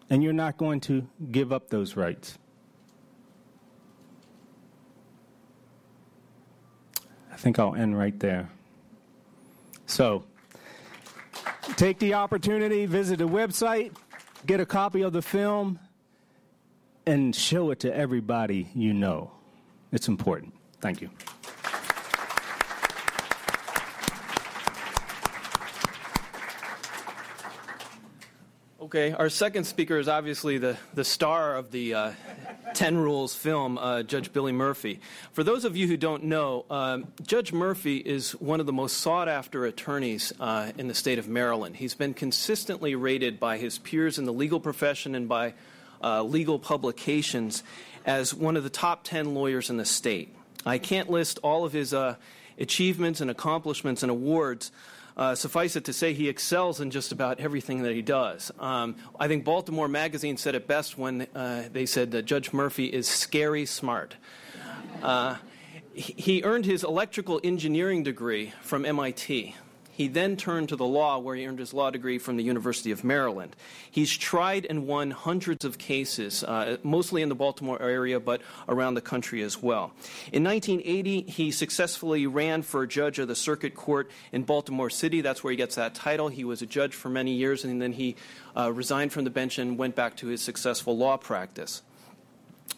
And 0.09 0.23
you're 0.23 0.33
not 0.33 0.57
going 0.57 0.79
to 0.81 1.07
give 1.31 1.53
up 1.53 1.69
those 1.69 1.95
rights. 1.95 2.37
I 7.31 7.35
think 7.35 7.59
I'll 7.59 7.75
end 7.75 7.97
right 7.97 8.19
there. 8.19 8.49
So, 9.85 10.23
take 11.77 11.99
the 11.99 12.15
opportunity, 12.15 12.85
visit 12.85 13.19
the 13.19 13.27
website, 13.27 13.91
get 14.45 14.59
a 14.59 14.65
copy 14.65 15.01
of 15.01 15.13
the 15.13 15.21
film 15.21 15.79
and 17.05 17.35
show 17.35 17.71
it 17.71 17.79
to 17.81 17.95
everybody 17.95 18.69
you 18.73 18.93
know. 18.93 19.31
It's 19.91 20.07
important. 20.07 20.53
Thank 20.81 21.01
you. 21.01 21.09
Okay, 28.89 29.11
our 29.11 29.29
second 29.29 29.65
speaker 29.65 29.99
is 29.99 30.07
obviously 30.07 30.57
the, 30.57 30.75
the 30.95 31.03
star 31.03 31.55
of 31.55 31.69
the 31.69 31.93
uh, 31.93 32.11
10 32.73 32.97
Rules 32.97 33.35
film, 33.35 33.77
uh, 33.77 34.01
Judge 34.01 34.33
Billy 34.33 34.51
Murphy. 34.51 34.99
For 35.31 35.43
those 35.43 35.63
of 35.63 35.77
you 35.77 35.85
who 35.85 35.95
don't 35.95 36.23
know, 36.23 36.65
um, 36.71 37.05
Judge 37.21 37.53
Murphy 37.53 37.97
is 37.97 38.31
one 38.31 38.59
of 38.59 38.65
the 38.65 38.73
most 38.73 38.97
sought 38.97 39.29
after 39.29 39.65
attorneys 39.65 40.33
uh, 40.39 40.71
in 40.75 40.87
the 40.87 40.95
state 40.95 41.19
of 41.19 41.27
Maryland. 41.27 41.75
He's 41.75 41.93
been 41.93 42.15
consistently 42.15 42.95
rated 42.95 43.39
by 43.39 43.59
his 43.59 43.77
peers 43.77 44.17
in 44.17 44.25
the 44.25 44.33
legal 44.33 44.59
profession 44.59 45.13
and 45.13 45.29
by 45.29 45.53
uh, 46.03 46.23
legal 46.23 46.57
publications 46.57 47.61
as 48.07 48.33
one 48.33 48.57
of 48.57 48.63
the 48.63 48.71
top 48.71 49.03
10 49.03 49.35
lawyers 49.35 49.69
in 49.69 49.77
the 49.77 49.85
state. 49.85 50.35
I 50.65 50.79
can't 50.79 51.11
list 51.11 51.37
all 51.43 51.63
of 51.63 51.73
his 51.73 51.93
uh, 51.93 52.15
achievements 52.57 53.21
and 53.21 53.29
accomplishments 53.29 54.01
and 54.01 54.09
awards. 54.09 54.71
Uh, 55.20 55.36
suffice 55.36 55.76
it 55.76 55.84
to 55.84 55.91
say, 55.91 56.13
he 56.13 56.30
excels 56.30 56.80
in 56.80 56.91
just 56.91 57.11
about 57.11 57.41
everything 57.41 57.84
that 57.84 57.93
he 57.93 58.01
does. 58.01 58.53
Um, 58.57 58.95
I 59.20 59.28
think 59.28 59.43
Baltimore 59.43 59.89
Magazine 59.89 60.38
said 60.38 60.55
it 60.55 60.65
best 60.65 60.97
when 60.97 61.28
uh, 61.36 61.67
they 61.74 61.86
said 61.86 62.11
that 62.11 62.24
Judge 62.24 62.53
Murphy 62.53 62.86
is 62.86 63.05
scary 63.05 63.65
smart. 63.65 64.15
Uh, 65.03 65.36
he 65.93 66.41
earned 66.45 66.65
his 66.65 66.86
electrical 66.86 67.41
engineering 67.43 68.01
degree 68.01 68.53
from 68.61 68.86
MIT. 68.86 69.55
He 69.99 70.07
then 70.07 70.37
turned 70.37 70.69
to 70.69 70.77
the 70.77 70.85
law, 70.85 71.19
where 71.19 71.35
he 71.35 71.45
earned 71.45 71.59
his 71.59 71.73
law 71.73 71.89
degree 71.89 72.19
from 72.19 72.37
the 72.37 72.43
University 72.45 72.89
of 72.91 73.03
Maryland. 73.03 73.53
He's 73.91 74.15
tried 74.15 74.65
and 74.65 74.87
won 74.87 75.11
hundreds 75.11 75.65
of 75.65 75.77
cases, 75.77 76.41
uh, 76.41 76.77
mostly 76.83 77.21
in 77.21 77.27
the 77.27 77.35
Baltimore 77.35 77.81
area, 77.81 78.17
but 78.21 78.41
around 78.69 78.93
the 78.93 79.01
country 79.01 79.41
as 79.41 79.61
well. 79.61 79.91
In 80.31 80.41
1980, 80.45 81.23
he 81.23 81.51
successfully 81.51 82.27
ran 82.27 82.61
for 82.61 82.87
judge 82.87 83.19
of 83.19 83.27
the 83.27 83.35
circuit 83.35 83.75
court 83.75 84.09
in 84.31 84.43
Baltimore 84.43 84.89
City. 84.89 85.19
That's 85.19 85.43
where 85.43 85.51
he 85.51 85.57
gets 85.57 85.75
that 85.75 85.95
title. 85.95 86.29
He 86.29 86.45
was 86.45 86.61
a 86.61 86.65
judge 86.65 86.95
for 86.95 87.09
many 87.09 87.33
years, 87.33 87.65
and 87.65 87.81
then 87.81 87.91
he 87.91 88.15
uh, 88.55 88.71
resigned 88.71 89.11
from 89.11 89.25
the 89.25 89.29
bench 89.29 89.59
and 89.59 89.77
went 89.77 89.95
back 89.95 90.15
to 90.15 90.27
his 90.27 90.41
successful 90.41 90.97
law 90.97 91.17
practice. 91.17 91.81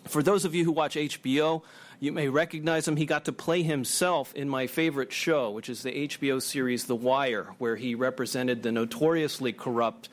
For 0.07 0.24
those 0.24 0.43
of 0.43 0.55
you 0.55 0.65
who 0.65 0.72
watch 0.72 0.95
HBO, 0.95 1.61
you 2.02 2.12
may 2.12 2.28
recognize 2.30 2.88
him. 2.88 2.97
He 2.97 3.06
got 3.06 3.26
to 3.26 3.32
play 3.32 3.62
himself 3.62 4.34
in 4.34 4.49
my 4.49 4.66
favorite 4.66 5.14
show, 5.14 5.52
which 5.52 5.70
is 5.70 5.84
the 5.84 6.08
HBO 6.08 6.41
series 6.41 6.86
The 6.86 6.95
Wire, 6.95 7.54
where 7.60 7.76
he 7.76 7.93
represented 7.93 8.64
the 8.64 8.72
notoriously 8.72 9.54
corrupt 9.54 10.10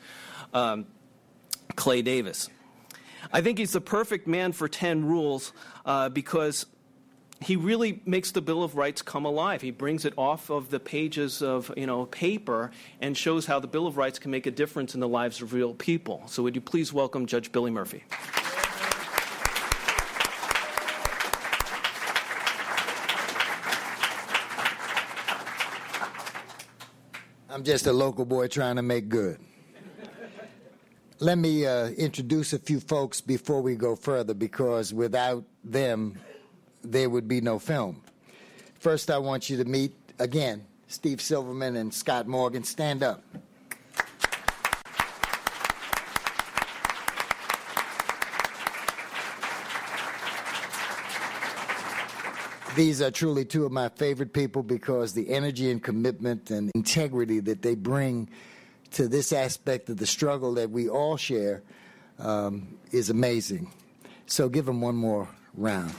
um, 0.53 0.85
Clay 1.75 2.03
Davis. 2.03 2.47
I 3.33 3.41
think 3.41 3.57
he's 3.57 3.73
the 3.73 3.81
perfect 3.81 4.27
man 4.27 4.51
for 4.51 4.67
10 4.67 5.05
rules 5.05 5.51
uh, 5.83 6.09
because 6.09 6.67
he 7.41 7.55
really 7.55 8.03
makes 8.05 8.31
the 8.31 8.41
Bill 8.41 8.61
of 8.61 8.75
Rights 8.75 9.01
come 9.01 9.25
alive. 9.25 9.63
He 9.63 9.71
brings 9.71 10.05
it 10.05 10.13
off 10.15 10.51
of 10.51 10.69
the 10.69 10.79
pages 10.79 11.41
of 11.41 11.73
you 11.75 11.87
know 11.87 12.05
paper 12.05 12.69
and 13.01 13.17
shows 13.17 13.47
how 13.47 13.59
the 13.59 13.67
Bill 13.67 13.87
of 13.87 13.97
Rights 13.97 14.19
can 14.19 14.29
make 14.29 14.45
a 14.45 14.51
difference 14.51 14.93
in 14.93 14.99
the 14.99 15.07
lives 15.07 15.41
of 15.41 15.53
real 15.53 15.73
people. 15.73 16.21
So 16.27 16.43
would 16.43 16.53
you 16.53 16.61
please 16.61 16.93
welcome 16.93 17.25
Judge 17.25 17.51
Billy 17.51 17.71
Murphy? 17.71 18.03
I'm 27.59 27.65
just 27.65 27.87
a 27.87 27.91
local 27.91 28.23
boy 28.23 28.47
trying 28.47 28.77
to 28.77 28.81
make 28.81 29.09
good. 29.09 29.37
Let 31.19 31.37
me 31.37 31.65
uh, 31.65 31.89
introduce 31.89 32.53
a 32.53 32.57
few 32.57 32.79
folks 32.79 33.19
before 33.19 33.61
we 33.61 33.75
go 33.75 33.97
further 33.97 34.33
because 34.33 34.93
without 34.93 35.43
them, 35.61 36.17
there 36.83 37.09
would 37.09 37.27
be 37.27 37.41
no 37.41 37.59
film. 37.59 38.01
First, 38.79 39.11
I 39.11 39.17
want 39.17 39.49
you 39.49 39.57
to 39.57 39.65
meet, 39.65 39.93
again, 40.19 40.65
Steve 40.87 41.19
Silverman 41.19 41.75
and 41.75 41.93
Scott 41.93 42.27
Morgan. 42.27 42.63
Stand 42.63 43.03
up. 43.03 43.25
These 52.79 53.01
are 53.01 53.11
truly 53.11 53.43
two 53.43 53.65
of 53.65 53.73
my 53.73 53.89
favorite 53.89 54.31
people 54.31 54.63
because 54.63 55.11
the 55.11 55.31
energy 55.31 55.69
and 55.69 55.83
commitment 55.83 56.49
and 56.49 56.71
integrity 56.73 57.41
that 57.41 57.61
they 57.61 57.75
bring 57.75 58.29
to 58.91 59.09
this 59.09 59.33
aspect 59.33 59.89
of 59.89 59.97
the 59.97 60.05
struggle 60.05 60.53
that 60.53 60.71
we 60.71 60.87
all 60.87 61.17
share 61.17 61.61
um, 62.19 62.77
is 62.93 63.09
amazing. 63.09 63.69
So 64.27 64.47
give 64.47 64.65
them 64.65 64.79
one 64.79 64.95
more 64.95 65.27
round. 65.55 65.93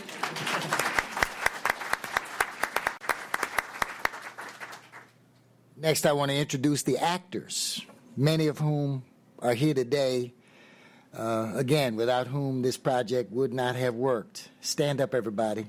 Next, 5.77 6.07
I 6.07 6.13
want 6.13 6.31
to 6.31 6.37
introduce 6.39 6.85
the 6.85 6.97
actors, 6.97 7.85
many 8.17 8.47
of 8.47 8.59
whom 8.59 9.03
are 9.41 9.53
here 9.53 9.75
today, 9.75 10.33
uh, 11.15 11.53
again, 11.57 11.97
without 11.97 12.27
whom 12.27 12.63
this 12.63 12.79
project 12.79 13.31
would 13.33 13.53
not 13.53 13.77
have 13.77 13.95
worked. 13.95 14.49
Stand 14.63 15.03
up, 15.03 15.15
everybody. 15.15 15.67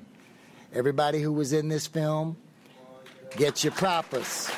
Everybody 0.74 1.22
who 1.22 1.34
was 1.34 1.52
in 1.52 1.68
this 1.68 1.86
film, 1.86 2.38
get 3.36 3.62
your 3.64 3.74
propers. 3.74 4.50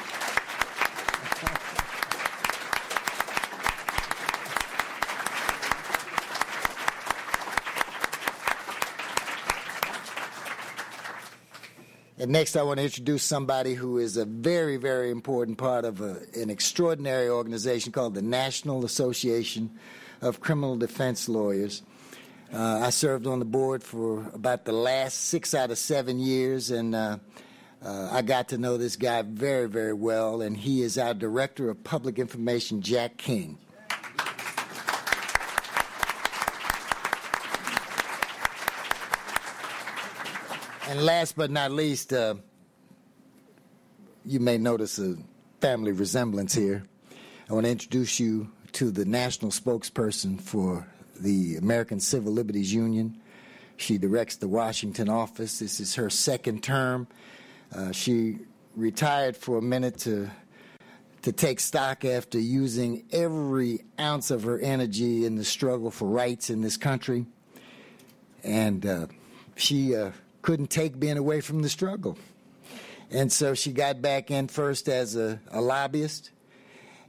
And 12.19 12.31
next, 12.31 12.55
I 12.55 12.61
want 12.61 12.77
to 12.77 12.85
introduce 12.85 13.23
somebody 13.23 13.73
who 13.73 13.97
is 13.97 14.15
a 14.15 14.23
very, 14.23 14.77
very 14.77 15.09
important 15.09 15.57
part 15.57 15.83
of 15.83 15.99
a, 15.99 16.21
an 16.35 16.49
extraordinary 16.49 17.27
organization 17.27 17.91
called 17.91 18.13
the 18.13 18.21
National 18.21 18.85
Association 18.85 19.71
of 20.21 20.39
Criminal 20.39 20.77
Defense 20.77 21.27
Lawyers. 21.27 21.81
Uh, 22.53 22.81
I 22.83 22.91
served 22.91 23.25
on 23.25 23.39
the 23.39 23.45
board 23.45 23.83
for 23.83 24.29
about 24.31 24.63
the 24.63 24.73
last 24.73 25.15
six 25.23 25.55
out 25.55 25.71
of 25.71 25.77
seven 25.79 26.19
years, 26.19 26.69
and 26.69 26.93
uh, 26.93 27.17
uh, 27.83 28.09
I 28.11 28.21
got 28.21 28.49
to 28.49 28.59
know 28.59 28.77
this 28.77 28.95
guy 28.95 29.23
very, 29.23 29.67
very 29.67 29.93
well, 29.93 30.43
and 30.43 30.55
he 30.55 30.83
is 30.83 30.99
our 30.99 31.15
Director 31.15 31.71
of 31.71 31.83
Public 31.83 32.19
Information, 32.19 32.83
Jack 32.83 33.17
King. 33.17 33.57
And 40.89 41.03
last 41.03 41.35
but 41.35 41.49
not 41.49 41.71
least, 41.71 42.13
uh, 42.13 42.35
you 44.25 44.39
may 44.39 44.59
notice 44.59 44.99
a 44.99 45.15
family 45.59 45.91
resemblance 45.91 46.53
here. 46.53 46.83
I 47.49 47.53
want 47.53 47.65
to 47.65 47.71
introduce 47.71 48.19
you 48.19 48.51
to 48.73 48.91
the 48.91 49.05
national 49.05 49.49
spokesperson 49.49 50.39
for 50.39 50.85
the 51.23 51.55
American 51.55 51.99
Civil 51.99 52.33
Liberties 52.33 52.73
Union. 52.73 53.19
She 53.77 53.97
directs 53.97 54.35
the 54.35 54.47
Washington 54.47 55.09
office. 55.09 55.59
This 55.59 55.79
is 55.79 55.95
her 55.95 56.09
second 56.09 56.61
term. 56.61 57.07
Uh, 57.75 57.91
she 57.91 58.39
retired 58.75 59.35
for 59.35 59.57
a 59.57 59.61
minute 59.61 59.97
to 59.99 60.29
to 61.23 61.31
take 61.31 61.61
stock 61.61 62.03
after 62.03 62.37
using 62.37 63.05
every 63.13 63.79
ounce 63.97 64.29
of 64.29 64.43
her 64.43 64.59
energy 64.59 65.25
in 65.25 65.37
the 65.37 65.45
struggle 65.45 65.89
for 65.89 66.05
rights 66.05 66.49
in 66.49 66.61
this 66.61 66.75
country, 66.75 67.25
and 68.43 68.85
uh, 68.85 69.07
she 69.55 69.95
uh, 69.95 70.11
couldn't 70.41 70.69
take 70.69 70.99
being 70.99 71.17
away 71.17 71.39
from 71.39 71.61
the 71.61 71.69
struggle. 71.69 72.17
And 73.09 73.31
so 73.31 73.53
she 73.53 73.71
got 73.71 74.01
back 74.01 74.31
in 74.31 74.49
first 74.49 74.89
as 74.89 75.15
a, 75.15 75.39
a 75.49 75.61
lobbyist, 75.61 76.31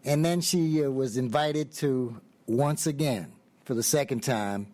and 0.04 0.24
then 0.24 0.40
she 0.40 0.84
uh, 0.84 0.90
was 0.90 1.16
invited 1.16 1.72
to 1.78 2.20
once 2.46 2.86
again, 2.86 3.34
for 3.64 3.74
the 3.74 3.82
second 3.82 4.22
time, 4.22 4.66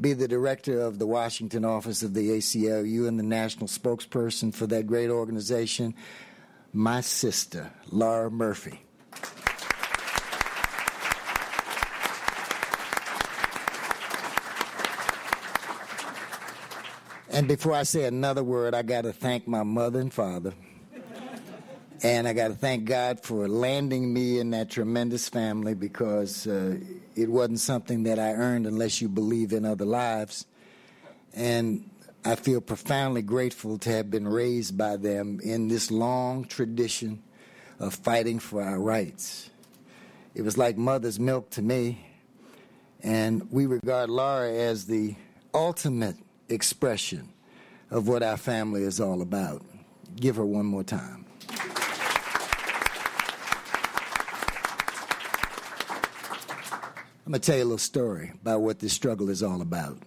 be 0.00 0.12
the 0.12 0.28
director 0.28 0.80
of 0.80 0.98
the 0.98 1.06
Washington 1.06 1.64
office 1.64 2.02
of 2.02 2.14
the 2.14 2.30
ACLU 2.30 3.08
and 3.08 3.18
the 3.18 3.24
national 3.24 3.66
spokesperson 3.66 4.54
for 4.54 4.66
that 4.66 4.86
great 4.86 5.10
organization, 5.10 5.94
my 6.72 7.00
sister, 7.00 7.72
Laura 7.90 8.30
Murphy. 8.30 8.82
And 17.30 17.48
before 17.48 17.74
I 17.74 17.82
say 17.82 18.04
another 18.04 18.42
word, 18.42 18.74
I 18.74 18.82
got 18.82 19.02
to 19.02 19.12
thank 19.12 19.46
my 19.46 19.62
mother 19.62 20.00
and 20.00 20.12
father. 20.12 20.54
And 22.02 22.28
I 22.28 22.32
got 22.32 22.48
to 22.48 22.54
thank 22.54 22.84
God 22.84 23.20
for 23.20 23.48
landing 23.48 24.12
me 24.12 24.38
in 24.38 24.50
that 24.50 24.70
tremendous 24.70 25.28
family 25.28 25.74
because 25.74 26.46
uh, 26.46 26.76
it 27.16 27.30
wasn't 27.30 27.60
something 27.60 28.02
that 28.04 28.18
I 28.18 28.32
earned 28.32 28.66
unless 28.66 29.00
you 29.00 29.08
believe 29.08 29.52
in 29.52 29.64
other 29.64 29.86
lives. 29.86 30.46
And 31.32 31.90
I 32.24 32.34
feel 32.34 32.60
profoundly 32.60 33.22
grateful 33.22 33.78
to 33.78 33.90
have 33.90 34.10
been 34.10 34.28
raised 34.28 34.76
by 34.76 34.96
them 34.96 35.40
in 35.42 35.68
this 35.68 35.90
long 35.90 36.44
tradition 36.44 37.22
of 37.78 37.94
fighting 37.94 38.38
for 38.38 38.62
our 38.62 38.78
rights. 38.78 39.50
It 40.34 40.42
was 40.42 40.58
like 40.58 40.76
mother's 40.76 41.18
milk 41.18 41.50
to 41.50 41.62
me. 41.62 42.04
And 43.02 43.50
we 43.50 43.66
regard 43.66 44.10
Laura 44.10 44.50
as 44.50 44.86
the 44.86 45.14
ultimate 45.54 46.16
expression 46.48 47.32
of 47.90 48.08
what 48.08 48.22
our 48.22 48.36
family 48.36 48.82
is 48.82 49.00
all 49.00 49.22
about. 49.22 49.62
Give 50.16 50.36
her 50.36 50.44
one 50.44 50.66
more 50.66 50.84
time. 50.84 51.25
I'm 57.26 57.32
going 57.32 57.40
to 57.40 57.46
tell 57.46 57.58
you 57.58 57.64
a 57.64 57.64
little 57.64 57.78
story 57.78 58.30
about 58.40 58.60
what 58.60 58.78
this 58.78 58.92
struggle 58.92 59.30
is 59.30 59.42
all 59.42 59.60
about. 59.60 59.98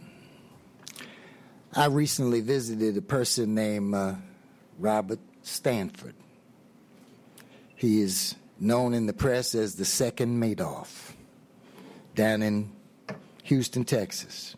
I 1.76 1.88
recently 1.88 2.40
visited 2.40 2.96
a 2.96 3.02
person 3.02 3.54
named 3.54 3.94
uh, 3.94 4.16
Robert 4.78 5.20
Stanford. 5.42 6.16
He 7.76 8.02
is 8.02 8.36
known 8.58 8.94
in 8.94 9.06
the 9.06 9.12
press 9.12 9.54
as 9.54 9.76
the 9.76 9.84
second 9.84 10.42
Madoff 10.42 11.12
down 12.16 12.42
in 12.42 12.72
Houston, 13.44 13.84
Texas 13.84 14.56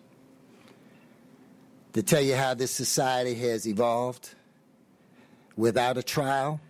to 1.94 2.04
tell 2.04 2.22
you 2.22 2.36
how 2.36 2.54
this 2.54 2.70
society 2.70 3.34
has 3.34 3.68
evolved. 3.68 4.36
Without 5.58 5.98
a 5.98 6.04
trial, 6.04 6.62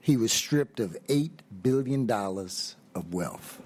he 0.00 0.18
was 0.18 0.32
stripped 0.32 0.80
of 0.80 0.98
$8 1.08 1.30
billion 1.62 2.10
of 2.10 3.14
wealth. 3.14 3.62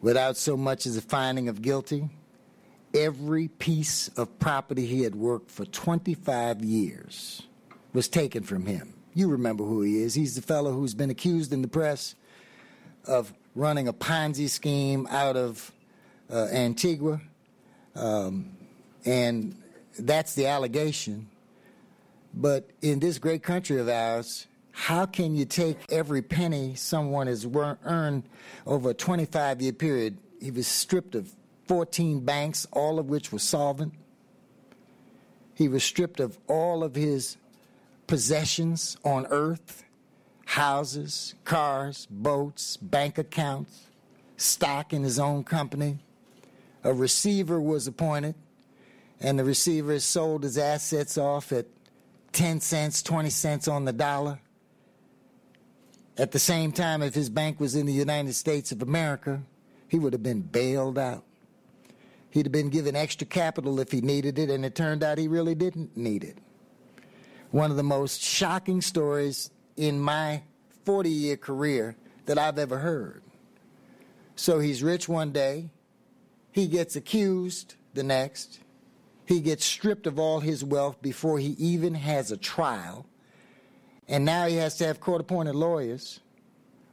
Without 0.00 0.36
so 0.36 0.56
much 0.56 0.86
as 0.86 0.96
a 0.96 1.02
finding 1.02 1.48
of 1.48 1.60
guilty, 1.60 2.08
every 2.94 3.48
piece 3.48 4.08
of 4.08 4.38
property 4.38 4.86
he 4.86 5.02
had 5.02 5.14
worked 5.14 5.50
for 5.50 5.64
25 5.64 6.62
years 6.62 7.42
was 7.92 8.08
taken 8.08 8.42
from 8.42 8.66
him. 8.66 8.94
You 9.14 9.28
remember 9.28 9.64
who 9.64 9.82
he 9.82 10.02
is. 10.02 10.14
He's 10.14 10.36
the 10.36 10.42
fellow 10.42 10.72
who's 10.72 10.94
been 10.94 11.10
accused 11.10 11.52
in 11.52 11.62
the 11.62 11.68
press 11.68 12.14
of 13.04 13.32
running 13.54 13.88
a 13.88 13.92
Ponzi 13.92 14.48
scheme 14.48 15.06
out 15.10 15.36
of 15.36 15.72
uh, 16.30 16.46
Antigua 16.52 17.20
um, 17.98 18.56
and 19.04 19.56
that's 19.98 20.34
the 20.34 20.46
allegation. 20.46 21.28
But 22.32 22.70
in 22.82 23.00
this 23.00 23.18
great 23.18 23.42
country 23.42 23.78
of 23.78 23.88
ours, 23.88 24.46
how 24.78 25.06
can 25.06 25.34
you 25.34 25.44
take 25.44 25.78
every 25.90 26.22
penny 26.22 26.74
someone 26.74 27.26
has 27.26 27.46
earned 27.84 28.24
over 28.66 28.90
a 28.90 28.94
25 28.94 29.60
year 29.60 29.72
period? 29.72 30.18
He 30.40 30.50
was 30.50 30.66
stripped 30.66 31.14
of 31.14 31.34
14 31.66 32.20
banks, 32.20 32.66
all 32.72 32.98
of 32.98 33.06
which 33.06 33.32
were 33.32 33.38
solvent. 33.38 33.94
He 35.54 35.68
was 35.68 35.82
stripped 35.82 36.20
of 36.20 36.38
all 36.46 36.84
of 36.84 36.94
his 36.94 37.36
possessions 38.06 38.96
on 39.04 39.26
earth 39.30 39.84
houses, 40.46 41.34
cars, 41.44 42.06
boats, 42.10 42.78
bank 42.78 43.18
accounts, 43.18 43.88
stock 44.38 44.94
in 44.94 45.02
his 45.02 45.18
own 45.18 45.44
company 45.44 45.98
a 46.84 46.92
receiver 46.92 47.60
was 47.60 47.86
appointed, 47.86 48.34
and 49.20 49.38
the 49.38 49.44
receiver 49.44 49.98
sold 49.98 50.42
his 50.42 50.56
assets 50.56 51.18
off 51.18 51.52
at 51.52 51.66
10 52.32 52.60
cents, 52.60 53.02
20 53.02 53.30
cents 53.30 53.68
on 53.68 53.84
the 53.84 53.92
dollar. 53.92 54.40
At 56.18 56.32
the 56.32 56.38
same 56.40 56.72
time, 56.72 57.00
if 57.00 57.14
his 57.14 57.30
bank 57.30 57.60
was 57.60 57.76
in 57.76 57.86
the 57.86 57.92
United 57.92 58.34
States 58.34 58.72
of 58.72 58.82
America, 58.82 59.42
he 59.86 59.98
would 59.98 60.12
have 60.12 60.22
been 60.22 60.42
bailed 60.42 60.98
out. 60.98 61.24
He'd 62.30 62.46
have 62.46 62.52
been 62.52 62.70
given 62.70 62.96
extra 62.96 63.26
capital 63.26 63.78
if 63.78 63.92
he 63.92 64.00
needed 64.00 64.38
it, 64.38 64.50
and 64.50 64.64
it 64.64 64.74
turned 64.74 65.04
out 65.04 65.16
he 65.16 65.28
really 65.28 65.54
didn't 65.54 65.96
need 65.96 66.24
it. 66.24 66.38
One 67.52 67.70
of 67.70 67.76
the 67.76 67.84
most 67.84 68.20
shocking 68.20 68.80
stories 68.80 69.50
in 69.76 70.00
my 70.00 70.42
40 70.84 71.08
year 71.08 71.36
career 71.36 71.96
that 72.26 72.36
I've 72.36 72.58
ever 72.58 72.78
heard. 72.78 73.22
So 74.34 74.58
he's 74.58 74.82
rich 74.82 75.08
one 75.08 75.32
day, 75.32 75.70
he 76.50 76.66
gets 76.66 76.96
accused 76.96 77.76
the 77.94 78.02
next, 78.02 78.60
he 79.24 79.40
gets 79.40 79.64
stripped 79.64 80.06
of 80.06 80.18
all 80.18 80.40
his 80.40 80.64
wealth 80.64 81.00
before 81.00 81.38
he 81.38 81.50
even 81.58 81.94
has 81.94 82.30
a 82.30 82.36
trial, 82.36 83.06
and 84.08 84.24
now 84.24 84.46
he 84.46 84.56
has 84.56 84.76
to 84.78 84.86
have 84.86 85.00
court 85.00 85.20
appointed 85.20 85.54
lawyers 85.54 86.20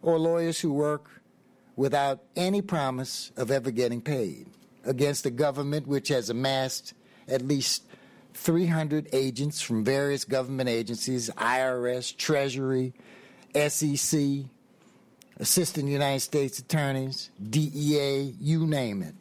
or 0.01 0.20
lawyers 0.20 0.59
who 0.59 0.74
work 0.74 1.09
without 1.76 2.24
any 2.36 2.61
promise 2.61 3.32
of 3.38 3.51
ever 3.51 3.72
getting 3.72 4.01
paid 4.01 4.47
against 4.84 5.26
a 5.26 5.32
government 5.32 5.88
which 5.88 6.09
has 6.09 6.30
amassed 6.30 6.93
at 7.28 7.41
least 7.41 7.84
300 8.34 9.09
agents 9.13 9.61
from 9.61 9.84
various 9.84 10.26
government 10.26 10.70
agencies 10.70 11.30
IRS, 11.32 12.16
Treasury, 12.16 12.93
SEC, 13.55 14.45
Assistant 15.38 15.89
United 15.89 16.20
States 16.20 16.59
Attorneys, 16.59 17.30
DEA, 17.49 18.36
you 18.39 18.68
name 18.68 19.01
it. 19.01 19.16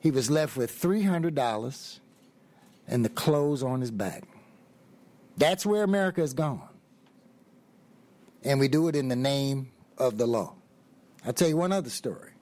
He 0.00 0.10
was 0.10 0.30
left 0.30 0.56
with 0.56 0.70
$300 0.78 1.98
and 2.86 3.04
the 3.04 3.08
clothes 3.08 3.62
on 3.62 3.80
his 3.80 3.90
back. 3.90 4.24
That's 5.36 5.66
where 5.66 5.82
America 5.82 6.20
has 6.20 6.32
gone. 6.32 6.68
And 8.42 8.60
we 8.60 8.68
do 8.68 8.88
it 8.88 8.96
in 8.96 9.08
the 9.08 9.16
name 9.16 9.70
of 9.98 10.18
the 10.18 10.26
law. 10.26 10.54
I'll 11.24 11.32
tell 11.32 11.48
you 11.48 11.56
one 11.56 11.72
other 11.72 11.90
story. 11.90 12.32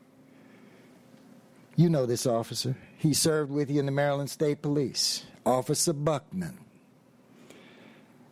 You 1.76 1.88
know 1.88 2.06
this 2.06 2.26
officer. 2.26 2.76
He 2.98 3.14
served 3.14 3.50
with 3.50 3.70
you 3.70 3.80
in 3.80 3.86
the 3.86 3.92
Maryland 3.92 4.30
State 4.30 4.62
Police, 4.62 5.24
Officer 5.46 5.92
Buckman. 5.92 6.58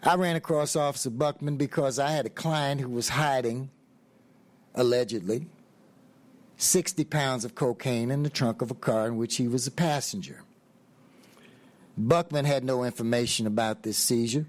I 0.02 0.14
ran 0.16 0.36
across 0.36 0.76
Officer 0.76 1.10
Buckman 1.10 1.56
because 1.56 1.98
I 1.98 2.10
had 2.10 2.26
a 2.26 2.30
client 2.30 2.80
who 2.80 2.88
was 2.88 3.10
hiding, 3.10 3.70
allegedly, 4.74 5.46
60 6.56 7.04
pounds 7.04 7.44
of 7.44 7.54
cocaine 7.54 8.10
in 8.10 8.22
the 8.22 8.30
trunk 8.30 8.62
of 8.62 8.70
a 8.70 8.74
car 8.74 9.06
in 9.06 9.16
which 9.16 9.36
he 9.36 9.48
was 9.48 9.66
a 9.66 9.70
passenger. 9.70 10.42
Buckman 12.08 12.46
had 12.46 12.64
no 12.64 12.84
information 12.84 13.46
about 13.46 13.82
this 13.82 13.98
seizure. 13.98 14.46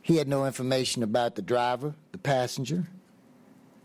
He 0.00 0.16
had 0.16 0.26
no 0.26 0.46
information 0.46 1.02
about 1.02 1.34
the 1.34 1.42
driver, 1.42 1.94
the 2.12 2.18
passenger. 2.18 2.84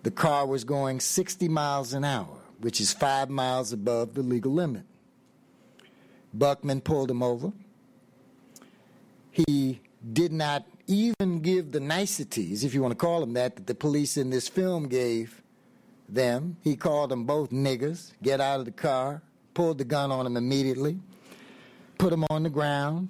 The 0.03 0.11
car 0.11 0.45
was 0.47 0.63
going 0.63 1.01
60 1.01 1.49
miles 1.49 1.93
an 1.93 2.05
hour, 2.05 2.37
which 2.61 2.79
is 2.79 2.93
five 2.93 3.29
miles 3.29 3.73
above 3.73 4.13
the 4.13 4.21
legal 4.21 4.53
limit. 4.53 4.83
Buckman 6.33 6.79
pulled 6.79 7.11
him 7.11 7.21
over. 7.21 7.51
He 9.31 9.81
did 10.13 10.31
not 10.31 10.65
even 10.87 11.41
give 11.41 11.73
the 11.73 11.79
niceties, 11.81 12.63
if 12.63 12.73
you 12.73 12.81
want 12.81 12.93
to 12.93 12.97
call 12.97 13.19
them 13.19 13.33
that, 13.33 13.57
that 13.57 13.67
the 13.67 13.75
police 13.75 14.15
in 14.15 14.29
this 14.29 14.47
film 14.47 14.87
gave 14.87 15.41
them. 16.07 16.55
He 16.61 16.77
called 16.77 17.11
them 17.11 17.25
both 17.25 17.49
niggers, 17.49 18.13
get 18.21 18.39
out 18.39 18.59
of 18.59 18.65
the 18.65 18.71
car, 18.71 19.21
pulled 19.53 19.77
the 19.77 19.85
gun 19.85 20.11
on 20.11 20.23
them 20.23 20.37
immediately, 20.37 20.99
put 22.03 22.11
him 22.11 22.25
on 22.29 22.43
the 22.43 22.49
ground, 22.49 23.09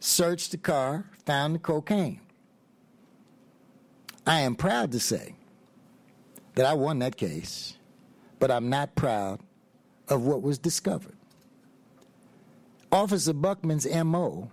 searched 0.00 0.50
the 0.50 0.58
car, 0.58 1.04
found 1.24 1.54
the 1.54 1.60
cocaine. 1.60 2.20
I 4.26 4.40
am 4.40 4.56
proud 4.56 4.90
to 4.90 4.98
say 4.98 5.36
that 6.56 6.66
I 6.66 6.74
won 6.74 6.98
that 6.98 7.16
case, 7.16 7.76
but 8.40 8.50
I'm 8.50 8.68
not 8.68 8.96
proud 8.96 9.38
of 10.08 10.26
what 10.26 10.42
was 10.42 10.58
discovered. 10.58 11.16
Officer 12.90 13.32
Buckman's 13.32 13.86
MO, 13.86 14.50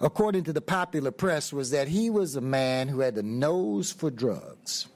according 0.00 0.44
to 0.44 0.54
the 0.54 0.62
popular 0.62 1.10
press, 1.10 1.52
was 1.52 1.72
that 1.72 1.88
he 1.88 2.08
was 2.08 2.36
a 2.36 2.40
man 2.40 2.88
who 2.88 3.00
had 3.00 3.18
a 3.18 3.22
nose 3.22 3.92
for 3.92 4.10
drugs. 4.10 4.86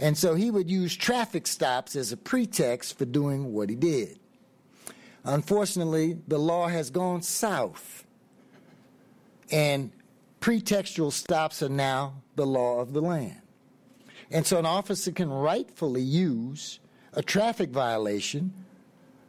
And 0.00 0.18
so 0.18 0.34
he 0.34 0.50
would 0.50 0.68
use 0.68 0.96
traffic 0.96 1.46
stops 1.46 1.94
as 1.94 2.10
a 2.10 2.16
pretext 2.16 2.98
for 2.98 3.04
doing 3.04 3.52
what 3.52 3.70
he 3.70 3.76
did. 3.76 4.18
Unfortunately, 5.24 6.18
the 6.28 6.38
law 6.38 6.68
has 6.68 6.90
gone 6.90 7.22
south, 7.22 8.04
and 9.50 9.90
pretextual 10.40 11.10
stops 11.10 11.62
are 11.62 11.68
now 11.68 12.22
the 12.36 12.46
law 12.46 12.80
of 12.80 12.92
the 12.92 13.00
land. 13.00 13.40
And 14.30 14.46
so 14.46 14.58
an 14.58 14.66
officer 14.66 15.12
can 15.12 15.30
rightfully 15.30 16.02
use 16.02 16.80
a 17.12 17.22
traffic 17.22 17.70
violation 17.70 18.52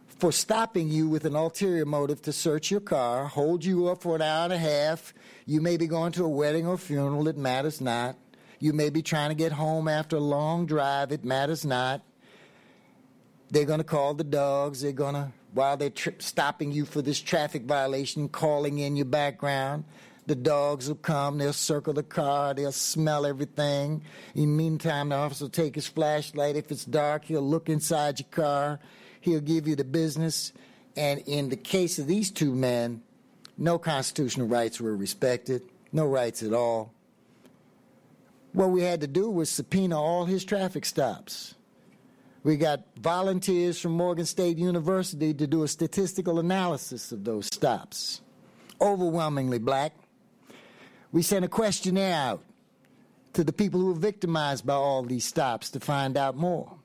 for 0.07 0.31
stopping 0.31 0.89
you 0.89 1.07
with 1.07 1.25
an 1.25 1.35
ulterior 1.35 1.85
motive 1.85 2.21
to 2.23 2.33
search 2.33 2.71
your 2.71 2.79
car, 2.79 3.25
hold 3.25 3.63
you 3.63 3.87
up 3.87 4.01
for 4.01 4.15
an 4.15 4.21
hour 4.21 4.45
and 4.45 4.53
a 4.53 4.57
half. 4.57 5.13
You 5.45 5.61
may 5.61 5.77
be 5.77 5.87
going 5.87 6.13
to 6.13 6.23
a 6.23 6.29
wedding 6.29 6.65
or 6.65 6.77
funeral, 6.77 7.27
it 7.27 7.37
matters 7.37 7.81
not. 7.81 8.17
You 8.59 8.73
may 8.73 8.89
be 8.89 9.01
trying 9.01 9.29
to 9.29 9.35
get 9.35 9.51
home 9.51 9.87
after 9.87 10.15
a 10.15 10.21
long 10.21 10.65
drive, 10.65 11.11
it 11.11 11.25
matters 11.25 11.65
not. 11.65 12.01
They're 13.51 13.65
going 13.65 13.79
to 13.79 13.85
call 13.85 14.13
the 14.13 14.23
dogs, 14.23 14.81
they're 14.81 14.91
going 14.91 15.15
to, 15.15 15.31
while 15.55 15.77
they're 15.77 15.89
tri- 15.89 16.13
stopping 16.19 16.71
you 16.71 16.85
for 16.85 17.01
this 17.01 17.19
traffic 17.19 17.63
violation, 17.63 18.29
calling 18.29 18.77
in 18.79 18.95
your 18.95 19.05
background. 19.05 19.85
The 20.27 20.35
dogs 20.35 20.87
will 20.87 20.95
come, 20.95 21.37
they'll 21.37 21.53
circle 21.53 21.93
the 21.93 22.03
car, 22.03 22.53
they'll 22.53 22.71
smell 22.71 23.25
everything. 23.25 24.01
In 24.33 24.41
the 24.41 24.47
meantime, 24.47 25.09
the 25.09 25.15
officer 25.15 25.45
will 25.45 25.51
take 25.51 25.75
his 25.75 25.87
flashlight. 25.87 26.55
If 26.55 26.71
it's 26.71 26.83
dark, 26.83 27.25
he'll 27.25 27.41
look 27.41 27.69
inside 27.69 28.19
your 28.19 28.27
car, 28.31 28.79
he'll 29.21 29.39
give 29.39 29.67
you 29.67 29.75
the 29.75 29.83
business. 29.83 30.51
And 30.97 31.21
in 31.25 31.49
the 31.49 31.57
case 31.57 31.99
of 31.99 32.07
these 32.07 32.31
two 32.31 32.53
men, 32.53 33.01
no 33.57 33.77
constitutional 33.77 34.47
rights 34.47 34.81
were 34.81 34.95
respected, 34.95 35.61
no 35.93 36.05
rights 36.05 36.43
at 36.43 36.53
all. 36.53 36.91
What 38.51 38.71
we 38.71 38.83
had 38.83 39.01
to 39.01 39.07
do 39.07 39.29
was 39.29 39.49
subpoena 39.49 40.01
all 40.01 40.25
his 40.25 40.43
traffic 40.43 40.85
stops. 40.85 41.54
We 42.45 42.57
got 42.57 42.81
volunteers 42.99 43.81
from 43.81 43.93
Morgan 43.93 44.27
State 44.27 44.59
University 44.59 45.33
to 45.33 45.47
do 45.47 45.63
a 45.63 45.67
statistical 45.67 46.37
analysis 46.37 47.11
of 47.11 47.23
those 47.23 47.47
stops. 47.47 48.21
Overwhelmingly 48.79 49.57
black. 49.57 49.93
We 51.11 51.23
sent 51.23 51.43
a 51.43 51.47
questionnaire 51.47 52.13
out 52.13 52.43
to 53.33 53.43
the 53.43 53.51
people 53.51 53.79
who 53.79 53.87
were 53.87 53.93
victimized 53.99 54.63
by 54.63 54.75
all 54.75 55.01
these 55.01 55.25
stops 55.25 55.71
to 55.71 55.79
find 55.79 56.17
out 56.17 56.37
more. 56.37 56.77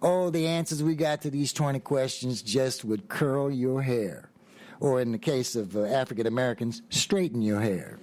Oh, 0.00 0.30
the 0.30 0.46
answers 0.46 0.82
we 0.82 0.94
got 0.94 1.20
to 1.20 1.30
these 1.30 1.52
20 1.52 1.80
questions 1.80 2.40
just 2.40 2.82
would 2.82 3.08
curl 3.10 3.50
your 3.50 3.82
hair. 3.82 4.30
Or 4.80 5.02
in 5.02 5.12
the 5.12 5.18
case 5.18 5.54
of 5.54 5.76
uh, 5.76 5.84
African 5.84 6.26
Americans, 6.26 6.80
straighten 6.88 7.42
your 7.42 7.60
hair. 7.60 7.98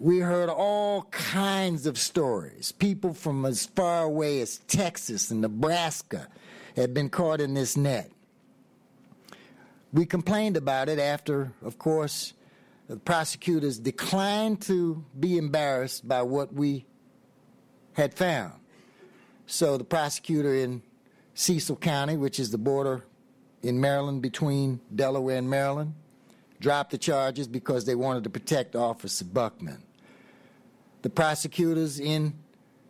We 0.00 0.20
heard 0.20 0.48
all 0.48 1.02
kinds 1.10 1.84
of 1.84 1.98
stories. 1.98 2.72
People 2.72 3.12
from 3.12 3.44
as 3.44 3.66
far 3.66 4.04
away 4.04 4.40
as 4.40 4.56
Texas 4.66 5.30
and 5.30 5.42
Nebraska 5.42 6.26
had 6.74 6.94
been 6.94 7.10
caught 7.10 7.38
in 7.38 7.52
this 7.52 7.76
net. 7.76 8.10
We 9.92 10.06
complained 10.06 10.56
about 10.56 10.88
it 10.88 10.98
after, 10.98 11.52
of 11.62 11.78
course, 11.78 12.32
the 12.88 12.96
prosecutors 12.96 13.78
declined 13.78 14.62
to 14.62 15.04
be 15.18 15.36
embarrassed 15.36 16.08
by 16.08 16.22
what 16.22 16.54
we 16.54 16.86
had 17.92 18.14
found. 18.14 18.54
So 19.46 19.76
the 19.76 19.84
prosecutor 19.84 20.54
in 20.54 20.82
Cecil 21.34 21.76
County, 21.76 22.16
which 22.16 22.40
is 22.40 22.50
the 22.50 22.58
border 22.58 23.04
in 23.62 23.82
Maryland 23.82 24.22
between 24.22 24.80
Delaware 24.94 25.36
and 25.36 25.50
Maryland, 25.50 25.94
dropped 26.58 26.90
the 26.90 26.98
charges 26.98 27.46
because 27.46 27.84
they 27.84 27.94
wanted 27.94 28.24
to 28.24 28.30
protect 28.30 28.74
Officer 28.74 29.26
Buckman. 29.26 29.82
The 31.02 31.10
prosecutors 31.10 31.98
in 31.98 32.34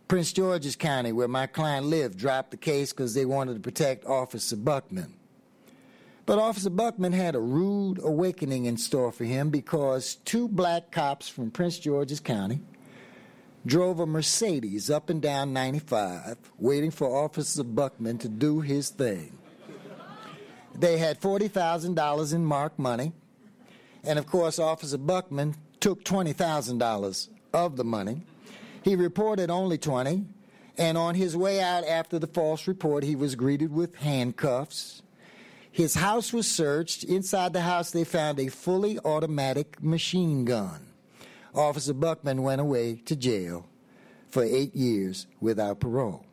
Prince 0.07 0.33
George's 0.33 0.75
County, 0.75 1.13
where 1.13 1.29
my 1.29 1.47
client 1.47 1.85
lived, 1.85 2.17
dropped 2.17 2.51
the 2.51 2.57
case 2.57 2.91
because 2.91 3.13
they 3.13 3.25
wanted 3.25 3.53
to 3.53 3.61
protect 3.61 4.05
Officer 4.05 4.57
Buckman. 4.57 5.13
But 6.25 6.37
Officer 6.37 6.69
Buckman 6.69 7.13
had 7.13 7.35
a 7.35 7.39
rude 7.39 7.99
awakening 8.03 8.65
in 8.65 8.77
store 8.77 9.11
for 9.11 9.23
him 9.23 9.49
because 9.49 10.15
two 10.15 10.47
black 10.49 10.91
cops 10.91 11.29
from 11.29 11.51
Prince 11.51 11.79
George's 11.79 12.19
County 12.19 12.61
drove 13.65 13.99
a 13.99 14.05
Mercedes 14.05 14.89
up 14.89 15.09
and 15.09 15.21
down 15.21 15.53
95 15.53 16.37
waiting 16.57 16.91
for 16.91 17.23
Officer 17.23 17.63
Buckman 17.63 18.17
to 18.17 18.27
do 18.27 18.59
his 18.59 18.89
thing. 18.89 19.37
They 20.75 20.97
had 20.97 21.19
$40,000 21.19 22.33
in 22.33 22.45
marked 22.45 22.79
money, 22.79 23.13
and 24.03 24.17
of 24.19 24.25
course, 24.25 24.59
Officer 24.59 24.97
Buckman 24.97 25.55
took 25.79 26.03
$20,000 26.03 27.29
of 27.53 27.75
the 27.75 27.83
money. 27.83 28.21
He 28.83 28.95
reported 28.95 29.49
only 29.49 29.77
20, 29.77 30.25
and 30.77 30.97
on 30.97 31.15
his 31.15 31.35
way 31.37 31.61
out 31.61 31.85
after 31.85 32.17
the 32.17 32.27
false 32.27 32.67
report, 32.67 33.03
he 33.03 33.15
was 33.15 33.35
greeted 33.35 33.71
with 33.71 33.95
handcuffs 33.95 35.01
his 35.71 35.95
house 35.95 36.33
was 36.33 36.51
searched. 36.51 37.03
Inside 37.05 37.53
the 37.53 37.61
house, 37.61 37.91
they 37.91 38.03
found 38.03 38.39
a 38.39 38.49
fully 38.49 38.99
automatic 38.99 39.81
machine 39.81 40.43
gun. 40.43 40.87
Officer 41.55 41.93
Buckman 41.93 42.43
went 42.43 42.61
away 42.61 43.01
to 43.05 43.15
jail 43.15 43.67
for 44.29 44.43
eight 44.43 44.75
years 44.75 45.27
without 45.39 45.79
parole. 45.79 46.25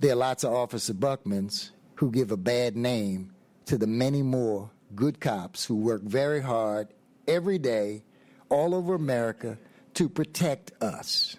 There 0.00 0.12
are 0.12 0.16
lots 0.16 0.44
of 0.44 0.52
Officer 0.52 0.92
Buckmans 0.92 1.70
who 1.94 2.10
give 2.10 2.30
a 2.30 2.36
bad 2.36 2.76
name 2.76 3.32
to 3.64 3.78
the 3.78 3.86
many 3.86 4.22
more 4.22 4.70
good 4.94 5.18
cops 5.18 5.64
who 5.64 5.76
work 5.76 6.02
very 6.02 6.42
hard 6.42 6.88
every 7.26 7.58
day 7.58 8.02
all 8.48 8.74
over 8.74 8.94
America 8.94 9.58
to 9.94 10.08
protect 10.08 10.72
us. 10.82 11.36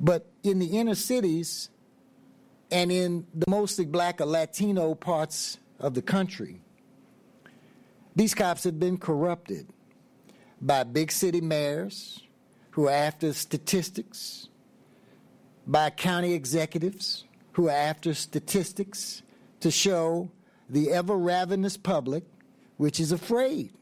But 0.00 0.30
in 0.42 0.58
the 0.58 0.78
inner 0.78 0.94
cities 0.94 1.70
and 2.70 2.90
in 2.92 3.26
the 3.34 3.46
mostly 3.48 3.86
black 3.86 4.20
or 4.20 4.26
Latino 4.26 4.94
parts 4.94 5.58
of 5.78 5.94
the 5.94 6.02
country, 6.02 6.60
these 8.16 8.34
cops 8.34 8.64
have 8.64 8.78
been 8.78 8.98
corrupted 8.98 9.68
by 10.60 10.84
big 10.84 11.10
city 11.10 11.40
mayors 11.40 12.22
who 12.72 12.86
are 12.88 12.92
after 12.92 13.32
statistics, 13.32 14.48
by 15.66 15.90
county 15.90 16.32
executives 16.32 17.24
who 17.52 17.68
are 17.68 17.76
after 17.76 18.14
statistics 18.14 19.22
to 19.60 19.70
show 19.70 20.30
the 20.68 20.90
ever 20.92 21.16
ravenous 21.16 21.76
public, 21.76 22.24
which 22.76 22.98
is 23.00 23.12
afraid 23.12 23.72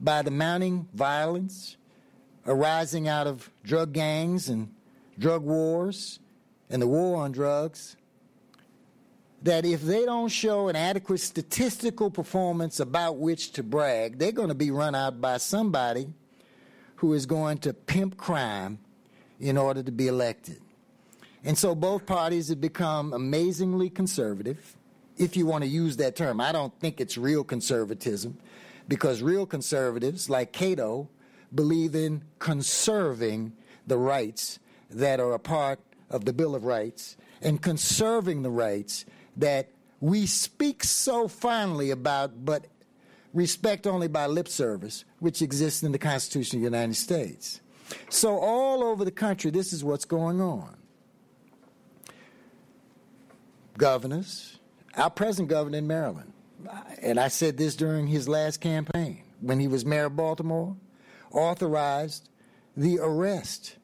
by 0.00 0.22
the 0.22 0.30
mounting 0.30 0.88
violence 0.94 1.76
arising 2.46 3.06
out 3.06 3.26
of 3.26 3.50
drug 3.62 3.92
gangs 3.92 4.48
and 4.48 4.74
drug 5.18 5.42
wars 5.42 6.18
and 6.70 6.80
the 6.80 6.86
war 6.86 7.22
on 7.22 7.32
drugs, 7.32 7.96
that 9.42 9.64
if 9.64 9.82
they 9.82 10.04
don't 10.04 10.28
show 10.28 10.68
an 10.68 10.76
adequate 10.76 11.18
statistical 11.18 12.10
performance 12.10 12.80
about 12.80 13.18
which 13.18 13.52
to 13.52 13.62
brag, 13.62 14.18
they're 14.18 14.32
going 14.32 14.48
to 14.48 14.54
be 14.54 14.70
run 14.70 14.94
out 14.94 15.20
by 15.20 15.36
somebody 15.36 16.08
who 16.96 17.14
is 17.14 17.26
going 17.26 17.58
to 17.58 17.72
pimp 17.72 18.16
crime 18.16 18.78
in 19.38 19.56
order 19.56 19.82
to 19.82 19.90
be 19.90 20.06
elected. 20.06 20.60
And 21.42 21.56
so 21.56 21.74
both 21.74 22.04
parties 22.04 22.48
have 22.48 22.60
become 22.60 23.14
amazingly 23.14 23.88
conservative, 23.88 24.76
if 25.16 25.36
you 25.36 25.46
want 25.46 25.64
to 25.64 25.68
use 25.68 25.96
that 25.96 26.16
term. 26.16 26.40
I 26.40 26.52
don't 26.52 26.78
think 26.78 27.00
it's 27.00 27.16
real 27.16 27.42
conservatism, 27.42 28.38
because 28.90 29.22
real 29.22 29.46
conservatives 29.46 30.28
like 30.28 30.52
Cato 30.52 31.08
believe 31.54 31.94
in 31.94 32.24
conserving 32.40 33.52
the 33.86 33.96
rights 33.96 34.58
that 34.90 35.20
are 35.20 35.32
a 35.32 35.38
part 35.38 35.78
of 36.10 36.24
the 36.24 36.32
Bill 36.32 36.56
of 36.56 36.64
Rights 36.64 37.16
and 37.40 37.62
conserving 37.62 38.42
the 38.42 38.50
rights 38.50 39.04
that 39.36 39.70
we 40.00 40.26
speak 40.26 40.82
so 40.82 41.28
fondly 41.28 41.92
about, 41.92 42.44
but 42.44 42.66
respect 43.32 43.86
only 43.86 44.08
by 44.08 44.26
lip 44.26 44.48
service, 44.48 45.04
which 45.20 45.40
exists 45.40 45.84
in 45.84 45.92
the 45.92 45.98
Constitution 45.98 46.58
of 46.58 46.62
the 46.62 46.76
United 46.76 46.96
States. 46.96 47.60
So, 48.08 48.38
all 48.38 48.82
over 48.82 49.04
the 49.04 49.12
country, 49.12 49.52
this 49.52 49.72
is 49.72 49.84
what's 49.84 50.04
going 50.04 50.40
on. 50.40 50.76
Governors, 53.78 54.58
our 54.96 55.10
present 55.10 55.48
governor 55.48 55.78
in 55.78 55.86
Maryland, 55.86 56.32
and 57.02 57.18
I 57.18 57.28
said 57.28 57.56
this 57.56 57.76
during 57.76 58.06
his 58.06 58.28
last 58.28 58.60
campaign 58.60 59.22
when 59.40 59.58
he 59.60 59.68
was 59.68 59.84
mayor 59.84 60.06
of 60.06 60.16
Baltimore, 60.16 60.76
authorized 61.30 62.28
the 62.76 62.98
arrest 63.00 63.76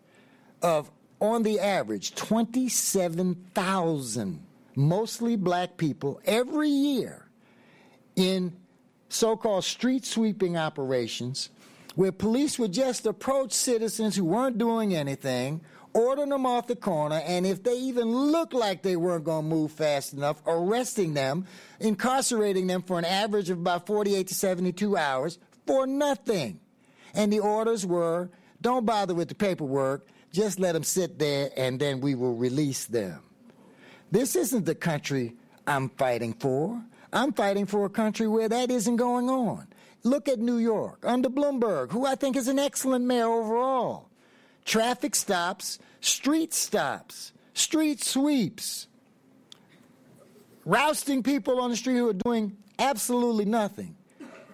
of, 0.63 0.91
on 1.21 1.43
the 1.43 1.61
average, 1.61 2.15
27,000 2.15 4.47
mostly 4.75 5.37
black 5.37 5.77
people 5.79 6.21
every 6.27 6.69
year 6.69 7.27
in 8.15 8.55
so 9.09 9.37
called 9.37 9.65
street 9.65 10.05
sweeping 10.05 10.57
operations 10.57 11.51
where 11.95 12.13
police 12.13 12.59
would 12.59 12.73
just 12.73 13.07
approach 13.07 13.53
citizens 13.53 14.17
who 14.17 14.25
weren't 14.25 14.59
doing 14.59 14.95
anything, 14.95 15.63
ordering 15.97 16.29
them 16.29 16.45
off 16.45 16.67
the 16.67 16.77
corner, 16.77 17.23
and 17.25 17.47
if 17.47 17.63
they 17.63 17.75
even 17.75 18.15
looked 18.15 18.53
like 18.53 18.83
they 18.83 18.97
weren't 18.97 19.25
going 19.25 19.49
to 19.49 19.49
move 19.49 19.73
fast 19.73 20.13
enough, 20.13 20.43
arresting 20.47 21.15
them, 21.15 21.47
incarcerating 21.81 22.67
them 22.67 22.83
for 22.83 22.99
an 22.99 23.07
average 23.07 23.49
of 23.49 23.59
about 23.59 23.87
48 23.87 24.27
to 24.27 24.35
72 24.35 24.95
hours 24.95 25.39
for 25.67 25.87
nothing. 25.87 26.61
And 27.15 27.33
the 27.33 27.41
orders 27.41 27.87
were 27.87 28.29
don't 28.61 28.85
bother 28.85 29.15
with 29.15 29.29
the 29.29 29.35
paperwork, 29.35 30.07
just 30.33 30.61
let 30.61 30.73
them 30.73 30.83
sit 30.83 31.19
there 31.19 31.51
and 31.57 31.81
then 31.81 32.03
we 32.03 32.15
will 32.15 32.35
release 32.35 32.85
them. 32.85 33.23
This 34.11 34.37
isn't 34.37 34.67
the 34.67 34.75
country 34.75 35.35
I'm 35.67 35.89
fighting 35.89 36.35
for. 36.35 36.83
I'm 37.11 37.33
fighting 37.33 37.65
for 37.65 37.87
a 37.87 37.91
country 37.91 38.29
where 38.29 38.51
that 38.51 38.71
isn't 38.71 38.97
going 38.97 39.31
on. 39.31 39.67
Look 40.03 40.29
at 40.29 40.41
New 40.41 40.59
York 40.59 41.05
under 41.07 41.31
Bloomberg, 41.31 41.91
who 41.91 42.05
I 42.05 42.17
think 42.17 42.37
is 42.37 42.49
an 42.49 42.59
excellent 42.59 43.07
mayor 43.07 43.29
overall. 43.29 44.11
Traffic 44.67 45.15
stops, 45.15 45.79
street 46.01 46.53
stops, 46.53 47.33
street 47.55 48.03
sweeps, 48.03 48.89
rousting 50.65 51.23
people 51.23 51.61
on 51.61 51.71
the 51.71 51.77
street 51.77 51.97
who 51.97 52.09
are 52.09 52.13
doing 52.13 52.57
absolutely 52.79 53.45
nothing, 53.45 53.97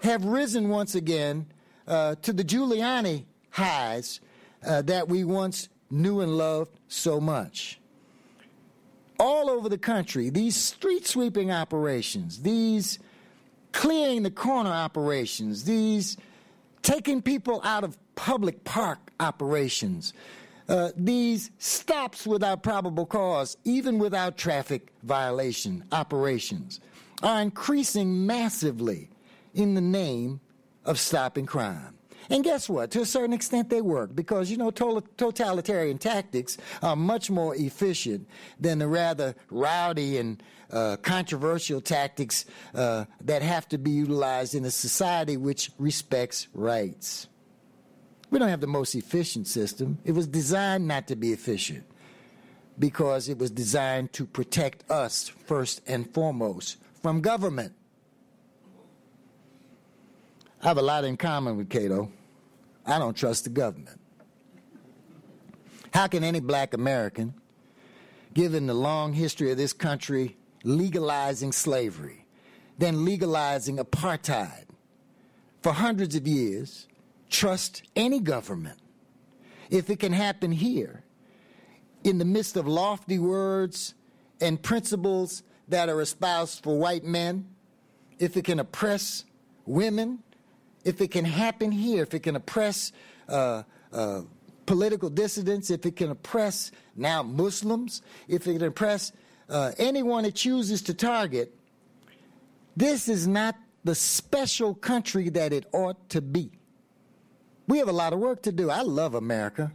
have 0.02 0.24
risen 0.24 0.68
once 0.68 0.94
again 0.94 1.46
uh, 1.88 2.14
to 2.22 2.32
the 2.34 2.44
Giuliani 2.44 3.24
highs 3.50 4.20
uh, 4.64 4.82
that 4.82 5.08
we 5.08 5.24
once 5.24 5.70
knew 5.90 6.20
and 6.20 6.36
loved 6.36 6.78
so 6.88 7.18
much. 7.18 7.80
All 9.18 9.48
over 9.48 9.68
the 9.70 9.78
country, 9.78 10.28
these 10.28 10.56
street 10.56 11.06
sweeping 11.06 11.50
operations, 11.50 12.42
these 12.42 12.98
clearing 13.72 14.24
the 14.24 14.30
corner 14.30 14.70
operations, 14.70 15.64
these 15.64 16.18
taking 16.82 17.22
people 17.22 17.60
out 17.64 17.84
of 17.84 17.96
public 18.14 18.64
park 18.64 19.12
operations, 19.20 20.12
uh, 20.68 20.90
these 20.96 21.50
stops 21.58 22.26
without 22.26 22.62
probable 22.62 23.06
cause, 23.06 23.56
even 23.64 23.98
without 23.98 24.36
traffic 24.36 24.92
violation 25.02 25.84
operations, 25.92 26.80
are 27.22 27.40
increasing 27.40 28.26
massively 28.26 29.08
in 29.54 29.74
the 29.74 29.80
name 29.80 30.40
of 30.84 30.98
stopping 30.98 31.46
crime. 31.46 31.94
And 32.30 32.44
guess 32.44 32.68
what? 32.68 32.90
To 32.92 33.00
a 33.00 33.06
certain 33.06 33.32
extent, 33.32 33.70
they 33.70 33.80
work 33.80 34.14
because, 34.14 34.50
you 34.50 34.56
know, 34.56 34.70
totalitarian 34.70 35.98
tactics 35.98 36.58
are 36.82 36.96
much 36.96 37.30
more 37.30 37.54
efficient 37.56 38.28
than 38.60 38.78
the 38.78 38.88
rather 38.88 39.34
rowdy 39.50 40.18
and 40.18 40.42
uh, 40.70 40.96
controversial 41.02 41.80
tactics 41.80 42.46
uh, 42.74 43.04
that 43.20 43.42
have 43.42 43.68
to 43.68 43.78
be 43.78 43.90
utilized 43.90 44.54
in 44.54 44.64
a 44.64 44.70
society 44.70 45.36
which 45.36 45.70
respects 45.78 46.48
rights. 46.54 47.28
We 48.30 48.38
don't 48.38 48.48
have 48.48 48.62
the 48.62 48.66
most 48.66 48.94
efficient 48.94 49.46
system. 49.46 49.98
It 50.04 50.12
was 50.12 50.26
designed 50.26 50.88
not 50.88 51.08
to 51.08 51.16
be 51.16 51.32
efficient 51.32 51.84
because 52.78 53.28
it 53.28 53.38
was 53.38 53.50
designed 53.50 54.14
to 54.14 54.24
protect 54.24 54.90
us 54.90 55.28
first 55.28 55.82
and 55.86 56.08
foremost 56.14 56.78
from 57.02 57.20
government. 57.20 57.74
I 60.62 60.68
have 60.68 60.78
a 60.78 60.82
lot 60.82 61.04
in 61.04 61.16
common 61.16 61.56
with 61.56 61.68
Cato. 61.68 62.08
I 62.86 62.98
don't 63.00 63.16
trust 63.16 63.44
the 63.44 63.50
government. 63.50 64.00
How 65.92 66.06
can 66.06 66.22
any 66.22 66.38
black 66.38 66.72
American, 66.72 67.34
given 68.32 68.66
the 68.66 68.74
long 68.74 69.12
history 69.12 69.50
of 69.50 69.56
this 69.56 69.72
country 69.72 70.36
legalizing 70.62 71.50
slavery, 71.50 72.26
then 72.78 73.04
legalizing 73.04 73.78
apartheid 73.78 74.66
for 75.62 75.72
hundreds 75.72 76.14
of 76.14 76.28
years, 76.28 76.86
trust 77.28 77.82
any 77.96 78.20
government? 78.20 78.78
If 79.68 79.90
it 79.90 79.98
can 79.98 80.12
happen 80.12 80.52
here, 80.52 81.02
in 82.04 82.18
the 82.18 82.24
midst 82.24 82.56
of 82.56 82.68
lofty 82.68 83.18
words 83.18 83.94
and 84.40 84.62
principles 84.62 85.42
that 85.68 85.88
are 85.88 86.00
espoused 86.00 86.62
for 86.62 86.78
white 86.78 87.04
men, 87.04 87.48
if 88.20 88.36
it 88.36 88.44
can 88.44 88.60
oppress 88.60 89.24
women 89.66 90.22
if 90.84 91.00
it 91.00 91.10
can 91.10 91.24
happen 91.24 91.70
here, 91.72 92.02
if 92.02 92.14
it 92.14 92.20
can 92.20 92.36
oppress 92.36 92.92
uh, 93.28 93.62
uh, 93.92 94.22
political 94.66 95.10
dissidents, 95.10 95.70
if 95.70 95.86
it 95.86 95.96
can 95.96 96.10
oppress 96.10 96.72
now 96.96 97.22
Muslims, 97.22 98.02
if 98.28 98.46
it 98.46 98.54
can 98.54 98.64
oppress 98.64 99.12
uh, 99.48 99.72
anyone 99.78 100.24
it 100.24 100.34
chooses 100.34 100.82
to 100.82 100.94
target, 100.94 101.54
this 102.76 103.08
is 103.08 103.26
not 103.26 103.56
the 103.84 103.94
special 103.94 104.74
country 104.74 105.28
that 105.28 105.52
it 105.52 105.66
ought 105.72 106.08
to 106.10 106.20
be. 106.20 106.50
We 107.68 107.78
have 107.78 107.88
a 107.88 107.92
lot 107.92 108.12
of 108.12 108.18
work 108.18 108.42
to 108.42 108.52
do. 108.52 108.70
I 108.70 108.82
love 108.82 109.14
America. 109.14 109.72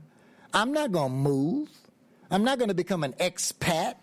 I'm 0.53 0.72
not 0.72 0.91
going 0.91 1.12
to 1.12 1.18
move. 1.18 1.70
I'm 2.30 2.43
not 2.43 2.58
going 2.58 2.70
to 2.70 2.76
become 2.76 3.03
an 3.03 3.14
expat 3.14 3.95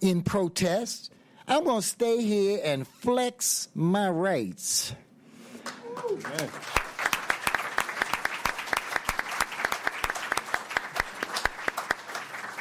in 0.00 0.22
protest. 0.22 1.12
I'm 1.48 1.64
going 1.64 1.80
to 1.80 1.86
stay 1.86 2.22
here 2.22 2.60
and 2.64 2.86
flex 2.86 3.68
my 3.74 4.08
rights. 4.08 4.94
Amen. 5.96 6.50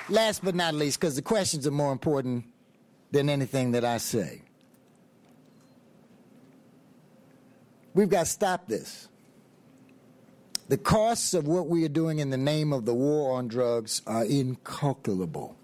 Last 0.08 0.44
but 0.44 0.54
not 0.54 0.76
least, 0.76 1.00
because 1.00 1.16
the 1.16 1.22
questions 1.22 1.66
are 1.66 1.72
more 1.72 1.92
important 1.92 2.46
than 3.12 3.30
anything 3.30 3.72
that 3.72 3.84
I 3.84 3.98
say. 3.98 4.42
We've 7.94 8.10
got 8.10 8.26
to 8.26 8.32
stop 8.32 8.68
this. 8.68 9.08
The 10.68 10.78
costs 10.78 11.34
of 11.34 11.48
what 11.48 11.68
we 11.68 11.86
are 11.86 11.90
doing 11.90 12.20
in 12.20 12.30
the 12.30 12.38
name 12.38 12.74
of 12.74 12.86
the 12.86 12.94
war 12.94 13.38
on 13.38 13.48
drugs 13.48 14.02
are 14.06 14.26
incalculable. 14.26 15.56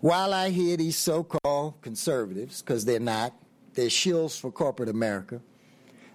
While 0.00 0.32
I 0.32 0.50
hear 0.50 0.76
these 0.76 0.96
so 0.96 1.24
called 1.24 1.80
conservatives, 1.82 2.62
because 2.62 2.84
they're 2.84 3.00
not, 3.00 3.32
they're 3.74 3.86
shills 3.86 4.38
for 4.38 4.52
corporate 4.52 4.88
America, 4.88 5.40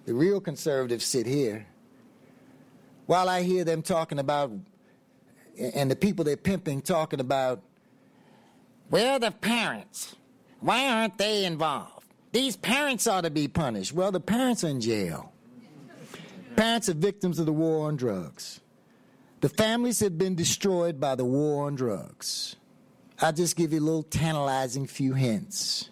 the 0.04 0.14
real 0.14 0.40
conservatives 0.40 1.04
sit 1.04 1.26
here 1.26 1.66
while 3.06 3.28
I 3.28 3.42
hear 3.42 3.64
them 3.64 3.82
talking 3.82 4.18
about, 4.18 4.50
and 5.58 5.90
the 5.90 5.96
people 5.96 6.24
they're 6.24 6.36
pimping 6.36 6.82
talking 6.82 7.20
about, 7.20 7.62
where 8.88 9.18
the 9.18 9.30
parents? 9.30 10.16
Why 10.60 10.88
aren't 10.88 11.18
they 11.18 11.44
involved? 11.44 12.06
These 12.32 12.56
parents 12.56 13.06
ought 13.06 13.22
to 13.22 13.30
be 13.30 13.48
punished. 13.48 13.92
Well, 13.92 14.10
the 14.10 14.20
parents 14.20 14.64
are 14.64 14.68
in 14.68 14.80
jail. 14.80 15.32
Parents 16.56 16.88
are 16.88 16.94
victims 16.94 17.38
of 17.38 17.46
the 17.46 17.52
war 17.52 17.88
on 17.88 17.96
drugs. 17.96 18.60
The 19.40 19.48
families 19.48 20.00
have 20.00 20.16
been 20.16 20.34
destroyed 20.34 20.98
by 20.98 21.14
the 21.16 21.24
war 21.24 21.66
on 21.66 21.74
drugs. 21.74 22.56
I'll 23.20 23.32
just 23.32 23.56
give 23.56 23.72
you 23.72 23.80
a 23.80 23.80
little 23.80 24.02
tantalizing 24.02 24.86
few 24.86 25.14
hints. 25.14 25.90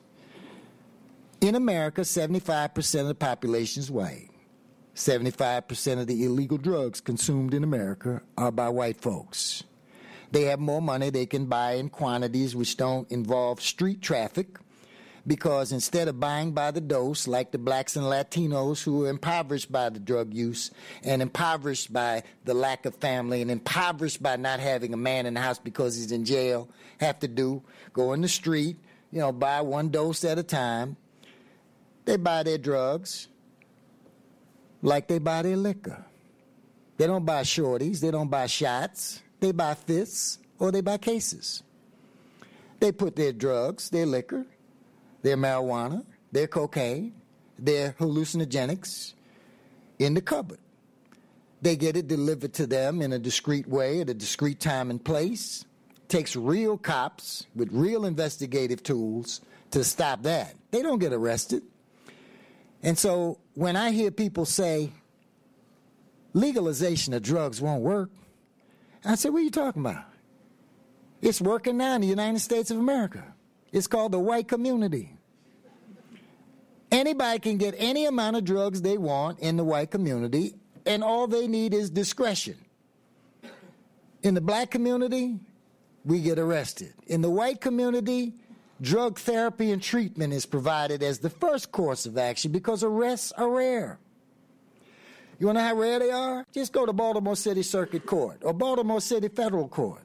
In 1.43 1.57
America, 1.57 2.03
75% 2.03 3.01
of 3.01 3.09
the 3.09 3.17
population 3.17 3.81
is 3.81 3.91
white. 3.91 4.31
75% 4.95 5.99
of 5.99 6.07
the 6.07 6.25
illegal 6.25 6.57
drugs 6.57 7.01
consumed 7.01 7.53
in 7.53 7.65
America 7.65 8.23
are 8.39 8.53
by 8.53 8.69
white 8.69 9.01
folks. 9.01 9.65
They 10.31 10.45
have 10.45 10.61
more 10.61 10.81
money 10.81 11.11
they 11.11 11.27
can 11.27 11.47
buy 11.47 11.73
in 11.73 11.89
quantities 11.89 12.55
which 12.55 12.77
don't 12.77 13.11
involve 13.11 13.61
street 13.61 14.01
traffic 14.01 14.57
because 15.27 15.73
instead 15.73 16.07
of 16.07 16.21
buying 16.21 16.53
by 16.53 16.71
the 16.71 16.81
dose, 16.81 17.27
like 17.27 17.51
the 17.51 17.59
blacks 17.59 17.97
and 17.97 18.05
Latinos 18.05 18.85
who 18.85 19.05
are 19.05 19.11
impoverished 19.11 19.73
by 19.73 19.89
the 19.89 19.99
drug 19.99 20.33
use 20.33 20.71
and 21.03 21.21
impoverished 21.21 21.93
by 21.93 22.23
the 22.45 22.55
lack 22.55 22.87
of 22.87 22.95
family 22.95 23.43
and 23.43 23.51
impoverished 23.51 24.23
by 24.23 24.37
not 24.37 24.61
having 24.61 24.95
a 24.95 24.97
man 24.97 25.27
in 25.27 25.35
the 25.35 25.41
house 25.41 25.59
because 25.59 25.97
he's 25.97 26.13
in 26.13 26.25
jail, 26.25 26.69
have 26.99 27.19
to 27.19 27.27
do, 27.27 27.65
go 27.93 28.13
in 28.13 28.21
the 28.21 28.29
street, 28.29 28.77
you 29.11 29.19
know, 29.19 29.33
buy 29.33 29.61
one 29.61 29.89
dose 29.89 30.25
at 30.25 30.39
a 30.39 30.45
time, 30.45 30.97
they 32.05 32.17
buy 32.17 32.43
their 32.43 32.59
drugs 32.59 33.29
like 34.83 35.09
they 35.09 35.19
buy 35.19 35.43
their 35.43 35.57
liquor. 35.57 36.05
They 36.97 37.07
don't 37.07 37.25
buy 37.25 37.43
shorties, 37.43 38.01
they 38.01 38.11
don't 38.11 38.29
buy 38.29 38.47
shots, 38.47 39.23
they 39.41 39.53
buy 39.53 39.75
fifths 39.75 40.39
or 40.59 40.71
they 40.71 40.81
buy 40.81 40.99
cases. 40.99 41.63
They 42.81 42.93
put 42.93 43.17
their 43.17 43.33
drugs, 43.33 43.91
their 43.91 44.07
liquor, 44.07 44.45
their 45.23 45.37
marijuana, 45.37 46.05
their 46.33 46.49
cocaine, 46.49 47.15
their 47.59 47.93
hallucinogenics 47.93 49.15
in 49.99 50.15
the 50.15 50.21
cupboard. 50.21 50.59
They 51.61 51.77
get 51.77 51.97
it 51.97 52.09
delivered 52.09 52.53
to 52.55 52.67
them 52.67 53.01
in 53.03 53.13
a 53.13 53.19
discreet 53.21 53.69
way 53.69 54.01
at 54.01 54.11
a 54.11 54.15
discreet 54.15 54.59
time 54.59 54.91
and 54.91 55.03
place. 55.03 55.65
takes 56.09 56.37
real 56.37 56.77
cops 56.77 57.47
with 57.55 57.71
real 57.73 58.05
investigative 58.05 58.83
tools 58.83 59.41
to 59.71 59.83
stop 59.83 60.23
that. 60.25 60.55
They 60.71 60.83
don't 60.83 60.99
get 60.99 61.13
arrested. 61.13 61.63
And 62.83 62.99
so 62.99 63.39
when 63.55 63.77
I 63.77 63.93
hear 63.93 64.11
people 64.11 64.45
say 64.45 64.93
legalization 66.33 67.15
of 67.15 67.23
drugs 67.23 67.61
won't 67.61 67.83
work, 67.83 68.11
I 69.05 69.15
say, 69.15 69.31
what 69.31 69.41
are 69.41 69.45
you 69.45 69.51
talking 69.51 69.83
about? 69.83 70.05
It's 71.21 71.41
working 71.41 71.77
now 71.77 71.95
in 71.95 72.01
the 72.01 72.07
United 72.07 72.41
States 72.41 72.71
of 72.71 72.79
America. 72.79 73.35
It's 73.73 73.87
called 73.87 74.13
the 74.13 74.19
white 74.19 74.49
community. 74.49 75.17
Anybody 76.91 77.39
can 77.39 77.57
get 77.57 77.75
any 77.79 78.05
amount 78.07 78.37
of 78.37 78.45
drugs 78.45 78.83
they 78.83 78.99
want 78.99 79.39
in 79.39 79.57
the 79.57 79.65
white 79.65 79.91
community, 79.91 80.55
and 80.85 81.03
all 81.03 81.27
they 81.27 81.47
need 81.47 81.73
is 81.73 81.89
discretion. 81.89 82.57
In 84.23 84.35
the 84.35 84.41
black 84.41 84.71
community, 84.71 85.39
we 86.05 86.21
get 86.21 86.39
arrested. 86.39 86.93
In 87.07 87.23
the 87.23 87.31
white 87.31 87.61
community, 87.61 88.35
Drug 88.83 89.19
therapy 89.19 89.71
and 89.71 89.81
treatment 89.81 90.33
is 90.33 90.45
provided 90.45 91.05
as 91.05 91.21
the 91.21 91.31
first 91.31 91.71
course 91.71 92.05
of 92.05 92.19
action 92.19 92.51
because 92.51 92.83
arrests 92.83 93.31
are 93.33 93.49
rare. 93.49 94.01
You 95.39 95.47
want 95.47 95.59
to 95.59 95.63
know 95.63 95.69
how 95.69 95.77
rare 95.77 95.99
they 96.01 96.11
are? 96.11 96.45
Just 96.53 96.73
go 96.73 96.85
to 96.85 96.93
Baltimore 96.93 97.37
City 97.37 97.63
Circuit 97.63 98.05
Court 98.05 98.43
or 98.43 98.53
Baltimore 98.53 99.01
City 99.01 99.29
Federal 99.29 99.69
Court. 99.69 100.03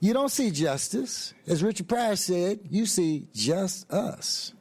You 0.00 0.14
don't 0.14 0.30
see 0.30 0.50
justice. 0.50 1.34
As 1.46 1.62
Richard 1.62 1.88
Pryor 1.88 2.16
said, 2.16 2.60
you 2.70 2.86
see 2.86 3.28
just 3.34 3.90
us. 3.92 4.54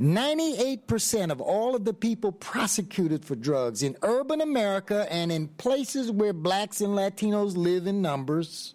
98% 0.00 1.30
of 1.30 1.40
all 1.40 1.74
of 1.74 1.84
the 1.84 1.94
people 1.94 2.32
prosecuted 2.32 3.24
for 3.24 3.34
drugs 3.34 3.82
in 3.82 3.96
urban 4.02 4.40
America 4.40 5.06
and 5.10 5.32
in 5.32 5.48
places 5.48 6.10
where 6.10 6.34
blacks 6.34 6.80
and 6.80 6.90
Latinos 6.90 7.56
live 7.56 7.86
in 7.86 8.02
numbers 8.02 8.74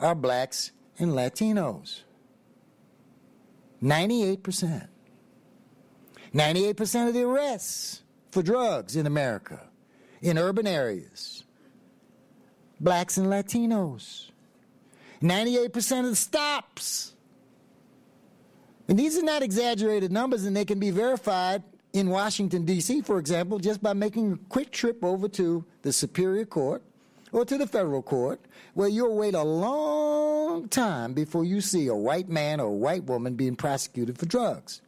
are 0.00 0.14
blacks 0.14 0.70
and 0.98 1.12
Latinos. 1.12 2.02
98%. 3.86 4.88
98% 6.34 7.08
of 7.08 7.14
the 7.14 7.22
arrests 7.22 8.02
for 8.30 8.42
drugs 8.42 8.96
in 8.96 9.06
America, 9.06 9.60
in 10.20 10.36
urban 10.36 10.66
areas, 10.66 11.44
blacks 12.80 13.16
and 13.16 13.28
Latinos. 13.28 14.30
98% 15.22 16.00
of 16.00 16.10
the 16.10 16.16
stops. 16.16 17.14
And 18.88 18.98
these 18.98 19.16
are 19.16 19.22
not 19.22 19.42
exaggerated 19.42 20.12
numbers, 20.12 20.44
and 20.44 20.54
they 20.54 20.64
can 20.64 20.78
be 20.78 20.90
verified 20.90 21.62
in 21.92 22.10
Washington, 22.10 22.64
D.C., 22.66 23.00
for 23.02 23.18
example, 23.18 23.58
just 23.58 23.82
by 23.82 23.94
making 23.94 24.32
a 24.32 24.36
quick 24.50 24.70
trip 24.70 25.02
over 25.02 25.28
to 25.28 25.64
the 25.82 25.92
Superior 25.92 26.44
Court 26.44 26.82
or 27.32 27.44
to 27.44 27.58
the 27.58 27.66
federal 27.66 28.02
court, 28.02 28.40
where 28.74 28.88
you'll 28.88 29.16
wait 29.16 29.34
a 29.34 29.42
long 29.42 30.68
time 30.68 31.12
before 31.12 31.44
you 31.44 31.60
see 31.60 31.86
a 31.88 31.94
white 31.94 32.28
man 32.28 32.60
or 32.60 32.66
a 32.66 32.72
white 32.72 33.04
woman 33.04 33.34
being 33.34 33.56
prosecuted 33.56 34.18
for 34.18 34.26
drugs. 34.26 34.80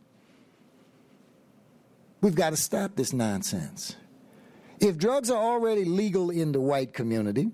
We've 2.21 2.35
got 2.35 2.51
to 2.51 2.57
stop 2.57 2.97
this 2.97 3.13
nonsense. 3.13 3.97
If 4.81 4.99
drugs 4.99 5.31
are 5.31 5.43
already 5.43 5.85
legal 5.85 6.31
in 6.31 6.53
the 6.53 6.61
white 6.61 6.93
community, 6.93 7.51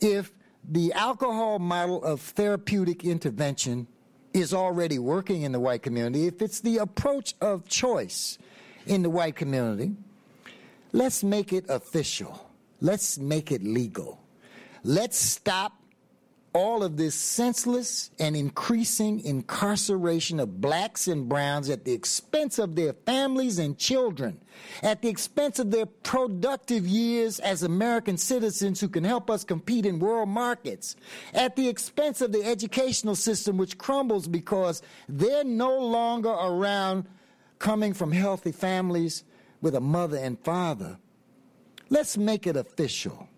if 0.00 0.32
the 0.68 0.92
alcohol 0.92 1.58
model 1.58 2.02
of 2.02 2.20
therapeutic 2.20 3.04
intervention 3.04 3.86
is 4.32 4.54
already 4.54 4.98
working 4.98 5.42
in 5.42 5.52
the 5.52 5.60
white 5.60 5.82
community, 5.82 6.26
if 6.26 6.40
it's 6.40 6.60
the 6.60 6.78
approach 6.78 7.34
of 7.40 7.68
choice 7.68 8.38
in 8.86 9.02
the 9.02 9.10
white 9.10 9.36
community, 9.36 9.92
let's 10.92 11.22
make 11.22 11.52
it 11.52 11.68
official. 11.68 12.51
Let's 12.82 13.16
make 13.16 13.52
it 13.52 13.62
legal. 13.62 14.20
Let's 14.82 15.16
stop 15.16 15.72
all 16.52 16.82
of 16.82 16.96
this 16.96 17.14
senseless 17.14 18.10
and 18.18 18.34
increasing 18.34 19.20
incarceration 19.20 20.40
of 20.40 20.60
blacks 20.60 21.06
and 21.06 21.28
browns 21.28 21.70
at 21.70 21.84
the 21.84 21.92
expense 21.92 22.58
of 22.58 22.74
their 22.74 22.92
families 22.92 23.60
and 23.60 23.78
children, 23.78 24.40
at 24.82 25.00
the 25.00 25.08
expense 25.08 25.60
of 25.60 25.70
their 25.70 25.86
productive 25.86 26.84
years 26.84 27.38
as 27.38 27.62
American 27.62 28.18
citizens 28.18 28.80
who 28.80 28.88
can 28.88 29.04
help 29.04 29.30
us 29.30 29.44
compete 29.44 29.86
in 29.86 30.00
world 30.00 30.28
markets, 30.28 30.96
at 31.34 31.54
the 31.54 31.68
expense 31.68 32.20
of 32.20 32.32
the 32.32 32.44
educational 32.44 33.14
system 33.14 33.56
which 33.58 33.78
crumbles 33.78 34.26
because 34.26 34.82
they're 35.08 35.44
no 35.44 35.78
longer 35.78 36.30
around 36.30 37.06
coming 37.60 37.94
from 37.94 38.10
healthy 38.10 38.52
families 38.52 39.22
with 39.60 39.76
a 39.76 39.80
mother 39.80 40.18
and 40.18 40.36
father 40.40 40.98
Let's 41.92 42.16
make 42.16 42.46
it 42.46 42.56
official. 42.56 43.28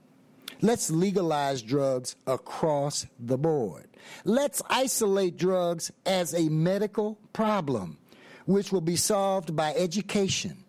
Let's 0.60 0.88
legalize 0.88 1.60
drugs 1.60 2.14
across 2.24 3.04
the 3.18 3.36
board. 3.36 3.88
Let's 4.24 4.62
isolate 4.70 5.36
drugs 5.36 5.90
as 6.06 6.34
a 6.34 6.48
medical 6.48 7.18
problem, 7.32 7.98
which 8.46 8.70
will 8.70 8.80
be 8.80 8.94
solved 8.94 9.56
by 9.56 9.74
education. 9.74 10.62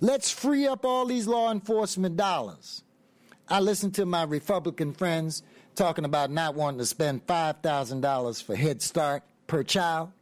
Let's 0.00 0.30
free 0.30 0.66
up 0.66 0.86
all 0.86 1.04
these 1.04 1.26
law 1.26 1.52
enforcement 1.52 2.16
dollars. 2.16 2.82
I 3.46 3.60
listen 3.60 3.90
to 3.92 4.06
my 4.06 4.22
Republican 4.22 4.94
friends 4.94 5.42
talking 5.74 6.06
about 6.06 6.30
not 6.30 6.54
wanting 6.54 6.78
to 6.78 6.86
spend 6.86 7.26
$5,000 7.26 8.42
for 8.42 8.56
Head 8.56 8.80
Start 8.80 9.22
per 9.46 9.62
child, 9.62 10.12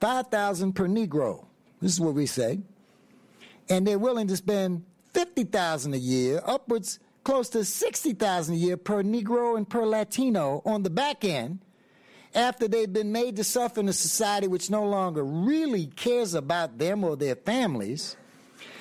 5000 0.00 0.72
per 0.72 0.88
Negro. 0.88 1.44
This 1.82 1.92
is 1.92 2.00
what 2.00 2.14
we 2.14 2.24
say. 2.24 2.60
And 3.68 3.86
they're 3.86 3.98
willing 3.98 4.28
to 4.28 4.36
spend 4.38 4.86
50,000 5.18 5.94
a 5.94 5.96
year, 5.96 6.40
upwards 6.46 7.00
close 7.24 7.48
to 7.48 7.64
60,000 7.64 8.54
a 8.54 8.56
year 8.56 8.76
per 8.76 9.02
Negro 9.02 9.56
and 9.56 9.68
per 9.68 9.84
Latino 9.84 10.62
on 10.64 10.84
the 10.84 10.90
back 10.90 11.24
end 11.24 11.58
after 12.36 12.68
they've 12.68 12.92
been 12.92 13.10
made 13.10 13.34
to 13.34 13.42
suffer 13.42 13.80
in 13.80 13.88
a 13.88 13.92
society 13.92 14.46
which 14.46 14.70
no 14.70 14.84
longer 14.84 15.24
really 15.24 15.86
cares 15.86 16.34
about 16.34 16.78
them 16.78 17.02
or 17.02 17.16
their 17.16 17.34
families. 17.34 18.16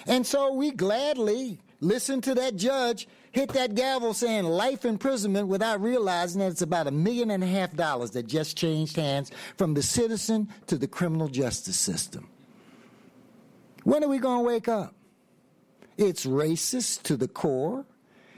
And 0.05 0.27
so 0.27 0.53
we 0.53 0.69
gladly 0.69 1.57
listen 1.81 2.21
to 2.21 2.35
that 2.35 2.55
judge 2.55 3.07
hit 3.31 3.49
that 3.53 3.73
gavel 3.73 4.13
saying 4.13 4.43
life 4.43 4.85
imprisonment 4.85 5.47
without 5.47 5.81
realizing 5.81 6.39
that 6.41 6.51
it's 6.51 6.61
about 6.61 6.85
a 6.85 6.91
million 6.91 7.31
and 7.31 7.43
a 7.43 7.47
half 7.47 7.75
dollars 7.75 8.11
that 8.11 8.27
just 8.27 8.55
changed 8.55 8.95
hands 8.95 9.31
from 9.57 9.73
the 9.73 9.81
citizen 9.81 10.49
to 10.67 10.77
the 10.77 10.87
criminal 10.87 11.29
justice 11.29 11.79
system. 11.79 12.29
When 13.85 14.03
are 14.03 14.07
we 14.07 14.19
going 14.19 14.43
to 14.43 14.47
wake 14.47 14.67
up? 14.67 14.93
It's 15.97 16.25
racist 16.25 17.03
to 17.03 17.17
the 17.17 17.27
core. 17.27 17.85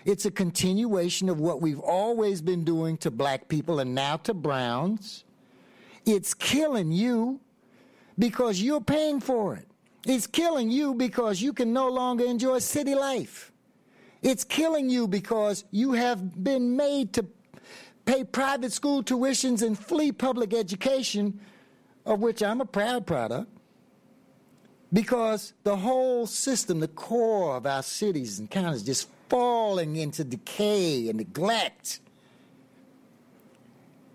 It's 0.05 0.25
a 0.25 0.31
continuation 0.31 1.29
of 1.29 1.39
what 1.39 1.61
we've 1.61 1.79
always 1.79 2.41
been 2.41 2.63
doing 2.63 2.97
to 2.97 3.11
black 3.11 3.49
people 3.49 3.79
and 3.79 3.93
now 3.93 4.17
to 4.17 4.33
browns. 4.33 5.25
It's 6.05 6.33
killing 6.33 6.91
you 6.91 7.41
because 8.17 8.61
you're 8.61 8.81
paying 8.81 9.19
for 9.19 9.55
it. 9.55 9.67
It's 10.07 10.25
killing 10.25 10.71
you 10.71 10.93
because 10.93 11.41
you 11.41 11.51
can 11.51 11.73
no 11.73 11.89
longer 11.89 12.25
enjoy 12.25 12.59
city 12.59 12.95
life. 12.95 13.51
It's 14.21 14.43
killing 14.43 14.89
you 14.89 15.07
because 15.07 15.65
you 15.71 15.93
have 15.93 16.43
been 16.43 16.77
made 16.77 17.13
to 17.13 17.25
pay 18.05 18.23
private 18.23 18.71
school 18.71 19.03
tuitions 19.03 19.61
and 19.61 19.77
flee 19.77 20.11
public 20.11 20.53
education, 20.53 21.39
of 22.05 22.21
which 22.21 22.41
I'm 22.41 22.61
a 22.61 22.65
proud 22.65 23.05
product. 23.05 23.58
Because 24.91 25.53
the 25.63 25.75
whole 25.75 26.25
system, 26.25 26.79
the 26.79 26.87
core 26.87 27.55
of 27.55 27.65
our 27.65 27.83
cities 27.83 28.39
and 28.39 28.49
counties, 28.49 28.83
just 28.83 29.07
falling 29.29 29.95
into 29.95 30.23
decay 30.23 31.09
and 31.09 31.17
neglect. 31.17 31.99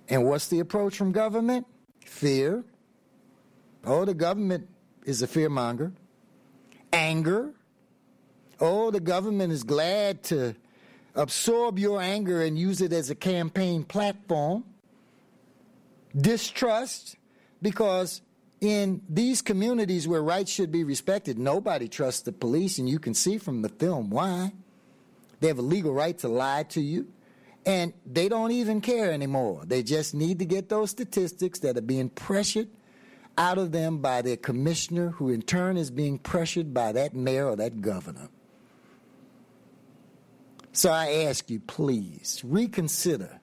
And 0.08 0.24
what's 0.24 0.48
the 0.48 0.58
approach 0.58 0.96
from 0.96 1.12
government? 1.12 1.66
Fear. 2.04 2.64
Oh, 3.84 4.04
the 4.04 4.14
government 4.14 4.68
is 5.04 5.22
a 5.22 5.28
fearmonger. 5.28 5.92
Anger. 6.92 7.54
Oh, 8.60 8.90
the 8.90 9.00
government 9.00 9.52
is 9.52 9.62
glad 9.62 10.22
to 10.24 10.54
absorb 11.14 11.78
your 11.78 12.00
anger 12.00 12.42
and 12.42 12.58
use 12.58 12.80
it 12.80 12.92
as 12.92 13.10
a 13.10 13.14
campaign 13.14 13.84
platform. 13.84 14.64
Distrust, 16.16 17.16
because 17.62 18.20
in 18.64 19.02
these 19.08 19.42
communities 19.42 20.08
where 20.08 20.22
rights 20.22 20.50
should 20.50 20.72
be 20.72 20.84
respected, 20.84 21.38
nobody 21.38 21.86
trusts 21.86 22.22
the 22.22 22.32
police, 22.32 22.78
and 22.78 22.88
you 22.88 22.98
can 22.98 23.12
see 23.12 23.36
from 23.36 23.62
the 23.62 23.68
film 23.68 24.10
why. 24.10 24.52
They 25.40 25.48
have 25.48 25.58
a 25.58 25.62
legal 25.62 25.92
right 25.92 26.16
to 26.18 26.28
lie 26.28 26.62
to 26.70 26.80
you, 26.80 27.08
and 27.66 27.92
they 28.06 28.28
don't 28.28 28.52
even 28.52 28.80
care 28.80 29.12
anymore. 29.12 29.64
They 29.66 29.82
just 29.82 30.14
need 30.14 30.38
to 30.38 30.46
get 30.46 30.70
those 30.70 30.90
statistics 30.90 31.58
that 31.58 31.76
are 31.76 31.82
being 31.82 32.08
pressured 32.08 32.68
out 33.36 33.58
of 33.58 33.72
them 33.72 33.98
by 33.98 34.22
their 34.22 34.36
commissioner, 34.38 35.10
who 35.10 35.28
in 35.28 35.42
turn 35.42 35.76
is 35.76 35.90
being 35.90 36.18
pressured 36.18 36.72
by 36.72 36.92
that 36.92 37.14
mayor 37.14 37.48
or 37.48 37.56
that 37.56 37.82
governor. 37.82 38.28
So 40.72 40.90
I 40.90 41.26
ask 41.26 41.50
you, 41.50 41.60
please 41.60 42.40
reconsider 42.44 43.40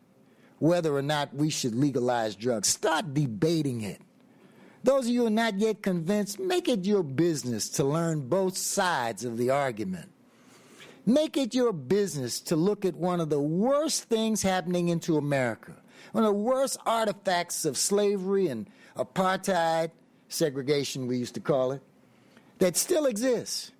whether 0.59 0.95
or 0.95 1.01
not 1.01 1.33
we 1.33 1.49
should 1.49 1.75
legalize 1.75 2.35
drugs. 2.35 2.67
Start 2.67 3.13
debating 3.13 3.81
it. 3.81 4.01
Those 4.83 5.05
of 5.05 5.11
you 5.11 5.21
who 5.21 5.27
are 5.27 5.29
not 5.29 5.59
yet 5.59 5.83
convinced, 5.83 6.39
make 6.39 6.67
it 6.67 6.85
your 6.85 7.03
business 7.03 7.69
to 7.69 7.83
learn 7.83 8.27
both 8.27 8.57
sides 8.57 9.23
of 9.23 9.37
the 9.37 9.51
argument. 9.51 10.11
Make 11.05 11.37
it 11.37 11.53
your 11.53 11.71
business 11.71 12.39
to 12.41 12.55
look 12.55 12.85
at 12.85 12.95
one 12.95 13.19
of 13.19 13.29
the 13.29 13.39
worst 13.39 14.03
things 14.05 14.41
happening 14.41 14.89
into 14.89 15.17
America, 15.17 15.73
one 16.11 16.23
of 16.23 16.29
the 16.29 16.39
worst 16.39 16.77
artifacts 16.85 17.65
of 17.65 17.77
slavery 17.77 18.47
and 18.47 18.67
apartheid, 18.95 19.91
segregation 20.29 21.07
we 21.07 21.17
used 21.17 21.35
to 21.35 21.39
call 21.39 21.71
it, 21.71 21.81
that 22.59 22.75
still 22.75 23.05
exists. 23.05 23.71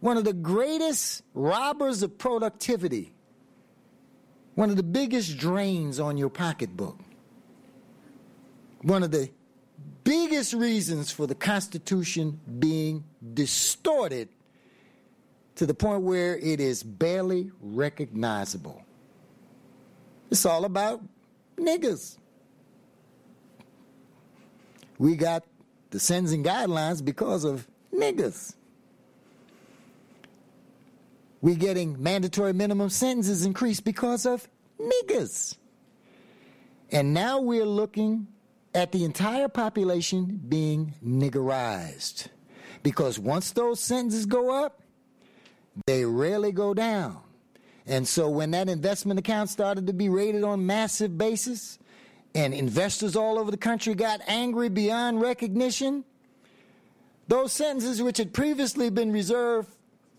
One 0.00 0.16
of 0.16 0.24
the 0.24 0.32
greatest 0.32 1.22
robbers 1.34 2.02
of 2.02 2.16
productivity, 2.16 3.12
one 4.54 4.70
of 4.70 4.76
the 4.76 4.82
biggest 4.82 5.36
drains 5.36 6.00
on 6.00 6.16
your 6.16 6.30
pocketbook, 6.30 6.98
one 8.82 9.02
of 9.02 9.10
the 9.10 9.30
biggest 10.04 10.52
reasons 10.54 11.10
for 11.10 11.26
the 11.26 11.34
Constitution 11.34 12.40
being 12.58 13.04
distorted 13.34 14.28
to 15.56 15.66
the 15.66 15.74
point 15.74 16.02
where 16.02 16.36
it 16.38 16.60
is 16.60 16.82
barely 16.82 17.50
recognizable. 17.60 18.82
It's 20.30 20.46
all 20.46 20.64
about 20.64 21.02
niggers. 21.56 22.16
We 24.98 25.16
got 25.16 25.44
the 25.90 25.98
sentencing 25.98 26.44
guidelines 26.44 27.04
because 27.04 27.44
of 27.44 27.66
niggers. 27.92 28.54
We're 31.42 31.56
getting 31.56 32.02
mandatory 32.02 32.52
minimum 32.52 32.90
sentences 32.90 33.44
increased 33.44 33.84
because 33.84 34.26
of 34.26 34.46
niggers. 34.78 35.56
And 36.92 37.14
now 37.14 37.40
we're 37.40 37.64
looking 37.64 38.26
at 38.74 38.92
the 38.92 39.04
entire 39.04 39.48
population 39.48 40.40
being 40.48 40.94
niggerized. 41.04 42.28
Because 42.82 43.18
once 43.18 43.50
those 43.52 43.80
sentences 43.80 44.26
go 44.26 44.64
up, 44.64 44.80
they 45.86 46.04
rarely 46.04 46.52
go 46.52 46.74
down. 46.74 47.20
And 47.86 48.06
so 48.06 48.28
when 48.28 48.52
that 48.52 48.68
investment 48.68 49.18
account 49.18 49.50
started 49.50 49.86
to 49.86 49.92
be 49.92 50.08
rated 50.08 50.44
on 50.44 50.66
massive 50.66 51.18
basis, 51.18 51.78
and 52.34 52.54
investors 52.54 53.16
all 53.16 53.38
over 53.38 53.50
the 53.50 53.56
country 53.56 53.94
got 53.94 54.20
angry 54.26 54.68
beyond 54.68 55.20
recognition, 55.20 56.04
those 57.28 57.52
sentences 57.52 58.02
which 58.02 58.18
had 58.18 58.32
previously 58.32 58.90
been 58.90 59.12
reserved 59.12 59.68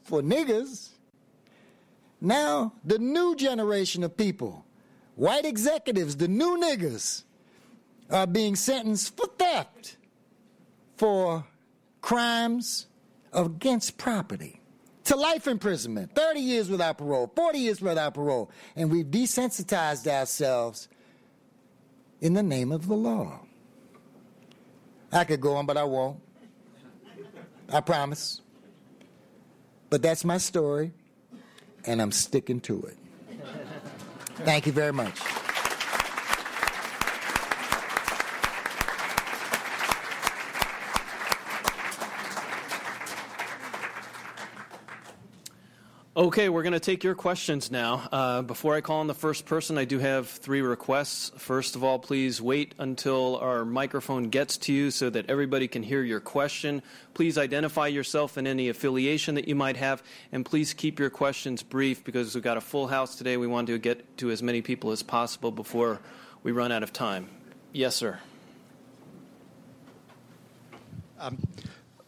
for 0.04 0.22
niggers, 0.22 0.90
now 2.20 2.74
the 2.84 3.00
new 3.00 3.36
generation 3.36 4.04
of 4.04 4.16
people, 4.16 4.66
white 5.16 5.46
executives, 5.46 6.18
the 6.18 6.28
new 6.28 6.58
niggers, 6.58 7.24
are 8.12 8.28
being 8.28 8.56
sentenced 8.56 9.16
for 9.16 9.28
theft, 9.38 9.98
for 10.98 11.46
crimes 12.02 12.88
against 13.34 13.98
property, 13.98 14.62
to 15.06 15.16
life 15.16 15.48
imprisonment, 15.48 16.14
30 16.14 16.40
years 16.40 16.70
without 16.70 16.98
parole, 16.98 17.32
40 17.36 17.60
years 17.60 17.82
without 17.82 18.14
parole. 18.14 18.52
And 18.76 18.92
we've 18.92 19.06
desensitized 19.06 20.08
ourselves 20.08 20.88
in 22.20 22.34
the 22.34 22.44
name 22.44 22.72
of 22.72 22.88
the 22.88 22.96
law. 22.96 23.40
I 25.12 25.24
could 25.24 25.42
go 25.42 25.56
on, 25.56 25.66
but 25.66 25.78
I 25.78 25.84
won't. 25.84 26.20
I 27.72 27.82
promise. 27.82 28.42
But 29.90 30.02
that's 30.02 30.24
my 30.24 30.38
story, 30.38 30.94
and 31.86 32.02
I'm 32.02 32.12
sticking 32.12 32.60
to 32.62 32.82
it. 32.84 32.98
Thank 34.46 34.66
you 34.66 34.72
very 34.72 34.94
much. 34.94 35.20
Okay, 46.14 46.50
we're 46.50 46.64
going 46.64 46.74
to 46.74 46.80
take 46.82 47.06
your 47.06 47.16
questions 47.16 47.72
now. 47.72 48.06
Uh, 48.12 48.42
before 48.42 48.76
I 48.76 48.82
call 48.82 49.00
on 49.00 49.08
the 49.08 49.14
first 49.14 49.46
person, 49.46 49.78
I 49.78 49.86
do 49.86 49.98
have 49.98 50.28
three 50.28 50.62
requests. 50.62 51.32
First 51.38 51.78
of 51.78 51.86
all, 51.86 52.00
please 52.00 52.42
wait 52.42 52.76
until 52.78 53.38
our 53.38 53.64
microphone 53.64 54.26
gets 54.26 54.58
to 54.58 54.74
you 54.74 54.92
so 54.92 55.10
that 55.10 55.30
everybody 55.30 55.70
can 55.70 55.84
hear 55.84 56.04
your 56.04 56.20
question. 56.20 56.82
Please 57.14 57.38
identify 57.38 57.88
yourself 57.88 58.36
and 58.36 58.46
any 58.46 58.68
affiliation 58.68 59.36
that 59.36 59.48
you 59.48 59.56
might 59.56 59.78
have, 59.78 60.04
and 60.34 60.46
please 60.46 60.74
keep 60.74 61.00
your 61.00 61.10
questions 61.10 61.64
brief 61.64 62.04
because 62.04 62.36
we've 62.36 62.44
got 62.44 62.58
a 62.58 62.62
full 62.62 62.88
house 62.88 63.16
today. 63.16 63.38
We 63.38 63.48
want 63.48 63.68
to 63.68 63.78
get 63.78 64.18
to 64.18 64.32
as 64.32 64.44
many 64.44 64.62
people 64.62 64.92
as 64.92 65.04
possible 65.04 65.50
before 65.50 66.02
we 66.44 66.52
run 66.52 66.74
out 66.74 66.84
of 66.84 66.92
time. 66.92 67.30
Yes, 67.72 67.96
sir. 67.96 68.20
Um, 71.18 71.38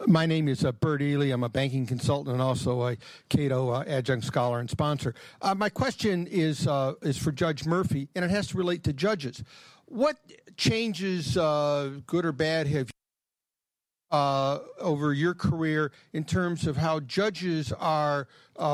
my 0.07 0.25
name 0.25 0.47
is 0.47 0.65
uh, 0.65 0.71
Bert 0.71 1.01
Ely. 1.01 1.27
I'm 1.27 1.43
a 1.43 1.49
banking 1.49 1.85
consultant 1.85 2.33
and 2.33 2.41
also 2.41 2.87
a 2.87 2.97
Cato 3.29 3.69
uh, 3.69 3.83
adjunct 3.87 4.25
scholar 4.25 4.59
and 4.59 4.69
sponsor. 4.69 5.13
Uh, 5.41 5.55
my 5.55 5.69
question 5.69 6.27
is 6.27 6.67
uh, 6.67 6.93
is 7.01 7.17
for 7.17 7.31
Judge 7.31 7.65
Murphy, 7.65 8.09
and 8.15 8.23
it 8.25 8.31
has 8.31 8.47
to 8.49 8.57
relate 8.57 8.83
to 8.83 8.93
judges. 8.93 9.43
What 9.85 10.17
changes, 10.57 11.37
uh, 11.37 11.91
good 12.07 12.25
or 12.25 12.31
bad, 12.31 12.67
have 12.67 12.87
you 12.87 14.17
uh, 14.17 14.59
over 14.79 15.13
your 15.13 15.33
career 15.33 15.91
in 16.13 16.23
terms 16.23 16.67
of 16.67 16.77
how 16.77 16.99
judges 17.01 17.71
are 17.73 18.27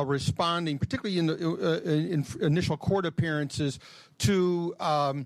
responding, 0.06 0.78
particularly 0.78 1.18
in, 1.18 1.28
the, 1.28 1.82
in 2.12 2.26
initial 2.42 2.78
court 2.78 3.06
appearances, 3.06 3.80
to 4.20 4.76
um, 4.80 5.26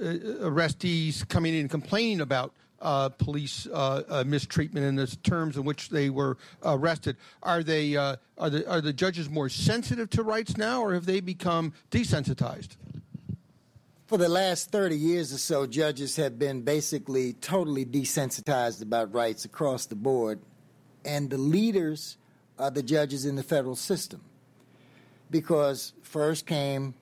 arrestees 0.00 1.26
coming 1.28 1.54
in 1.54 1.60
and 1.60 1.70
complaining 1.70 2.20
about 2.20 2.54
uh, 2.82 3.08
police 3.10 3.66
uh, 3.72 4.02
uh, 4.08 4.24
mistreatment 4.26 4.84
in 4.84 4.96
the 4.96 5.06
terms 5.06 5.56
in 5.56 5.64
which 5.64 5.88
they 5.88 6.10
were 6.10 6.36
arrested. 6.64 7.16
Are 7.42 7.62
they 7.62 7.96
uh, 7.96 8.16
are 8.36 8.50
the 8.50 8.68
are 8.68 8.80
the 8.80 8.92
judges 8.92 9.30
more 9.30 9.48
sensitive 9.48 10.10
to 10.10 10.22
rights 10.22 10.56
now, 10.56 10.82
or 10.82 10.92
have 10.92 11.06
they 11.06 11.20
become 11.20 11.72
desensitized? 11.90 12.76
For 14.06 14.18
the 14.18 14.28
last 14.28 14.70
30 14.70 14.94
years 14.94 15.32
or 15.32 15.38
so, 15.38 15.66
judges 15.66 16.16
have 16.16 16.38
been 16.38 16.60
basically 16.60 17.32
totally 17.32 17.86
desensitized 17.86 18.82
about 18.82 19.14
rights 19.14 19.46
across 19.46 19.86
the 19.86 19.94
board, 19.94 20.40
and 21.04 21.30
the 21.30 21.38
leaders 21.38 22.18
are 22.58 22.70
the 22.70 22.82
judges 22.82 23.24
in 23.24 23.36
the 23.36 23.42
federal 23.42 23.76
system. 23.76 24.20
Because 25.30 25.94
first 26.02 26.44
came 26.44 26.94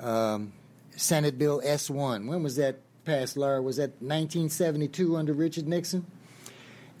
um, 0.00 0.54
Senate 0.96 1.36
Bill 1.36 1.60
S 1.62 1.90
1. 1.90 2.26
When 2.26 2.42
was 2.42 2.56
that 2.56 2.80
passed, 3.06 3.36
Laura, 3.36 3.62
was 3.62 3.76
that 3.76 3.90
1972 4.02 5.16
under 5.16 5.32
Richard 5.32 5.66
Nixon. 5.66 6.04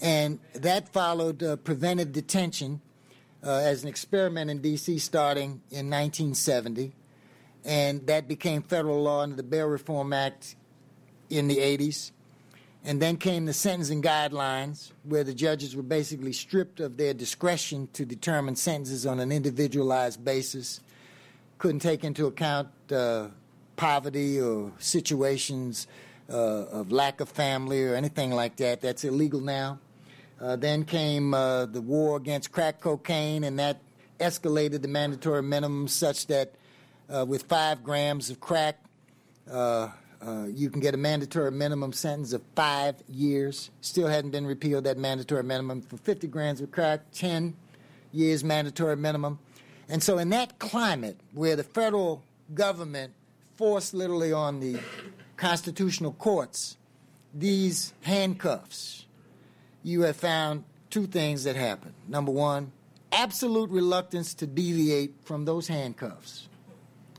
And 0.00 0.38
that 0.54 0.92
followed 0.92 1.42
uh, 1.42 1.56
preventive 1.56 2.12
detention 2.12 2.80
uh, 3.44 3.50
as 3.50 3.82
an 3.82 3.88
experiment 3.88 4.50
in 4.50 4.60
D.C. 4.60 4.98
starting 4.98 5.60
in 5.70 5.90
1970. 5.90 6.92
And 7.64 8.06
that 8.06 8.28
became 8.28 8.62
federal 8.62 9.02
law 9.02 9.22
under 9.22 9.36
the 9.36 9.42
Bail 9.42 9.66
Reform 9.66 10.12
Act 10.12 10.56
in 11.28 11.48
the 11.48 11.58
80s. 11.58 12.12
And 12.84 13.02
then 13.02 13.16
came 13.16 13.46
the 13.46 13.52
sentencing 13.52 14.00
guidelines, 14.00 14.92
where 15.02 15.24
the 15.24 15.34
judges 15.34 15.74
were 15.74 15.82
basically 15.82 16.32
stripped 16.32 16.78
of 16.78 16.96
their 16.96 17.12
discretion 17.12 17.88
to 17.94 18.04
determine 18.04 18.54
sentences 18.54 19.06
on 19.06 19.18
an 19.18 19.32
individualized 19.32 20.24
basis. 20.24 20.80
Couldn't 21.58 21.80
take 21.80 22.04
into 22.04 22.26
account 22.26 22.68
uh, 22.92 23.28
poverty 23.76 24.40
or 24.40 24.72
situations 24.78 25.86
uh, 26.28 26.32
of 26.32 26.90
lack 26.90 27.20
of 27.20 27.28
family 27.28 27.84
or 27.84 27.94
anything 27.94 28.32
like 28.32 28.56
that. 28.56 28.80
That's 28.80 29.04
illegal 29.04 29.40
now. 29.40 29.78
Uh, 30.40 30.56
then 30.56 30.84
came 30.84 31.32
uh, 31.32 31.66
the 31.66 31.80
war 31.80 32.16
against 32.16 32.52
crack 32.52 32.80
cocaine, 32.80 33.44
and 33.44 33.58
that 33.58 33.80
escalated 34.20 34.82
the 34.82 34.88
mandatory 34.88 35.42
minimum 35.42 35.88
such 35.88 36.26
that 36.26 36.52
uh, 37.08 37.24
with 37.26 37.44
five 37.44 37.82
grams 37.82 38.30
of 38.30 38.40
crack, 38.40 38.78
uh, 39.50 39.88
uh, 40.20 40.46
you 40.48 40.70
can 40.70 40.80
get 40.80 40.94
a 40.94 40.96
mandatory 40.96 41.50
minimum 41.50 41.92
sentence 41.92 42.32
of 42.32 42.42
five 42.54 42.96
years. 43.08 43.70
Still 43.80 44.08
hadn't 44.08 44.30
been 44.30 44.46
repealed, 44.46 44.84
that 44.84 44.98
mandatory 44.98 45.42
minimum. 45.42 45.82
For 45.82 45.96
50 45.96 46.26
grams 46.28 46.60
of 46.60 46.70
crack, 46.70 47.00
10 47.12 47.54
years 48.12 48.42
mandatory 48.42 48.96
minimum. 48.96 49.38
And 49.88 50.02
so, 50.02 50.18
in 50.18 50.30
that 50.30 50.58
climate 50.58 51.18
where 51.32 51.54
the 51.54 51.62
federal 51.62 52.24
government 52.54 53.12
forced 53.56 53.94
literally 53.94 54.32
on 54.32 54.60
the 54.60 54.78
constitutional 55.36 56.12
courts 56.12 56.76
these 57.34 57.92
handcuffs, 58.02 59.04
you 59.82 60.02
have 60.02 60.16
found 60.16 60.64
two 60.88 61.06
things 61.06 61.44
that 61.44 61.54
happened. 61.54 61.92
Number 62.08 62.32
one, 62.32 62.72
absolute 63.12 63.68
reluctance 63.70 64.32
to 64.34 64.46
deviate 64.46 65.14
from 65.24 65.44
those 65.44 65.68
handcuffs 65.68 66.48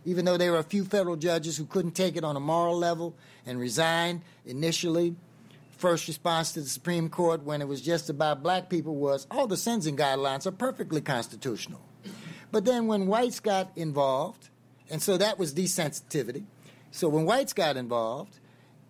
even 0.07 0.23
though 0.23 0.37
there 0.37 0.53
were 0.53 0.57
a 0.57 0.63
few 0.63 0.85
federal 0.85 1.17
judges 1.17 1.57
who 1.57 1.65
couldn't 1.65 1.91
take 1.91 2.15
it 2.15 2.23
on 2.23 2.37
a 2.37 2.39
moral 2.39 2.77
level 2.77 3.13
and 3.45 3.59
resigned 3.59 4.21
initially. 4.45 5.13
First 5.71 6.07
response 6.07 6.53
to 6.53 6.61
the 6.61 6.69
Supreme 6.69 7.09
Court 7.09 7.43
when 7.43 7.61
it 7.61 7.67
was 7.67 7.81
just 7.81 8.09
about 8.09 8.41
black 8.41 8.69
people 8.69 8.95
was, 8.95 9.27
oh, 9.29 9.47
the 9.47 9.57
sentencing 9.57 9.97
guidelines 9.97 10.47
are 10.47 10.51
perfectly 10.51 11.01
constitutional. 11.01 11.81
But 12.53 12.63
then 12.63 12.87
when 12.87 13.07
whites 13.07 13.41
got 13.41 13.69
involved, 13.75 14.49
and 14.89 15.01
so 15.01 15.17
that 15.17 15.37
was 15.37 15.53
desensitivity. 15.53 16.43
So 16.91 17.09
when 17.09 17.25
whites 17.25 17.53
got 17.53 17.77
involved, 17.77 18.39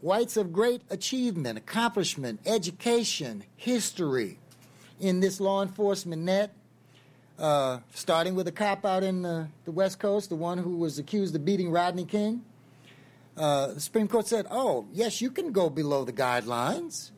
whites 0.01 0.37
of 0.37 0.53
great 0.53 0.81
achievement, 0.89 1.57
accomplishment, 1.57 2.39
education, 2.45 3.43
history 3.55 4.39
in 4.99 5.19
this 5.19 5.39
law 5.39 5.61
enforcement 5.61 6.23
net 6.23 6.53
uh, 7.39 7.79
starting 7.93 8.35
with 8.35 8.47
a 8.47 8.51
cop 8.51 8.85
out 8.85 9.03
in 9.03 9.21
the, 9.21 9.47
the, 9.65 9.71
West 9.71 9.99
Coast, 9.99 10.29
the 10.29 10.35
one 10.35 10.57
who 10.57 10.77
was 10.77 10.97
accused 10.97 11.35
of 11.35 11.45
beating 11.45 11.69
Rodney 11.69 12.05
King. 12.05 12.43
Uh, 13.35 13.73
the 13.73 13.79
Supreme 13.79 14.07
Court 14.07 14.27
said, 14.27 14.47
oh, 14.49 14.87
yes, 14.91 15.21
you 15.21 15.29
can 15.29 15.51
go 15.51 15.69
below 15.69 16.03
the 16.03 16.13
guidelines. 16.13 17.11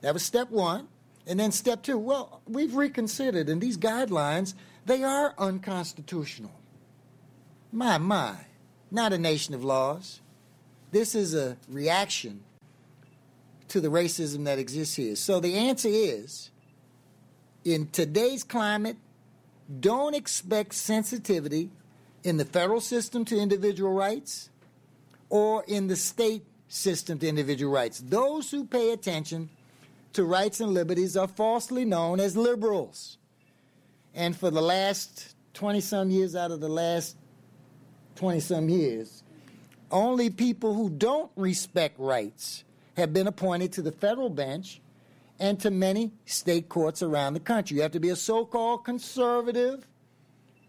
That 0.00 0.14
was 0.14 0.22
step 0.22 0.50
one. 0.50 0.88
And 1.26 1.40
then 1.40 1.52
step 1.52 1.82
two, 1.82 1.98
well, 1.98 2.42
we've 2.46 2.76
reconsidered, 2.76 3.48
and 3.48 3.60
these 3.60 3.78
guidelines, 3.78 4.54
they 4.84 5.02
are 5.02 5.34
unconstitutional. 5.38 6.52
My, 7.74 7.98
my, 7.98 8.36
not 8.92 9.12
a 9.12 9.18
nation 9.18 9.52
of 9.52 9.64
laws. 9.64 10.20
This 10.92 11.16
is 11.16 11.34
a 11.34 11.56
reaction 11.68 12.44
to 13.66 13.80
the 13.80 13.88
racism 13.88 14.44
that 14.44 14.60
exists 14.60 14.94
here. 14.94 15.16
So 15.16 15.40
the 15.40 15.56
answer 15.56 15.88
is 15.90 16.52
in 17.64 17.88
today's 17.88 18.44
climate, 18.44 18.96
don't 19.80 20.14
expect 20.14 20.74
sensitivity 20.74 21.72
in 22.22 22.36
the 22.36 22.44
federal 22.44 22.80
system 22.80 23.24
to 23.24 23.36
individual 23.36 23.92
rights 23.92 24.50
or 25.28 25.64
in 25.66 25.88
the 25.88 25.96
state 25.96 26.44
system 26.68 27.18
to 27.18 27.28
individual 27.28 27.72
rights. 27.72 27.98
Those 27.98 28.52
who 28.52 28.66
pay 28.66 28.92
attention 28.92 29.50
to 30.12 30.22
rights 30.22 30.60
and 30.60 30.72
liberties 30.72 31.16
are 31.16 31.26
falsely 31.26 31.84
known 31.84 32.20
as 32.20 32.36
liberals. 32.36 33.18
And 34.14 34.36
for 34.36 34.52
the 34.52 34.62
last 34.62 35.34
20 35.54 35.80
some 35.80 36.10
years 36.10 36.36
out 36.36 36.52
of 36.52 36.60
the 36.60 36.68
last 36.68 37.16
20 38.16 38.40
some 38.40 38.68
years, 38.68 39.22
only 39.90 40.30
people 40.30 40.74
who 40.74 40.90
don't 40.90 41.30
respect 41.36 41.98
rights 41.98 42.64
have 42.96 43.12
been 43.12 43.26
appointed 43.26 43.72
to 43.72 43.82
the 43.82 43.92
federal 43.92 44.30
bench 44.30 44.80
and 45.38 45.58
to 45.60 45.70
many 45.70 46.12
state 46.26 46.68
courts 46.68 47.02
around 47.02 47.34
the 47.34 47.40
country. 47.40 47.76
You 47.76 47.82
have 47.82 47.92
to 47.92 48.00
be 48.00 48.10
a 48.10 48.16
so 48.16 48.44
called 48.44 48.84
conservative, 48.84 49.86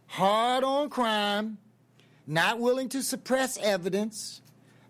hard 0.07 0.63
on 0.63 0.89
crime, 0.89 1.57
not 2.27 2.59
willing 2.59 2.89
to 2.89 3.03
suppress 3.03 3.57
evidence. 3.57 4.41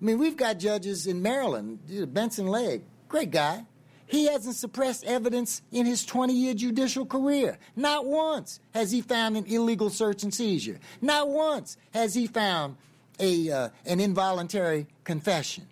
I 0.02 0.06
mean, 0.06 0.18
we've 0.18 0.38
got 0.38 0.60
judges 0.60 1.08
in 1.08 1.22
Maryland, 1.22 1.80
Benson 2.14 2.48
Legg, 2.48 2.84
great 3.08 3.32
guy. 3.32 3.66
He 4.08 4.28
hasn't 4.28 4.56
suppressed 4.56 5.04
evidence 5.04 5.62
in 5.72 5.86
his 5.86 6.06
20 6.06 6.34
year 6.34 6.54
judicial 6.54 7.06
career. 7.06 7.58
Not 7.76 8.06
once 8.06 8.60
has 8.74 8.92
he 8.92 9.02
found 9.02 9.36
an 9.38 9.46
illegal 9.46 9.90
search 9.90 10.24
and 10.24 10.34
seizure. 10.34 10.80
Not 11.02 11.30
once 11.30 11.78
has 11.94 12.14
he 12.14 12.28
found 12.28 12.78
a, 13.20 13.52
uh, 13.52 13.70
an 13.86 14.00
involuntary 14.00 14.88
confession. 15.04 15.68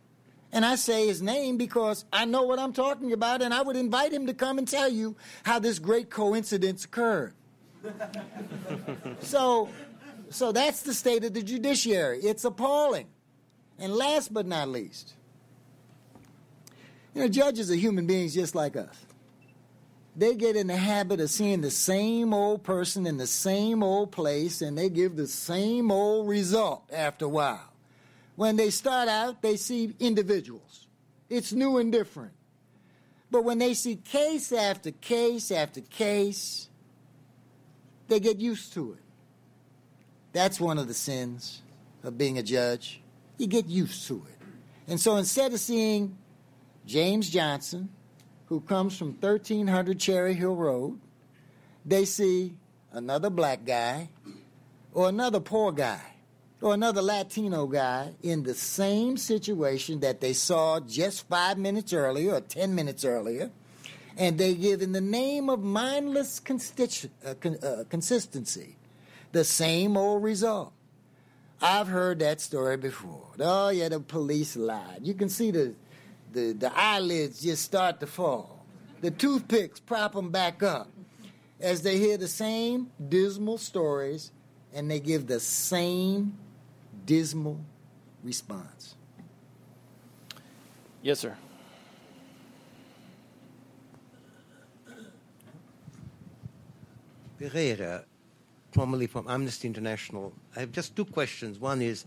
And 0.51 0.64
I 0.64 0.76
say 0.76 1.07
his 1.07 1.22
name 1.22 1.57
because 1.57 2.05
I 2.14 2.26
know 2.26 2.43
what 2.43 2.60
I'm 2.60 2.73
talking 2.73 3.11
about, 3.11 3.41
and 3.41 3.53
I 3.53 3.64
would 3.64 3.76
invite 3.76 4.14
him 4.14 4.27
to 4.27 4.35
come 4.35 4.60
and 4.60 4.68
tell 4.68 4.88
you 4.88 5.15
how 5.43 5.57
this 5.57 5.80
great 5.80 6.11
coincidence 6.11 6.85
occurred. 6.85 7.34
so, 9.22 9.68
so 10.30 10.51
that's 10.51 10.84
the 10.84 10.93
state 10.93 11.23
of 11.23 11.34
the 11.34 11.41
judiciary. 11.41 12.19
It's 12.19 12.45
appalling. 12.45 13.07
And 13.80 13.95
last 13.95 14.31
but 14.31 14.45
not 14.45 14.69
least, 14.69 15.15
you 17.14 17.22
know, 17.22 17.27
judges 17.27 17.69
are 17.69 17.76
human 17.76 18.07
beings 18.07 18.34
just 18.34 18.56
like 18.56 18.76
us. 18.76 19.06
They 20.15 20.35
get 20.35 20.56
in 20.56 20.68
the 20.68 20.76
habit 20.76 21.19
of 21.19 21.30
seeing 21.30 21.61
the 21.61 21.72
same 21.72 22.34
old 22.34 22.64
person 22.64 23.07
in 23.07 23.18
the 23.18 23.27
same 23.27 23.81
old 23.81 24.11
place, 24.11 24.61
and 24.61 24.77
they 24.77 24.90
give 24.90 25.15
the 25.15 25.27
same 25.27 25.91
old 25.91 26.27
result 26.27 26.84
after 26.91 27.26
a 27.26 27.30
while. 27.30 27.73
When 28.35 28.56
they 28.56 28.69
start 28.69 29.10
out, 29.10 29.41
they 29.41 29.57
see 29.57 29.94
individuals. 29.99 30.88
It's 31.30 31.52
new 31.52 31.77
and 31.77 31.91
different. 31.91 32.34
But 33.31 33.44
when 33.44 33.57
they 33.57 33.73
see 33.73 33.95
case 33.95 34.52
after 34.52 34.91
case 34.91 35.49
after 35.49 35.81
case, 35.81 36.69
they 38.07 38.19
get 38.19 38.40
used 38.40 38.73
to 38.73 38.94
it. 38.94 38.99
That's 40.34 40.60
one 40.60 40.77
of 40.77 40.88
the 40.88 40.94
sins 40.94 41.61
of 42.03 42.18
being 42.18 42.38
a 42.38 42.44
judge. 42.44 43.02
You 43.38 43.48
get 43.48 43.68
used 43.68 44.07
to 44.07 44.23
it. 44.30 44.45
And 44.88 44.99
so 44.99 45.15
instead 45.15 45.53
of 45.53 45.60
seeing 45.60 46.18
James 46.85 47.30
Johnson, 47.30 47.89
who 48.47 48.61
comes 48.61 48.97
from 48.97 49.10
1300 49.14 49.99
Cherry 49.99 50.34
Hill 50.34 50.55
Road, 50.55 50.99
they 51.85 52.05
see 52.05 52.53
another 52.91 53.30
black 53.30 53.65
guy 53.65 54.10
or 54.93 55.10
another 55.10 55.39
poor 55.39 55.72
guy 55.72 56.01
or 56.61 56.73
another 56.73 57.01
Latino 57.01 57.68
guy 57.68 58.14
in 58.22 58.43
the 58.43 58.53
same 58.53 59.18
situation 59.18 59.99
that 59.99 60.22
they 60.22 60.34
saw 60.34 60.80
just 60.80 61.27
five 61.27 61.57
minutes 61.57 61.91
earlier 61.91 62.35
or 62.35 62.41
10 62.41 62.73
minutes 62.73 63.03
earlier, 63.03 63.51
and 64.18 64.38
they 64.38 64.55
give, 64.55 64.81
in 64.81 64.93
the 64.93 65.01
name 65.01 65.49
of 65.49 65.61
mindless 65.61 66.39
constitu- 66.39 67.10
uh, 67.26 67.34
con- 67.35 67.57
uh, 67.61 67.84
consistency, 67.89 68.77
the 69.34 69.43
same 69.43 69.97
old 69.97 70.23
result. 70.23 70.72
I've 71.61 71.88
heard 71.88 72.19
that 72.19 72.39
story 72.39 72.77
before. 72.77 73.27
Oh, 73.39 73.69
yeah, 73.69 73.89
the 73.89 73.99
police 73.99 74.55
lied. 74.55 74.99
You 75.01 75.14
can 75.14 75.30
see 75.30 75.51
the, 75.51 75.73
the, 76.34 76.53
the 76.53 76.72
eyelids 76.76 77.41
just 77.41 77.64
start 77.64 77.99
to 77.99 78.07
fall. 78.07 78.65
The 79.01 79.11
toothpicks 79.11 79.80
prop 79.80 80.14
them 80.14 80.31
back 80.31 80.64
up 80.64 80.89
as 81.60 81.81
they 81.81 81.97
hear 81.97 82.18
the 82.18 82.27
same 82.27 82.91
dismal 83.10 83.57
stories 83.57 84.31
and 84.73 84.89
they 84.89 84.99
give 84.99 85.27
the 85.27 85.39
same 85.39 86.38
dismal 87.05 87.60
response. 88.23 88.95
Yes, 91.01 91.19
sir. 91.19 91.35
Pereira, 97.38 98.05
formerly 98.72 99.07
from 99.07 99.27
Amnesty 99.27 99.68
International. 99.68 100.31
I 100.55 100.61
have 100.61 100.72
just 100.72 100.95
two 100.95 101.03
questions. 101.03 101.60
One 101.60 101.81
is 101.81 102.05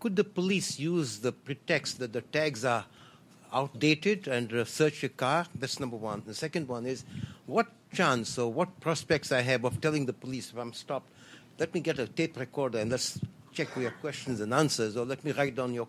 could 0.00 0.16
the 0.16 0.24
police 0.24 0.80
use 0.80 1.20
the 1.20 1.30
pretext 1.30 2.00
that 2.00 2.12
the 2.12 2.22
tags 2.22 2.64
are 2.64 2.84
outdated 3.52 4.28
and 4.28 4.52
uh, 4.52 4.64
search 4.64 5.02
your 5.02 5.10
car? 5.10 5.46
That's 5.54 5.78
number 5.78 5.96
one. 5.96 6.22
The 6.26 6.34
second 6.34 6.68
one 6.68 6.86
is 6.86 7.04
what 7.46 7.66
chance 7.92 8.38
or 8.38 8.52
what 8.52 8.80
prospects 8.80 9.32
I 9.32 9.42
have 9.42 9.64
of 9.64 9.80
telling 9.80 10.06
the 10.06 10.12
police 10.12 10.50
if 10.50 10.58
I'm 10.58 10.72
stopped, 10.72 11.10
let 11.58 11.74
me 11.74 11.80
get 11.80 11.98
a 11.98 12.06
tape 12.06 12.38
recorder 12.38 12.78
and 12.78 12.90
let's 12.90 13.20
check 13.52 13.74
with 13.76 13.82
your 13.82 13.92
questions 13.92 14.40
and 14.40 14.52
answers, 14.54 14.96
or 14.96 15.04
let 15.04 15.22
me 15.24 15.32
write 15.32 15.54
down 15.54 15.74
your 15.74 15.86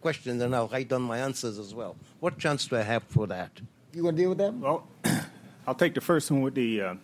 questions 0.00 0.42
and 0.42 0.54
I'll 0.54 0.68
write 0.68 0.88
down 0.88 1.02
my 1.02 1.18
answers 1.18 1.58
as 1.58 1.74
well. 1.74 1.96
What 2.20 2.38
chance 2.38 2.66
do 2.66 2.76
I 2.76 2.82
have 2.82 3.02
for 3.04 3.26
that? 3.28 3.60
You 3.92 4.04
want 4.04 4.16
to 4.16 4.22
deal 4.22 4.28
with 4.30 4.38
that? 4.38 4.54
Well, 4.54 4.86
I'll 5.66 5.74
take 5.74 5.94
the 5.94 6.00
first 6.00 6.30
one 6.30 6.42
with 6.42 6.54
the 6.54 6.82
uh, 6.82 6.94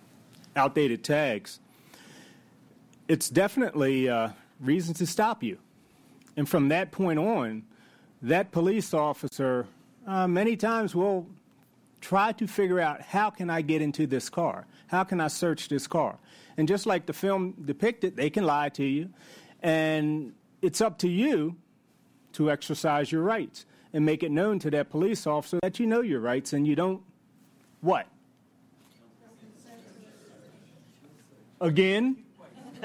outdated 0.55 1.03
tags. 1.03 1.61
It's 3.09 3.29
definitely 3.29 4.09
uh, 4.09 4.31
reason 4.61 4.95
to 4.95 5.07
stop 5.07 5.43
you. 5.43 5.59
And 6.37 6.49
from 6.49 6.69
that 6.69 6.93
point 6.93 7.19
on, 7.19 7.65
that 8.21 8.53
police 8.53 8.95
officer 8.95 9.67
uh, 10.07 10.27
many 10.27 10.57
times 10.57 10.95
we'll 10.95 11.27
try 12.01 12.33
to 12.33 12.47
figure 12.47 12.81
out 12.81 13.01
how 13.01 13.31
can 13.31 13.49
I 13.49 13.63
get 13.63 13.81
into 13.81 14.07
this 14.07 14.29
car? 14.29 14.67
How 14.89 15.05
can 15.05 15.21
I 15.21 15.29
search 15.29 15.69
this 15.69 15.87
car? 15.87 16.19
And 16.57 16.69
just 16.69 16.87
like 16.87 17.07
the 17.07 17.13
film 17.13 17.55
depicted, 17.65 18.17
they 18.17 18.29
can 18.29 18.45
lie 18.45 18.69
to 18.71 18.85
you. 18.85 19.11
And 19.63 20.35
it's 20.61 20.81
up 20.81 20.99
to 20.99 21.09
you 21.09 21.57
to 22.33 22.51
exercise 22.51 23.13
your 23.13 23.23
rights 23.23 23.65
and 23.93 24.05
make 24.05 24.23
it 24.23 24.31
known 24.31 24.59
to 24.61 24.71
that 24.71 24.91
police 24.91 25.27
officer 25.27 25.59
that 25.63 25.79
you 25.79 25.87
know 25.87 26.01
your 26.01 26.21
rights 26.21 26.53
and 26.53 26.67
you 26.67 26.75
don't 26.75 27.03
what? 27.81 28.07
Again? 31.61 32.17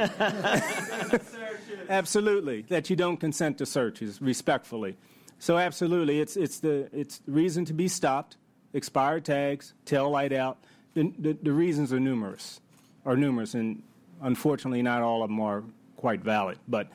absolutely, 1.89 2.61
that 2.63 2.89
you 2.89 2.95
don't 2.95 3.17
consent 3.17 3.57
to 3.57 3.65
searches 3.65 4.21
respectfully. 4.21 4.95
So 5.39 5.57
absolutely, 5.57 6.19
it's 6.19 6.35
it's 6.35 6.59
the 6.59 6.89
it's 6.91 7.21
reason 7.27 7.65
to 7.65 7.73
be 7.73 7.87
stopped, 7.87 8.37
expired 8.73 9.25
tags, 9.25 9.73
tail 9.85 10.09
light 10.09 10.33
out. 10.33 10.57
The, 10.93 11.13
the, 11.19 11.37
the 11.41 11.51
reasons 11.51 11.93
are 11.93 11.99
numerous, 11.99 12.59
are 13.05 13.15
numerous, 13.15 13.53
and 13.53 13.83
unfortunately, 14.21 14.81
not 14.81 15.03
all 15.03 15.21
of 15.21 15.29
them 15.29 15.39
are 15.39 15.63
quite 15.95 16.21
valid. 16.21 16.57
But 16.67 16.87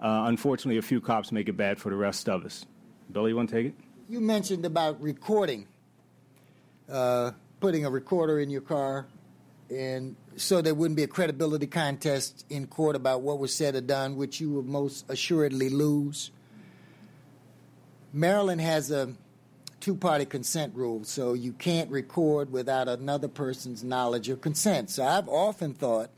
uh, 0.00 0.24
unfortunately, 0.26 0.78
a 0.78 0.82
few 0.82 1.00
cops 1.00 1.32
make 1.32 1.48
it 1.48 1.56
bad 1.56 1.78
for 1.78 1.88
the 1.88 1.96
rest 1.96 2.28
of 2.28 2.44
us. 2.44 2.66
Billy, 3.10 3.30
you 3.30 3.36
want 3.36 3.48
to 3.48 3.54
take 3.54 3.66
it? 3.66 3.74
You 4.10 4.20
mentioned 4.20 4.66
about 4.66 5.00
recording, 5.00 5.66
uh, 6.90 7.32
putting 7.60 7.86
a 7.86 7.90
recorder 7.90 8.38
in 8.38 8.50
your 8.50 8.60
car, 8.60 9.06
and 9.70 10.14
so 10.36 10.60
there 10.60 10.74
wouldn't 10.74 10.96
be 10.96 11.04
a 11.04 11.08
credibility 11.08 11.66
contest 11.66 12.44
in 12.50 12.66
court 12.66 12.96
about 12.96 13.22
what 13.22 13.38
was 13.38 13.54
said 13.54 13.74
or 13.74 13.80
done, 13.80 14.16
which 14.16 14.40
you 14.40 14.50
would 14.50 14.66
most 14.66 15.06
assuredly 15.08 15.70
lose. 15.70 16.30
Maryland 18.12 18.60
has 18.60 18.90
a 18.90 19.12
two 19.80 19.94
party 19.94 20.24
consent 20.24 20.74
rule, 20.74 21.04
so 21.04 21.34
you 21.34 21.52
can't 21.52 21.90
record 21.90 22.50
without 22.50 22.88
another 22.88 23.28
person's 23.28 23.84
knowledge 23.84 24.28
or 24.28 24.36
consent. 24.36 24.90
So 24.90 25.04
I've 25.04 25.28
often 25.28 25.74
thought 25.74 26.10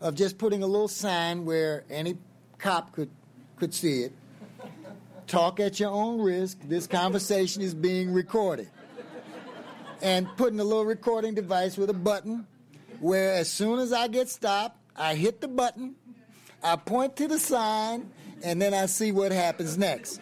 of 0.00 0.14
just 0.14 0.38
putting 0.38 0.62
a 0.62 0.66
little 0.66 0.88
sign 0.88 1.44
where 1.44 1.84
any 1.90 2.16
cop 2.58 2.92
could, 2.92 3.10
could 3.56 3.74
see 3.74 4.02
it. 4.02 4.12
Talk 5.26 5.58
at 5.60 5.80
your 5.80 5.90
own 5.90 6.20
risk. 6.20 6.58
This 6.64 6.86
conversation 6.86 7.62
is 7.62 7.74
being 7.74 8.12
recorded. 8.12 8.68
And 10.02 10.28
putting 10.36 10.60
a 10.60 10.64
little 10.64 10.84
recording 10.84 11.34
device 11.34 11.76
with 11.76 11.90
a 11.90 11.94
button 11.94 12.46
where 13.00 13.32
as 13.32 13.50
soon 13.50 13.78
as 13.78 13.92
I 13.92 14.08
get 14.08 14.28
stopped, 14.28 14.78
I 14.94 15.14
hit 15.14 15.40
the 15.40 15.48
button, 15.48 15.94
I 16.62 16.76
point 16.76 17.16
to 17.16 17.28
the 17.28 17.38
sign, 17.38 18.10
and 18.42 18.60
then 18.60 18.74
I 18.74 18.86
see 18.86 19.12
what 19.12 19.32
happens 19.32 19.76
next. 19.76 20.20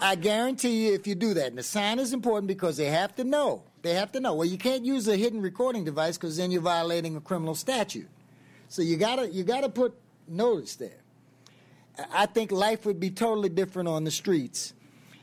I 0.00 0.14
guarantee 0.14 0.86
you, 0.86 0.94
if 0.94 1.06
you 1.06 1.14
do 1.14 1.34
that, 1.34 1.46
and 1.46 1.58
the 1.58 1.62
sign 1.62 1.98
is 1.98 2.12
important 2.12 2.48
because 2.48 2.76
they 2.76 2.86
have 2.86 3.14
to 3.16 3.24
know. 3.24 3.62
They 3.82 3.94
have 3.94 4.12
to 4.12 4.20
know. 4.20 4.34
Well, 4.34 4.48
you 4.48 4.58
can't 4.58 4.84
use 4.84 5.08
a 5.08 5.16
hidden 5.16 5.40
recording 5.40 5.84
device 5.84 6.16
because 6.16 6.36
then 6.36 6.50
you're 6.50 6.62
violating 6.62 7.16
a 7.16 7.20
criminal 7.20 7.54
statute. 7.54 8.08
So 8.68 8.82
you 8.82 8.96
gotta 8.96 9.28
you 9.28 9.44
gotta 9.44 9.68
put 9.68 9.94
notice 10.26 10.76
there. 10.76 11.00
I 12.12 12.26
think 12.26 12.52
life 12.52 12.86
would 12.86 13.00
be 13.00 13.10
totally 13.10 13.48
different 13.48 13.88
on 13.88 14.04
the 14.04 14.10
streets. 14.10 14.74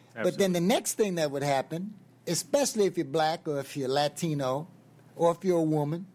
Absolutely. 0.10 0.32
But 0.32 0.40
then 0.40 0.54
the 0.54 0.62
next 0.62 0.94
thing 0.94 1.16
that 1.16 1.32
would 1.32 1.44
happen, 1.44 1.94
especially 2.28 2.86
if 2.86 2.98
you're 2.98 3.06
black 3.06 3.48
or 3.48 3.60
if 3.60 3.78
you're 3.78 3.90
Latino 3.90 4.68
or 5.16 5.32
if 5.32 5.44
you're 5.44 5.60
a 5.60 5.64
woman, 5.64 6.06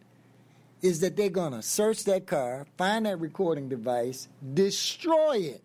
is 0.83 1.01
that 1.01 1.17
they're 1.17 1.29
going 1.29 1.53
to 1.53 1.63
search 1.63 2.05
that 2.05 2.27
car, 2.27 2.67
find 2.77 3.07
that 3.07 3.21
recording 3.21 3.69
device, 3.69 4.29
destroy 4.55 5.37
it, 5.37 5.63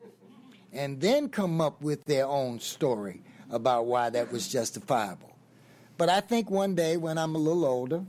and 0.76 0.99
then 0.99 1.30
come 1.30 1.61
up 1.61 1.81
with 1.81 2.03
their 2.06 2.27
own 2.27 2.60
story 2.60 3.22
about 3.49 3.85
why 3.85 4.10
that 4.10 4.31
was 4.31 4.47
justifiable. 4.47 5.31
But 5.97 6.10
I 6.10 6.19
think 6.19 6.52
one 6.52 6.76
day 6.76 6.97
when 6.97 7.18
I'm 7.18 7.34
a 7.35 7.38
little 7.38 7.65
older, 7.65 8.03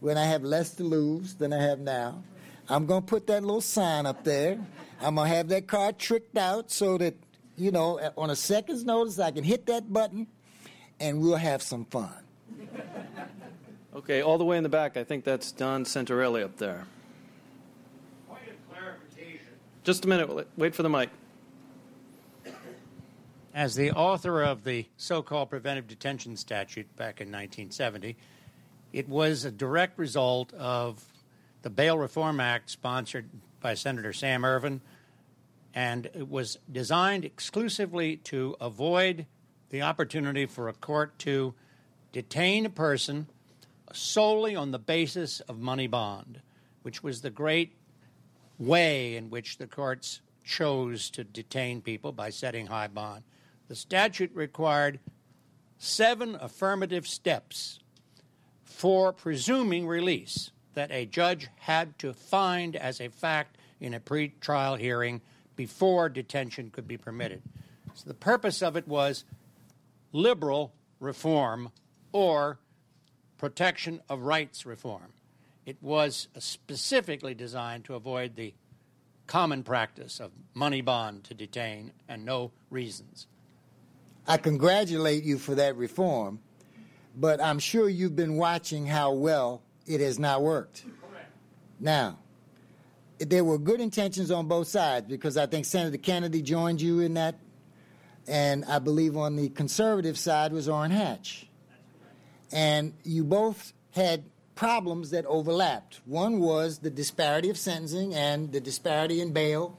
when 0.00 0.18
I 0.18 0.24
have 0.24 0.42
less 0.42 0.74
to 0.74 0.82
lose 0.82 1.36
than 1.36 1.52
I 1.52 1.62
have 1.62 1.78
now, 1.78 2.24
I'm 2.68 2.86
going 2.86 3.02
to 3.02 3.06
put 3.06 3.28
that 3.28 3.42
little 3.42 3.60
sign 3.60 4.06
up 4.06 4.24
there. 4.24 4.58
I'm 5.00 5.14
going 5.14 5.30
to 5.30 5.36
have 5.36 5.48
that 5.48 5.68
car 5.68 5.92
tricked 5.92 6.36
out 6.36 6.70
so 6.72 6.98
that, 6.98 7.14
you 7.56 7.70
know, 7.70 8.00
on 8.16 8.30
a 8.30 8.36
second's 8.36 8.84
notice, 8.84 9.20
I 9.20 9.30
can 9.30 9.44
hit 9.44 9.66
that 9.66 9.92
button 9.92 10.26
and 10.98 11.20
we'll 11.20 11.36
have 11.36 11.62
some 11.62 11.84
fun. 11.84 12.12
Okay, 13.94 14.22
all 14.22 14.38
the 14.38 14.44
way 14.44 14.56
in 14.56 14.62
the 14.62 14.68
back, 14.68 14.96
I 14.96 15.04
think 15.04 15.22
that's 15.22 15.52
Don 15.52 15.84
Santarelli 15.84 16.42
up 16.42 16.56
there. 16.56 16.86
Point 18.28 18.42
of 18.48 18.74
clarification. 18.74 19.46
Just 19.84 20.04
a 20.04 20.08
minute, 20.08 20.48
wait 20.56 20.74
for 20.74 20.82
the 20.82 20.88
mic. 20.88 21.10
As 23.54 23.74
the 23.74 23.90
author 23.90 24.40
of 24.42 24.64
the 24.64 24.86
so 24.96 25.20
called 25.20 25.50
preventive 25.50 25.86
detention 25.86 26.38
statute 26.38 26.96
back 26.96 27.20
in 27.20 27.28
1970, 27.28 28.16
it 28.94 29.10
was 29.10 29.44
a 29.44 29.50
direct 29.50 29.98
result 29.98 30.54
of 30.54 31.04
the 31.60 31.68
Bail 31.68 31.98
Reform 31.98 32.40
Act 32.40 32.70
sponsored 32.70 33.28
by 33.60 33.74
Senator 33.74 34.14
Sam 34.14 34.46
Ervin, 34.46 34.80
and 35.74 36.06
it 36.14 36.30
was 36.30 36.58
designed 36.70 37.26
exclusively 37.26 38.16
to 38.16 38.56
avoid 38.58 39.26
the 39.68 39.82
opportunity 39.82 40.46
for 40.46 40.70
a 40.70 40.72
court 40.72 41.18
to 41.18 41.52
detain 42.10 42.64
a 42.64 42.70
person 42.70 43.26
solely 43.92 44.56
on 44.56 44.70
the 44.70 44.78
basis 44.78 45.40
of 45.40 45.58
money 45.58 45.86
bond, 45.86 46.40
which 46.80 47.02
was 47.02 47.20
the 47.20 47.30
great 47.30 47.76
way 48.58 49.14
in 49.14 49.28
which 49.28 49.58
the 49.58 49.66
courts 49.66 50.22
chose 50.42 51.10
to 51.10 51.22
detain 51.22 51.82
people 51.82 52.12
by 52.12 52.30
setting 52.30 52.68
high 52.68 52.86
bond. 52.88 53.22
The 53.72 53.76
statute 53.76 54.32
required 54.34 55.00
seven 55.78 56.36
affirmative 56.38 57.08
steps 57.08 57.78
for 58.64 59.14
presuming 59.14 59.86
release 59.86 60.50
that 60.74 60.90
a 60.90 61.06
judge 61.06 61.48
had 61.56 61.98
to 62.00 62.12
find 62.12 62.76
as 62.76 63.00
a 63.00 63.08
fact 63.08 63.56
in 63.80 63.94
a 63.94 63.98
pretrial 63.98 64.78
hearing 64.78 65.22
before 65.56 66.10
detention 66.10 66.68
could 66.68 66.86
be 66.86 66.98
permitted. 66.98 67.40
So 67.94 68.04
the 68.08 68.12
purpose 68.12 68.62
of 68.62 68.76
it 68.76 68.86
was 68.86 69.24
liberal 70.12 70.74
reform 71.00 71.70
or 72.12 72.58
protection 73.38 74.02
of 74.06 74.20
rights 74.20 74.66
reform. 74.66 75.14
It 75.64 75.78
was 75.80 76.28
specifically 76.38 77.32
designed 77.32 77.86
to 77.86 77.94
avoid 77.94 78.36
the 78.36 78.52
common 79.26 79.62
practice 79.62 80.20
of 80.20 80.30
money 80.52 80.82
bond 80.82 81.24
to 81.24 81.32
detain 81.32 81.92
and 82.06 82.26
no 82.26 82.52
reasons. 82.68 83.28
I 84.26 84.36
congratulate 84.36 85.24
you 85.24 85.38
for 85.38 85.54
that 85.56 85.76
reform, 85.76 86.40
but 87.16 87.40
I'm 87.40 87.58
sure 87.58 87.88
you've 87.88 88.16
been 88.16 88.36
watching 88.36 88.86
how 88.86 89.12
well 89.12 89.62
it 89.86 90.00
has 90.00 90.18
not 90.18 90.42
worked. 90.42 90.84
Correct. 90.84 91.30
Now, 91.80 92.18
there 93.18 93.44
were 93.44 93.58
good 93.58 93.80
intentions 93.80 94.30
on 94.30 94.46
both 94.46 94.68
sides 94.68 95.06
because 95.08 95.36
I 95.36 95.46
think 95.46 95.64
Senator 95.64 95.98
Kennedy 95.98 96.42
joined 96.42 96.80
you 96.80 97.00
in 97.00 97.14
that, 97.14 97.36
and 98.28 98.64
I 98.64 98.78
believe 98.78 99.16
on 99.16 99.36
the 99.36 99.48
conservative 99.48 100.16
side 100.16 100.52
was 100.52 100.68
Orrin 100.68 100.92
Hatch 100.92 101.48
and 102.52 102.92
you 103.02 103.24
both 103.24 103.72
had 103.92 104.24
problems 104.54 105.10
that 105.10 105.24
overlapped. 105.26 106.00
One 106.04 106.38
was 106.38 106.78
the 106.78 106.90
disparity 106.90 107.50
of 107.50 107.56
sentencing 107.56 108.14
and 108.14 108.52
the 108.52 108.60
disparity 108.60 109.20
in 109.20 109.32
bail. 109.32 109.78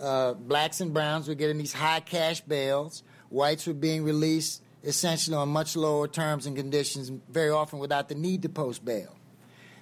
Uh, 0.00 0.34
blacks 0.34 0.80
and 0.80 0.92
browns 0.92 1.28
were 1.28 1.34
getting 1.34 1.58
these 1.58 1.72
high 1.72 2.00
cash 2.00 2.40
bails. 2.40 3.04
Whites 3.30 3.66
were 3.66 3.74
being 3.74 4.04
released 4.04 4.62
essentially 4.82 5.36
on 5.36 5.48
much 5.48 5.76
lower 5.76 6.06
terms 6.06 6.46
and 6.46 6.56
conditions, 6.56 7.10
very 7.28 7.50
often 7.50 7.78
without 7.78 8.08
the 8.08 8.14
need 8.14 8.42
to 8.42 8.48
post 8.48 8.84
bail. 8.84 9.16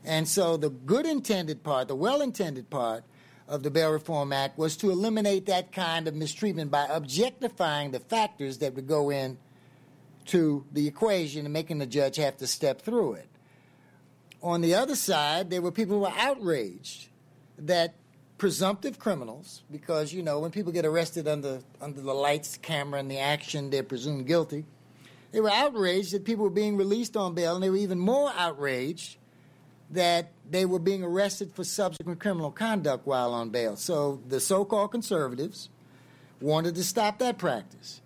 And 0.05 0.27
so 0.27 0.57
the 0.57 0.71
good 0.71 1.07
intended 1.07 1.63
part, 1.63 1.89
the 1.89 1.95
well 1.95 2.23
intended 2.23 2.71
part 2.71 3.05
of 3.49 3.63
the 3.63 3.71
Bail 3.71 3.93
Reform 3.93 4.33
Act 4.33 4.59
was 4.59 4.77
to 4.79 4.91
eliminate 4.91 5.47
that 5.47 5.73
kind 5.73 6.09
of 6.09 6.15
mistreatment 6.15 6.71
by 6.71 6.87
objectifying 6.87 7.91
the 7.91 8.01
factors 8.01 8.59
that 8.59 8.75
would 8.75 8.87
go 8.87 9.11
in 9.11 9.39
to 10.27 10.65
the 10.73 10.87
equation 10.87 11.45
and 11.45 11.53
making 11.53 11.79
the 11.79 11.87
judge 11.87 12.17
have 12.17 12.37
to 12.39 12.47
step 12.47 12.81
through 12.81 13.15
it. 13.15 13.29
On 14.43 14.61
the 14.61 14.75
other 14.75 14.97
side, 14.97 15.51
there 15.51 15.63
were 15.63 15.71
people 15.71 15.97
who 15.97 16.03
were 16.03 16.15
outraged 16.17 17.09
that 17.59 17.95
presumptive 18.43 18.99
criminals, 18.99 19.63
because 19.71 20.13
you 20.13 20.21
know 20.21 20.41
when 20.41 20.51
people 20.51 20.73
get 20.73 20.85
arrested 20.85 21.29
under 21.29 21.61
under 21.81 22.01
the 22.01 22.13
lights, 22.13 22.59
camera, 22.61 22.99
and 22.99 23.09
the 23.09 23.21
action, 23.21 23.71
they're 23.71 23.85
presumed 23.85 24.27
guilty. 24.27 24.65
They 25.31 25.41
were 25.41 25.49
outraged 25.49 26.13
that 26.13 26.25
people 26.25 26.43
were 26.43 26.51
being 26.51 26.77
released 26.77 27.17
on 27.17 27.35
bail, 27.35 27.55
and 27.55 27.63
they 27.63 27.71
were 27.71 27.77
even 27.77 28.01
more 28.01 28.33
outraged 28.37 29.17
that 29.91 30.33
they 30.51 30.65
were 30.65 30.81
being 30.81 31.05
arrested 31.05 31.53
for 31.53 31.63
subsequent 31.63 32.19
criminal 32.19 32.51
conduct 32.51 33.07
while 33.07 33.33
on 33.33 33.51
bail. 33.51 33.77
So 33.77 34.21
the 34.27 34.41
so-called 34.41 34.91
conservatives 34.91 35.69
wanted 36.41 36.75
to 36.75 36.83
stop 36.83 37.21
that 37.21 37.39
practice. 37.39 38.01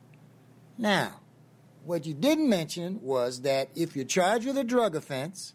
Now, 0.77 1.21
what 1.87 2.05
you 2.05 2.13
didn't 2.13 2.51
mention 2.51 3.01
was 3.01 3.41
that 3.41 3.71
if 3.75 3.97
you're 3.97 4.05
charged 4.05 4.47
with 4.47 4.59
a 4.59 4.65
drug 4.65 4.95
offense, 4.95 5.55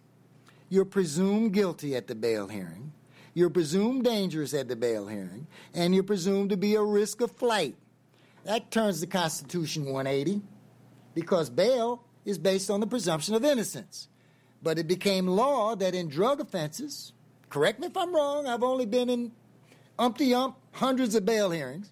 you're 0.70 0.86
presumed 0.86 1.54
guilty 1.54 1.96
at 1.96 2.08
the 2.08 2.16
bail 2.16 2.48
hearing, 2.48 2.94
you're 3.34 3.50
presumed 3.50 4.04
dangerous 4.04 4.54
at 4.54 4.68
the 4.68 4.76
bail 4.76 5.08
hearing, 5.08 5.48
and 5.74 5.94
you're 5.94 6.04
presumed 6.04 6.50
to 6.50 6.58
be 6.58 6.76
a 6.76 6.82
risk 6.82 7.22
of 7.22 7.32
flight. 7.32 7.76
That 8.44 8.72
turns 8.72 9.00
the 9.00 9.08
Constitution 9.08 9.86
180 9.86 10.42
because 11.14 11.50
bail 11.50 12.04
is 12.26 12.38
based 12.38 12.70
on 12.70 12.80
the 12.80 12.88
presumption 12.88 13.36
of 13.36 13.44
innocence. 13.44 14.08
But 14.64 14.78
it 14.78 14.88
became 14.88 15.28
law 15.28 15.76
that 15.76 15.96
in 15.96 16.08
drug 16.08 16.40
offenses, 16.40 17.14
correct 17.50 17.80
me 17.80 17.88
if 17.88 17.98
I'm 17.98 18.14
wrong, 18.14 18.48
I've 18.48 18.64
only 18.64 18.86
been 18.86 19.10
in 19.10 19.32
umpty 19.98 20.34
ump 20.34 20.56
hundreds 20.74 21.16
of 21.16 21.26
bail 21.26 21.52
hearings. 21.52 21.92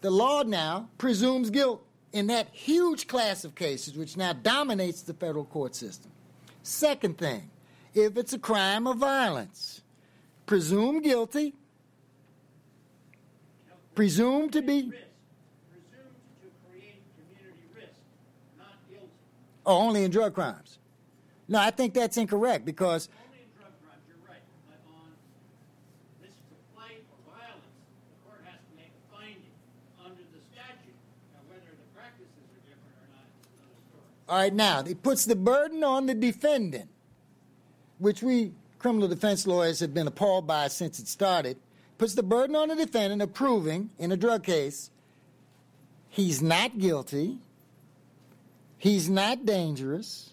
The 0.00 0.10
law 0.10 0.42
now 0.42 0.88
presumes 0.98 1.50
guilt 1.50 1.84
in 2.12 2.26
that 2.26 2.48
huge 2.52 3.06
class 3.06 3.44
of 3.44 3.54
cases, 3.54 3.96
which 3.96 4.16
now 4.16 4.32
dominates 4.32 5.02
the 5.02 5.14
federal 5.14 5.44
court 5.44 5.74
system. 5.74 6.10
Second 6.62 7.18
thing, 7.18 7.50
if 7.94 8.16
it's 8.16 8.32
a 8.32 8.38
crime 8.38 8.86
of 8.86 8.98
violence, 8.98 9.82
presume 10.46 11.02
guilty, 11.02 11.54
presumed 13.94 14.52
to 14.52 14.62
be. 14.62 14.92
Oh, 19.64 19.78
only 19.78 20.02
in 20.02 20.10
drug 20.10 20.34
crimes. 20.34 20.78
No, 21.46 21.60
I 21.60 21.70
think 21.70 21.94
that's 21.94 22.16
incorrect 22.16 22.64
because 22.64 23.08
Only 23.14 23.42
in 23.44 23.50
drug 23.54 23.70
crimes, 23.78 24.02
you're 24.08 24.18
right. 24.26 24.42
But 24.66 24.82
on 24.90 25.06
miscomplaint 26.18 27.06
or 27.06 27.18
violence, 27.30 27.70
the 28.10 28.18
court 28.26 28.42
has 28.42 28.58
to 28.58 28.74
make 28.74 28.90
a 28.90 29.02
finding 29.14 29.54
under 30.02 30.22
the 30.34 30.42
statute. 30.50 30.98
Now, 31.30 31.46
whether 31.46 31.70
the 31.78 31.88
practices 31.94 32.42
are 32.50 32.64
different 32.66 32.94
or 32.98 33.08
not 33.14 33.22
is 33.38 33.46
another 33.54 33.78
story. 33.86 34.02
All 34.28 34.38
right, 34.38 34.54
now, 34.54 34.82
it 34.82 35.02
puts 35.02 35.26
the 35.26 35.36
burden 35.36 35.84
on 35.84 36.06
the 36.06 36.14
defendant, 36.14 36.90
which 38.02 38.20
we 38.20 38.50
criminal 38.80 39.06
defense 39.06 39.46
lawyers 39.46 39.78
have 39.78 39.94
been 39.94 40.08
appalled 40.08 40.44
by 40.44 40.66
since 40.66 40.98
it 40.98 41.06
started. 41.06 41.56
Puts 41.98 42.14
the 42.14 42.22
burden 42.22 42.56
on 42.56 42.68
the 42.68 42.74
defendant 42.74 43.22
of 43.22 43.32
proving, 43.32 43.90
in 43.96 44.10
a 44.10 44.16
drug 44.16 44.42
case, 44.42 44.90
he's 46.08 46.42
not 46.42 46.78
guilty, 46.78 47.38
he's 48.76 49.08
not 49.08 49.46
dangerous, 49.46 50.32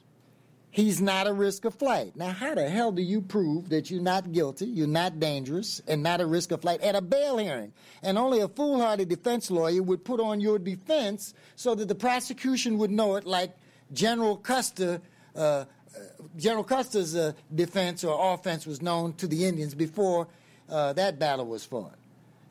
he's 0.71 0.99
not 0.99 1.27
a 1.27 1.33
risk 1.33 1.63
of 1.63 1.75
flight. 1.75 2.15
Now, 2.15 2.31
how 2.31 2.55
the 2.55 2.67
hell 2.67 2.91
do 2.91 3.03
you 3.03 3.21
prove 3.21 3.69
that 3.69 3.91
you're 3.91 4.01
not 4.01 4.31
guilty, 4.31 4.65
you're 4.65 4.87
not 4.87 5.19
dangerous, 5.19 5.79
and 5.87 6.01
not 6.01 6.21
a 6.21 6.25
risk 6.25 6.51
of 6.51 6.61
flight 6.61 6.81
at 6.81 6.95
a 6.95 7.01
bail 7.01 7.37
hearing? 7.37 7.71
And 8.01 8.17
only 8.17 8.39
a 8.39 8.47
foolhardy 8.47 9.05
defense 9.05 9.51
lawyer 9.51 9.83
would 9.83 10.03
put 10.03 10.19
on 10.19 10.41
your 10.41 10.57
defense 10.57 11.35
so 11.55 11.75
that 11.75 11.87
the 11.87 11.93
prosecution 11.93 12.79
would 12.79 12.89
know 12.89 13.15
it, 13.15 13.25
like 13.25 13.55
General 13.93 14.37
Custer. 14.37 15.01
Uh, 15.35 15.65
General 16.37 16.63
Custer's 16.63 17.15
uh, 17.15 17.33
defense 17.53 18.03
or 18.03 18.33
offense 18.33 18.65
was 18.65 18.81
known 18.81 19.13
to 19.13 19.27
the 19.27 19.45
Indians 19.45 19.73
before 19.73 20.27
uh, 20.69 20.93
that 20.93 21.19
battle 21.19 21.45
was 21.45 21.65
fought. 21.65 21.95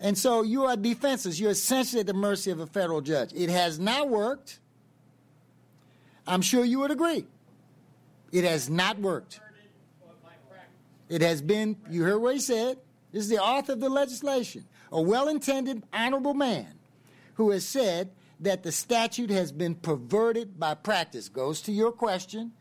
And 0.00 0.16
so 0.16 0.42
you 0.42 0.64
are 0.64 0.76
defenseless. 0.76 1.40
You're 1.40 1.50
essentially 1.50 2.00
at 2.00 2.06
the 2.06 2.14
mercy 2.14 2.50
of 2.50 2.60
a 2.60 2.66
federal 2.66 3.00
judge. 3.00 3.32
It 3.34 3.50
has 3.50 3.78
not 3.78 4.08
worked. 4.08 4.60
I'm 6.26 6.42
sure 6.42 6.64
you 6.64 6.80
would 6.80 6.90
agree. 6.90 7.26
It 8.30 8.44
has 8.44 8.68
not 8.68 8.98
worked. 8.98 9.40
It 11.08 11.22
has 11.22 11.40
been, 11.40 11.76
you 11.88 12.02
heard 12.02 12.18
what 12.18 12.34
he 12.34 12.40
said. 12.40 12.78
This 13.12 13.22
is 13.22 13.28
the 13.30 13.42
author 13.42 13.72
of 13.72 13.80
the 13.80 13.88
legislation, 13.88 14.66
a 14.92 15.00
well 15.00 15.28
intended, 15.28 15.82
honorable 15.92 16.34
man 16.34 16.66
who 17.34 17.50
has 17.50 17.66
said 17.66 18.10
that 18.40 18.62
the 18.62 18.70
statute 18.70 19.30
has 19.30 19.50
been 19.50 19.74
perverted 19.74 20.60
by 20.60 20.74
practice. 20.74 21.28
Goes 21.28 21.62
to 21.62 21.72
your 21.72 21.90
question. 21.90 22.52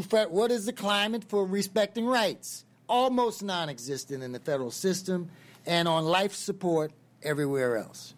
What 0.00 0.50
is 0.50 0.66
the 0.66 0.72
climate 0.72 1.24
for 1.24 1.44
respecting 1.44 2.06
rights? 2.06 2.64
Almost 2.88 3.42
non 3.42 3.68
existent 3.68 4.22
in 4.22 4.32
the 4.32 4.40
federal 4.40 4.70
system 4.70 5.30
and 5.66 5.86
on 5.88 6.04
life 6.04 6.34
support 6.34 6.92
everywhere 7.22 7.76
else. 7.76 8.14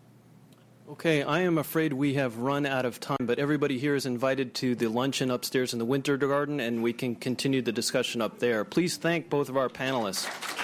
Okay, 0.90 1.22
I 1.22 1.40
am 1.40 1.56
afraid 1.56 1.94
we 1.94 2.14
have 2.14 2.36
run 2.38 2.66
out 2.66 2.84
of 2.84 3.00
time, 3.00 3.16
but 3.22 3.38
everybody 3.38 3.78
here 3.78 3.94
is 3.94 4.04
invited 4.04 4.52
to 4.56 4.74
the 4.74 4.88
luncheon 4.88 5.30
upstairs 5.30 5.72
in 5.72 5.78
the 5.78 5.84
Winter 5.84 6.18
Garden, 6.18 6.60
and 6.60 6.82
we 6.82 6.92
can 6.92 7.14
continue 7.14 7.62
the 7.62 7.72
discussion 7.72 8.20
up 8.20 8.38
there. 8.38 8.64
Please 8.64 8.98
thank 8.98 9.30
both 9.30 9.48
of 9.48 9.56
our 9.56 9.70
panelists. 9.70 10.63